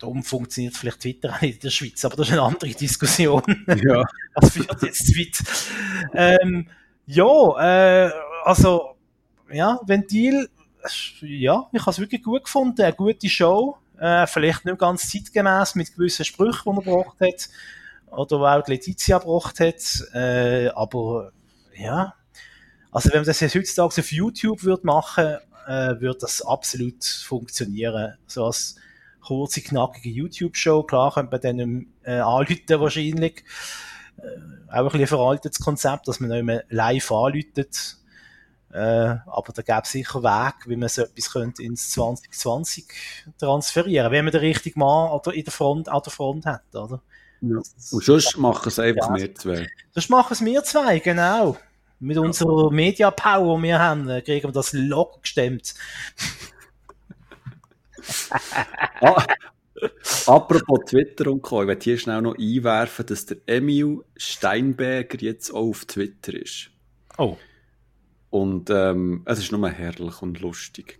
darum 0.00 0.22
funktioniert 0.24 0.76
vielleicht 0.76 1.00
Twitter 1.00 1.34
auch 1.34 1.40
nicht 1.40 1.56
in 1.56 1.60
der 1.60 1.70
Schweiz, 1.70 2.04
aber 2.04 2.16
das 2.16 2.28
ist 2.28 2.32
eine 2.32 2.42
andere 2.42 2.70
Diskussion. 2.70 3.42
Ja. 3.82 4.04
Das 4.32 4.50
führt 4.50 4.82
jetzt 4.82 5.06
zu 5.08 5.12
weit. 5.14 5.36
Ähm, 6.14 6.68
ja, 7.06 8.06
äh, 8.06 8.12
also, 8.44 8.94
ja, 9.50 9.80
Ventil, 9.84 10.48
ja, 11.20 11.68
ich 11.72 11.80
habe 11.80 11.90
es 11.90 11.98
wirklich 11.98 12.22
gut 12.22 12.44
gefunden, 12.44 12.80
eine 12.80 12.92
gute 12.92 13.28
Show, 13.28 13.76
äh, 13.98 14.28
vielleicht 14.28 14.64
nicht 14.64 14.78
ganz 14.78 15.10
zeitgemäß 15.10 15.74
mit 15.74 15.92
gewissen 15.92 16.24
Sprüchen, 16.24 16.76
die 16.76 16.88
er 16.88 16.96
gebracht 16.96 17.20
hat, 17.20 17.48
oder 18.12 18.36
auch 18.36 18.62
die 18.62 18.70
Letizia 18.70 19.18
gebracht 19.18 19.58
hat, 19.58 20.14
äh, 20.14 20.68
aber, 20.68 21.32
ja, 21.74 22.14
also 22.92 23.10
wenn 23.10 23.18
man 23.18 23.26
das 23.26 23.40
jetzt 23.40 23.56
heutzutage 23.56 24.00
auf 24.00 24.12
YouTube 24.12 24.62
würde 24.62 24.86
machen, 24.86 25.38
äh, 25.66 26.00
würde 26.00 26.18
das 26.20 26.40
absolut 26.40 27.04
funktionieren, 27.04 28.16
so 28.28 28.46
als 28.46 28.76
kurze, 29.20 29.60
knackige 29.60 30.08
YouTube-Show, 30.08 30.82
klar 30.84 31.12
könnte 31.14 31.30
man 31.32 31.40
dann 31.40 31.86
äh, 32.02 32.20
anrufen 32.20 32.80
wahrscheinlich, 32.80 33.44
auch 34.70 34.76
ein 34.76 34.84
bisschen 34.84 35.00
ein 35.00 35.06
veraltetes 35.06 35.60
Konzept, 35.60 36.08
dass 36.08 36.20
man 36.20 36.30
nicht 36.30 36.44
mehr 36.44 36.64
live 36.68 37.10
anläutet. 37.10 37.96
Äh, 38.72 39.16
aber 39.26 39.52
da 39.52 39.62
gäbe 39.62 39.82
es 39.82 39.90
sicher 39.90 40.22
Weg, 40.22 40.54
wie 40.66 40.76
man 40.76 40.88
so 40.88 41.02
etwas 41.02 41.32
könnte 41.32 41.62
ins 41.62 41.90
2020 41.90 42.86
transferieren, 43.38 44.12
wenn 44.12 44.24
man 44.24 44.32
den 44.32 44.42
richtigen 44.42 44.78
Mann 44.78 45.10
oder 45.10 45.34
in 45.34 45.42
der 45.42 45.52
Front, 45.52 45.88
an 45.88 46.02
der 46.04 46.12
Front 46.12 46.46
hat, 46.46 46.62
oder? 46.72 47.02
Ja. 47.40 47.56
Und 47.56 48.04
sonst 48.04 48.36
machen 48.36 48.68
es 48.68 48.78
einfach 48.78 49.08
Ja. 49.08 49.16
wir 49.16 49.34
zwei. 49.34 49.66
Das 49.94 50.08
machen 50.08 50.32
es 50.32 50.44
wir 50.44 50.62
zwei, 50.62 51.00
genau. 51.00 51.56
Mit 51.98 52.16
unserer 52.16 52.70
Media-Power, 52.70 53.56
die 53.58 53.62
wir 53.64 53.78
haben, 53.78 54.08
äh, 54.08 54.22
kriegen 54.22 54.48
wir 54.48 54.52
das 54.52 54.72
locker 54.72 55.20
gestemmt. 55.20 55.74
Ah, 59.02 59.24
apropos 60.26 60.80
Twitter 60.86 61.30
und 61.30 61.40
Co. 61.40 61.62
Ich 61.62 61.68
werde 61.68 61.82
hier 61.82 61.96
schnell 61.96 62.20
noch 62.20 62.36
einwerfen, 62.36 63.06
dass 63.06 63.24
der 63.24 63.38
Emil 63.46 64.04
Steinberger 64.14 65.18
jetzt 65.20 65.50
auch 65.52 65.70
auf 65.70 65.86
Twitter 65.86 66.34
ist. 66.34 66.70
Oh. 67.16 67.38
Und 68.28 68.68
ähm, 68.68 69.22
es 69.24 69.38
ist 69.38 69.52
nur 69.52 69.68
herrlich 69.70 70.20
und 70.20 70.40
lustig. 70.40 70.98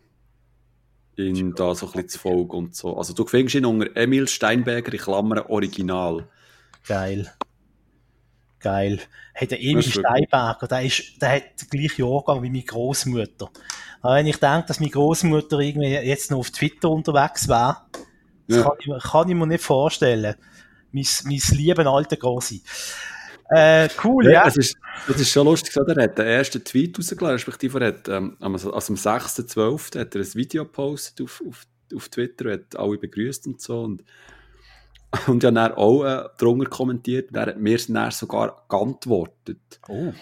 Ihn 1.16 1.54
da 1.54 1.74
so 1.74 1.86
ein 1.86 1.92
bisschen 1.92 2.08
zu 2.08 2.18
folgen 2.20 2.50
und 2.50 2.74
so. 2.74 2.96
Also 2.96 3.12
du 3.12 3.26
findest 3.26 3.56
ihn 3.56 3.66
unter 3.66 3.94
Emil 3.94 4.26
Steinberger 4.26 4.92
in 4.94 4.98
Klammern 4.98 5.40
Original. 5.40 6.26
Geil. 6.86 7.30
Geil. 8.60 9.00
Hey, 9.32 9.48
der 9.48 9.58
Emil 9.60 9.76
Das 9.76 9.86
wirklich- 9.86 10.06
Steinberger, 10.06 10.66
der, 10.68 10.82
ist, 10.82 11.02
der 11.22 11.30
hat 11.36 11.42
den 11.62 11.68
gleichen 11.70 12.02
Jahrgang 12.04 12.42
wie 12.42 12.50
meine 12.50 12.62
Großmutter. 12.62 13.50
Aber 14.02 14.14
wenn 14.16 14.26
ich 14.26 14.36
denke, 14.36 14.66
dass 14.68 14.80
meine 14.80 14.90
Großmutter 14.92 15.58
irgendwie 15.60 15.88
jetzt 15.88 16.30
noch 16.30 16.38
auf 16.38 16.50
Twitter 16.50 16.90
unterwegs 16.90 17.48
wäre, 17.48 17.78
das 18.46 18.56
Ja. 18.58 18.62
kann, 18.64 18.72
ich, 18.80 18.86
mir- 18.86 18.98
kann 18.98 19.28
ich 19.28 19.34
mir 19.34 19.46
nicht 19.46 19.64
vorstellen. 19.64 20.34
Mein, 20.92 21.06
mein 21.24 21.40
lieben 21.52 21.86
alter 21.86 22.16
Grossi. 22.16 22.62
Äh, 23.52 23.88
cool, 24.04 24.30
ja. 24.30 24.46
Es 24.46 24.56
ist, 24.56 24.76
es 25.08 25.20
ist 25.20 25.30
schon 25.30 25.46
lustig, 25.46 25.72
so, 25.72 25.80
er 25.82 26.04
hat 26.04 26.18
den 26.18 26.26
ersten 26.26 26.62
Tweet 26.62 26.96
rausgelassen, 26.98 27.34
respektive 27.34 27.80
er 27.80 27.86
hat, 27.88 28.08
ähm, 28.08 28.36
am- 28.40 28.52
also 28.52 28.72
am 28.72 28.80
6.12. 28.96 29.98
hat 29.98 30.14
er 30.14 30.20
ein 30.20 30.34
Video 30.34 30.64
gepostet 30.64 31.20
auf, 31.22 31.42
auf, 31.48 31.64
auf 31.94 32.08
Twitter 32.10 32.44
und 32.46 32.52
hat 32.52 32.76
alle 32.76 32.98
begrüßt 32.98 33.46
und 33.48 33.60
so. 33.60 33.80
Und, 33.82 34.04
Und 35.26 35.42
habe 35.44 35.54
dann 35.54 35.72
auch 35.72 36.04
äh, 36.04 36.28
drunter 36.38 36.70
kommentiert 36.70 37.30
und 37.30 37.36
er 37.36 37.46
hat 37.46 37.58
mir 37.58 37.78
dann 37.88 38.10
sogar 38.12 38.64
geantwortet. 38.68 39.80
Oh. 39.88 40.12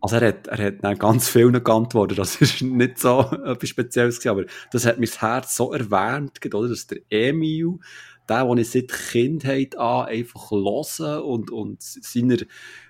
Also 0.00 0.16
er 0.16 0.28
hat, 0.28 0.48
er 0.48 0.66
hat 0.66 0.74
dann 0.82 0.98
ganz 0.98 1.28
vielen 1.28 1.62
geantwortet, 1.62 2.18
das 2.18 2.40
ist 2.40 2.60
nicht 2.60 2.98
so 2.98 3.20
etwas 3.44 3.68
Spezielles 3.68 4.18
gewesen, 4.18 4.30
aber 4.30 4.44
das 4.72 4.84
hat 4.84 4.98
mein 4.98 5.08
Herz 5.08 5.54
so 5.54 5.72
erwärmt, 5.72 6.44
oder, 6.52 6.68
dass 6.68 6.88
der 6.88 6.98
Emil, 7.08 7.78
der, 8.28 8.44
den 8.44 8.58
ich 8.58 8.70
seit 8.70 8.88
Kindheit 8.88 9.78
an 9.78 10.06
einfach 10.06 10.50
hören 10.50 11.22
und, 11.22 11.52
und 11.52 11.80
seiner, 11.80 12.38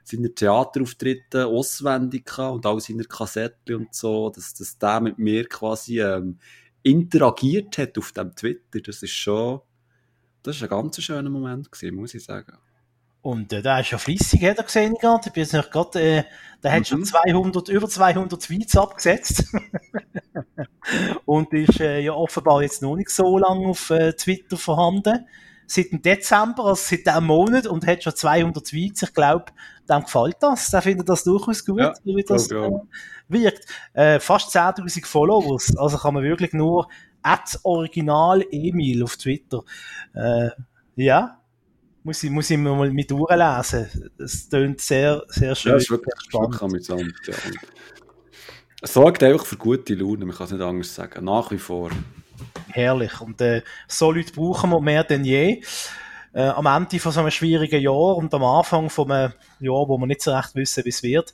seiner 0.04 0.34
Theaterauftritte 0.34 1.46
auswendig 1.46 2.24
kann 2.24 2.54
und 2.54 2.64
auch 2.64 2.80
seiner 2.80 3.04
Kassetten 3.04 3.76
und 3.76 3.94
so, 3.94 4.30
dass, 4.30 4.54
dass 4.54 4.78
der 4.78 5.02
mit 5.02 5.18
mir 5.18 5.46
quasi 5.46 6.00
ähm, 6.00 6.38
interagiert 6.82 7.76
hat 7.76 7.98
auf 7.98 8.12
dem 8.12 8.34
Twitter, 8.34 8.80
das 8.80 9.02
ist 9.02 9.12
schon, 9.12 9.60
das 10.42 10.56
ist 10.56 10.62
ein 10.62 10.68
ganz 10.68 11.00
schöner 11.00 11.30
Moment 11.30 11.70
gewesen, 11.70 11.96
muss 11.96 12.14
ich 12.14 12.24
sagen. 12.24 12.52
Und 13.22 13.52
äh, 13.52 13.62
der 13.62 13.80
ist 13.80 13.90
ja 13.92 13.98
fließig, 13.98 14.42
hat 14.44 14.58
er 14.58 14.64
gesehen 14.64 14.94
gerade. 15.00 15.22
Ich 15.26 15.32
bin 15.32 15.44
jetzt 15.44 15.52
nicht 15.52 15.70
gerade, 15.70 16.00
äh, 16.00 16.24
der 16.62 16.72
hat 16.72 16.88
schon 16.88 17.00
Mhm. 17.00 17.04
200, 17.04 17.68
über 17.68 17.88
200 17.88 18.42
Tweets 18.42 18.76
abgesetzt. 18.76 19.44
und 21.24 21.52
ist 21.52 21.80
äh, 21.80 22.00
ja 22.00 22.12
offenbar 22.12 22.62
jetzt 22.62 22.82
noch 22.82 22.96
nicht 22.96 23.10
so 23.10 23.38
lange 23.38 23.68
auf 23.68 23.90
äh, 23.90 24.12
Twitter 24.14 24.56
vorhanden. 24.56 25.26
Seit 25.66 25.92
dem 25.92 26.02
Dezember, 26.02 26.64
also 26.64 26.82
seit 26.84 27.06
diesem 27.06 27.26
Monat, 27.26 27.66
und 27.66 27.86
hat 27.86 28.02
schon 28.02 28.14
200 28.14 28.66
Tweets. 28.66 29.02
Ich 29.02 29.14
glaube, 29.14 29.46
dem 29.88 30.02
gefällt 30.02 30.36
das. 30.40 30.70
Der 30.70 30.82
findet 30.82 31.08
das 31.08 31.22
durchaus 31.22 31.64
gut, 31.64 31.78
Ja, 31.80 31.94
wie 32.04 32.24
das 32.24 32.46
ich 32.46 32.52
äh, 32.52 32.70
wirkt. 33.28 33.66
Äh, 33.92 34.18
fast 34.18 34.54
10.000 34.54 35.06
Followers. 35.06 35.76
Also 35.76 35.96
kann 35.98 36.14
man 36.14 36.24
wirklich 36.24 36.52
nur 36.52 36.88
at 37.22 37.58
Original 37.62 38.44
Emil 38.50 39.02
auf 39.02 39.16
Twitter. 39.16 39.62
Äh, 40.14 40.50
ja. 40.96 41.38
Muss 42.04 42.22
ich, 42.24 42.30
muss 42.30 42.50
ich 42.50 42.58
mir 42.58 42.74
mal 42.74 42.90
mit 42.90 43.10
durchlesen. 43.10 44.10
Es 44.18 44.48
tönt 44.48 44.80
sehr, 44.80 45.22
sehr 45.28 45.54
schön. 45.54 45.70
Ja, 45.70 45.74
das 45.76 45.84
ist 45.84 45.90
wirklich, 45.90 46.14
wirklich 46.32 46.62
amüsant. 46.62 47.14
Ja. 47.26 47.34
Es 48.80 48.94
sorgt 48.94 49.22
einfach 49.22 49.46
für 49.46 49.56
gute 49.56 49.94
Laune, 49.94 50.26
man 50.26 50.34
kann 50.34 50.46
es 50.46 50.52
nicht 50.52 50.60
anders 50.60 50.92
sagen. 50.92 51.24
Nach 51.24 51.48
wie 51.52 51.58
vor. 51.58 51.90
Herrlich. 52.70 53.20
Und 53.20 53.40
äh, 53.40 53.62
so 53.86 54.10
Leute 54.10 54.32
brauchen 54.32 54.70
wir 54.70 54.80
mehr 54.80 55.04
denn 55.04 55.24
je. 55.24 55.62
Äh, 56.32 56.48
am 56.48 56.66
Ende 56.66 56.98
von 56.98 57.12
so 57.12 57.20
einem 57.20 57.30
schwierigen 57.30 57.80
Jahr 57.80 58.16
und 58.16 58.34
am 58.34 58.42
Anfang 58.42 58.90
von 58.90 59.12
einem 59.12 59.32
Jahr, 59.60 59.88
wo 59.88 59.98
wir 59.98 60.06
nicht 60.06 60.22
so 60.22 60.32
recht 60.32 60.56
wissen, 60.56 60.84
wie 60.84 60.88
es 60.88 61.02
wird. 61.02 61.32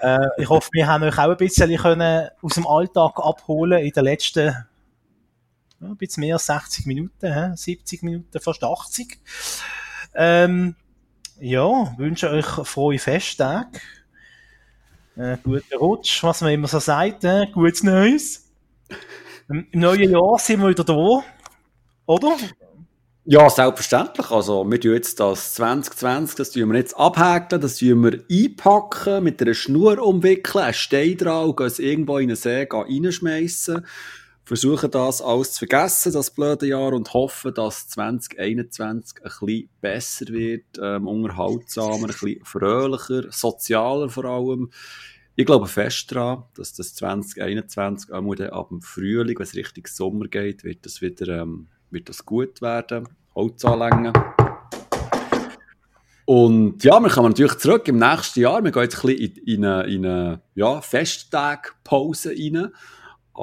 Äh, 0.00 0.18
ich 0.36 0.48
hoffe, 0.48 0.68
wir 0.72 0.86
haben 0.86 1.02
euch 1.02 1.18
auch 1.18 1.30
ein 1.30 1.36
bisschen 1.36 1.74
können 1.76 2.28
aus 2.42 2.54
dem 2.54 2.66
Alltag 2.66 3.18
abholen 3.18 3.82
in 3.82 3.90
den 3.90 4.04
letzten 4.04 4.54
ja, 5.82 5.88
ein 5.88 5.96
bisschen 5.96 6.20
mehr 6.22 6.36
als 6.36 6.46
60 6.46 6.86
Minuten, 6.86 7.32
hä? 7.32 7.52
70 7.54 8.02
Minuten, 8.02 8.40
fast 8.40 8.62
80. 8.62 9.18
Ähm, 10.14 10.76
ja, 11.40 11.94
wünsche 11.96 12.30
euch 12.30 12.46
frohe 12.46 12.98
Festtage. 12.98 13.80
Äh, 15.16 15.36
guten 15.42 15.76
Rutsch, 15.76 16.22
was 16.22 16.40
man 16.40 16.52
immer 16.52 16.68
so 16.68 16.78
sagt, 16.78 17.24
äh, 17.24 17.46
gutes 17.52 17.82
Neues. 17.82 18.48
Im 19.48 19.66
neuen 19.72 20.10
Jahr 20.10 20.38
sind 20.38 20.60
wir 20.60 20.70
wieder 20.70 20.84
da, 20.84 21.22
oder? 22.06 22.36
Ja, 23.24 23.48
selbstverständlich. 23.50 24.30
Also, 24.30 24.68
wir 24.68 24.80
tun 24.80 24.94
jetzt 24.94 25.20
das 25.20 25.54
2020, 25.54 26.36
das 26.36 26.50
tun 26.50 26.72
wir 26.72 26.78
jetzt 26.78 26.96
abhäkeln, 26.96 27.60
das 27.60 27.76
tun 27.76 28.02
wir 28.02 28.24
einpacken, 28.30 29.24
mit 29.24 29.42
einer 29.42 29.54
Schnur 29.54 29.98
umwickeln, 30.02 30.64
einen 30.64 30.74
Stein 30.74 31.16
dran 31.18 31.44
und 31.44 31.56
gehen 31.56 31.66
es 31.66 31.78
irgendwo 31.78 32.18
in 32.18 32.30
einen 32.30 32.36
See 32.36 32.66
gehen 32.66 33.04
reinschmeissen. 33.04 33.86
Versuchen 34.52 34.90
das 34.90 35.22
alles 35.22 35.54
zu 35.54 35.60
vergessen, 35.60 36.12
das 36.12 36.30
blöde 36.30 36.66
Jahr, 36.66 36.92
und 36.92 37.14
hoffen, 37.14 37.54
dass 37.54 37.88
2021 37.88 39.24
ein 39.24 39.30
bisschen 39.30 39.70
besser 39.80 40.26
wird, 40.28 40.78
ähm, 40.78 41.08
unterhaltsamer, 41.08 42.02
ein 42.02 42.06
bisschen 42.08 42.44
fröhlicher, 42.44 43.32
sozialer 43.32 44.10
vor 44.10 44.26
allem. 44.26 44.70
Ich 45.36 45.46
glaube 45.46 45.68
fest 45.68 46.12
daran, 46.14 46.42
dass 46.54 46.74
das 46.74 46.94
2021, 46.96 48.12
auch 48.12 48.34
dann 48.34 48.50
ab 48.50 48.68
dem 48.68 48.82
Frühling, 48.82 49.38
wenn 49.38 49.46
es 49.46 49.54
Richtung 49.54 49.86
Sommer 49.86 50.28
geht, 50.28 50.64
wird 50.64 50.84
das 50.84 51.00
wieder 51.00 51.28
ähm, 51.28 51.68
wird 51.88 52.10
das 52.10 52.26
gut 52.26 52.60
werden. 52.60 53.08
Holz 53.34 53.64
anlängen. 53.64 54.12
Und 56.26 56.84
ja, 56.84 57.00
wir 57.00 57.08
kommen 57.08 57.30
natürlich 57.30 57.56
zurück 57.56 57.88
im 57.88 57.96
nächsten 57.96 58.40
Jahr. 58.40 58.62
Wir 58.62 58.70
gehen 58.70 58.82
jetzt 58.82 59.02
ein 59.02 59.16
bisschen 59.16 59.34
in, 59.34 59.54
in 59.54 59.64
eine, 59.64 59.84
in 59.84 60.04
eine 60.04 60.42
ja, 60.54 60.82
Festtagpause 60.82 62.32
rein. 62.32 62.70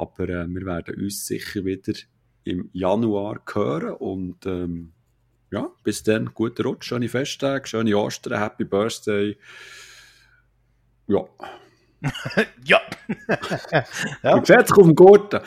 Aber 0.00 0.28
äh, 0.28 0.46
wir 0.48 0.64
werden 0.64 0.94
uns 1.02 1.26
sicher 1.26 1.64
wieder 1.64 1.92
im 2.44 2.70
Januar 2.72 3.42
hören. 3.52 3.94
Und 3.94 4.46
ähm, 4.46 4.92
ja, 5.50 5.68
bis 5.84 6.02
dann, 6.02 6.32
guten 6.32 6.62
Rutsch, 6.62 6.86
schöne 6.86 7.08
Festtage, 7.08 7.68
schöne 7.68 7.96
Ostern, 7.96 8.40
Happy 8.40 8.64
Birthday. 8.64 9.36
Ja, 11.06 11.24
Ja. 12.64 12.80
ja. 14.22 14.40
dich 14.40 14.72
auf 14.72 14.84
dem 14.84 14.94
Gurten. 14.94 15.40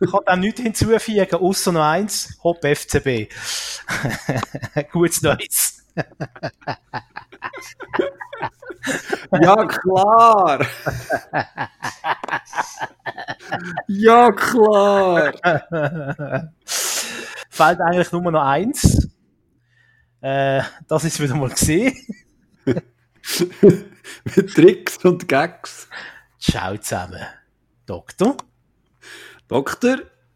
Ich 0.00 0.10
kann 0.10 0.20
dem 0.26 0.40
nichts 0.40 0.60
hinzufügen, 0.60 1.34
außer 1.34 1.72
noch 1.72 1.82
eins, 1.84 2.38
Hopp 2.42 2.64
FCB. 2.64 3.28
Gutes 4.92 5.22
Neues. 5.22 5.75
Ja, 9.32 9.66
klar. 9.66 10.66
ja, 13.88 14.32
klar. 14.32 15.32
Fällt 17.50 17.80
eigentlich 17.80 18.12
nur 18.12 18.30
noch 18.30 18.42
eins. 18.42 19.08
Äh, 20.20 20.62
das 20.88 21.04
ist 21.04 21.20
wieder 21.20 21.34
mal 21.34 21.50
gesehen. 21.50 21.94
Mit 22.64 24.54
Tricks 24.54 25.04
und 25.04 25.28
Gags. 25.28 25.88
Ciao 26.38 26.76
zusammen. 26.76 27.26
Doktor. 27.86 28.36
Doktor. 29.48 29.98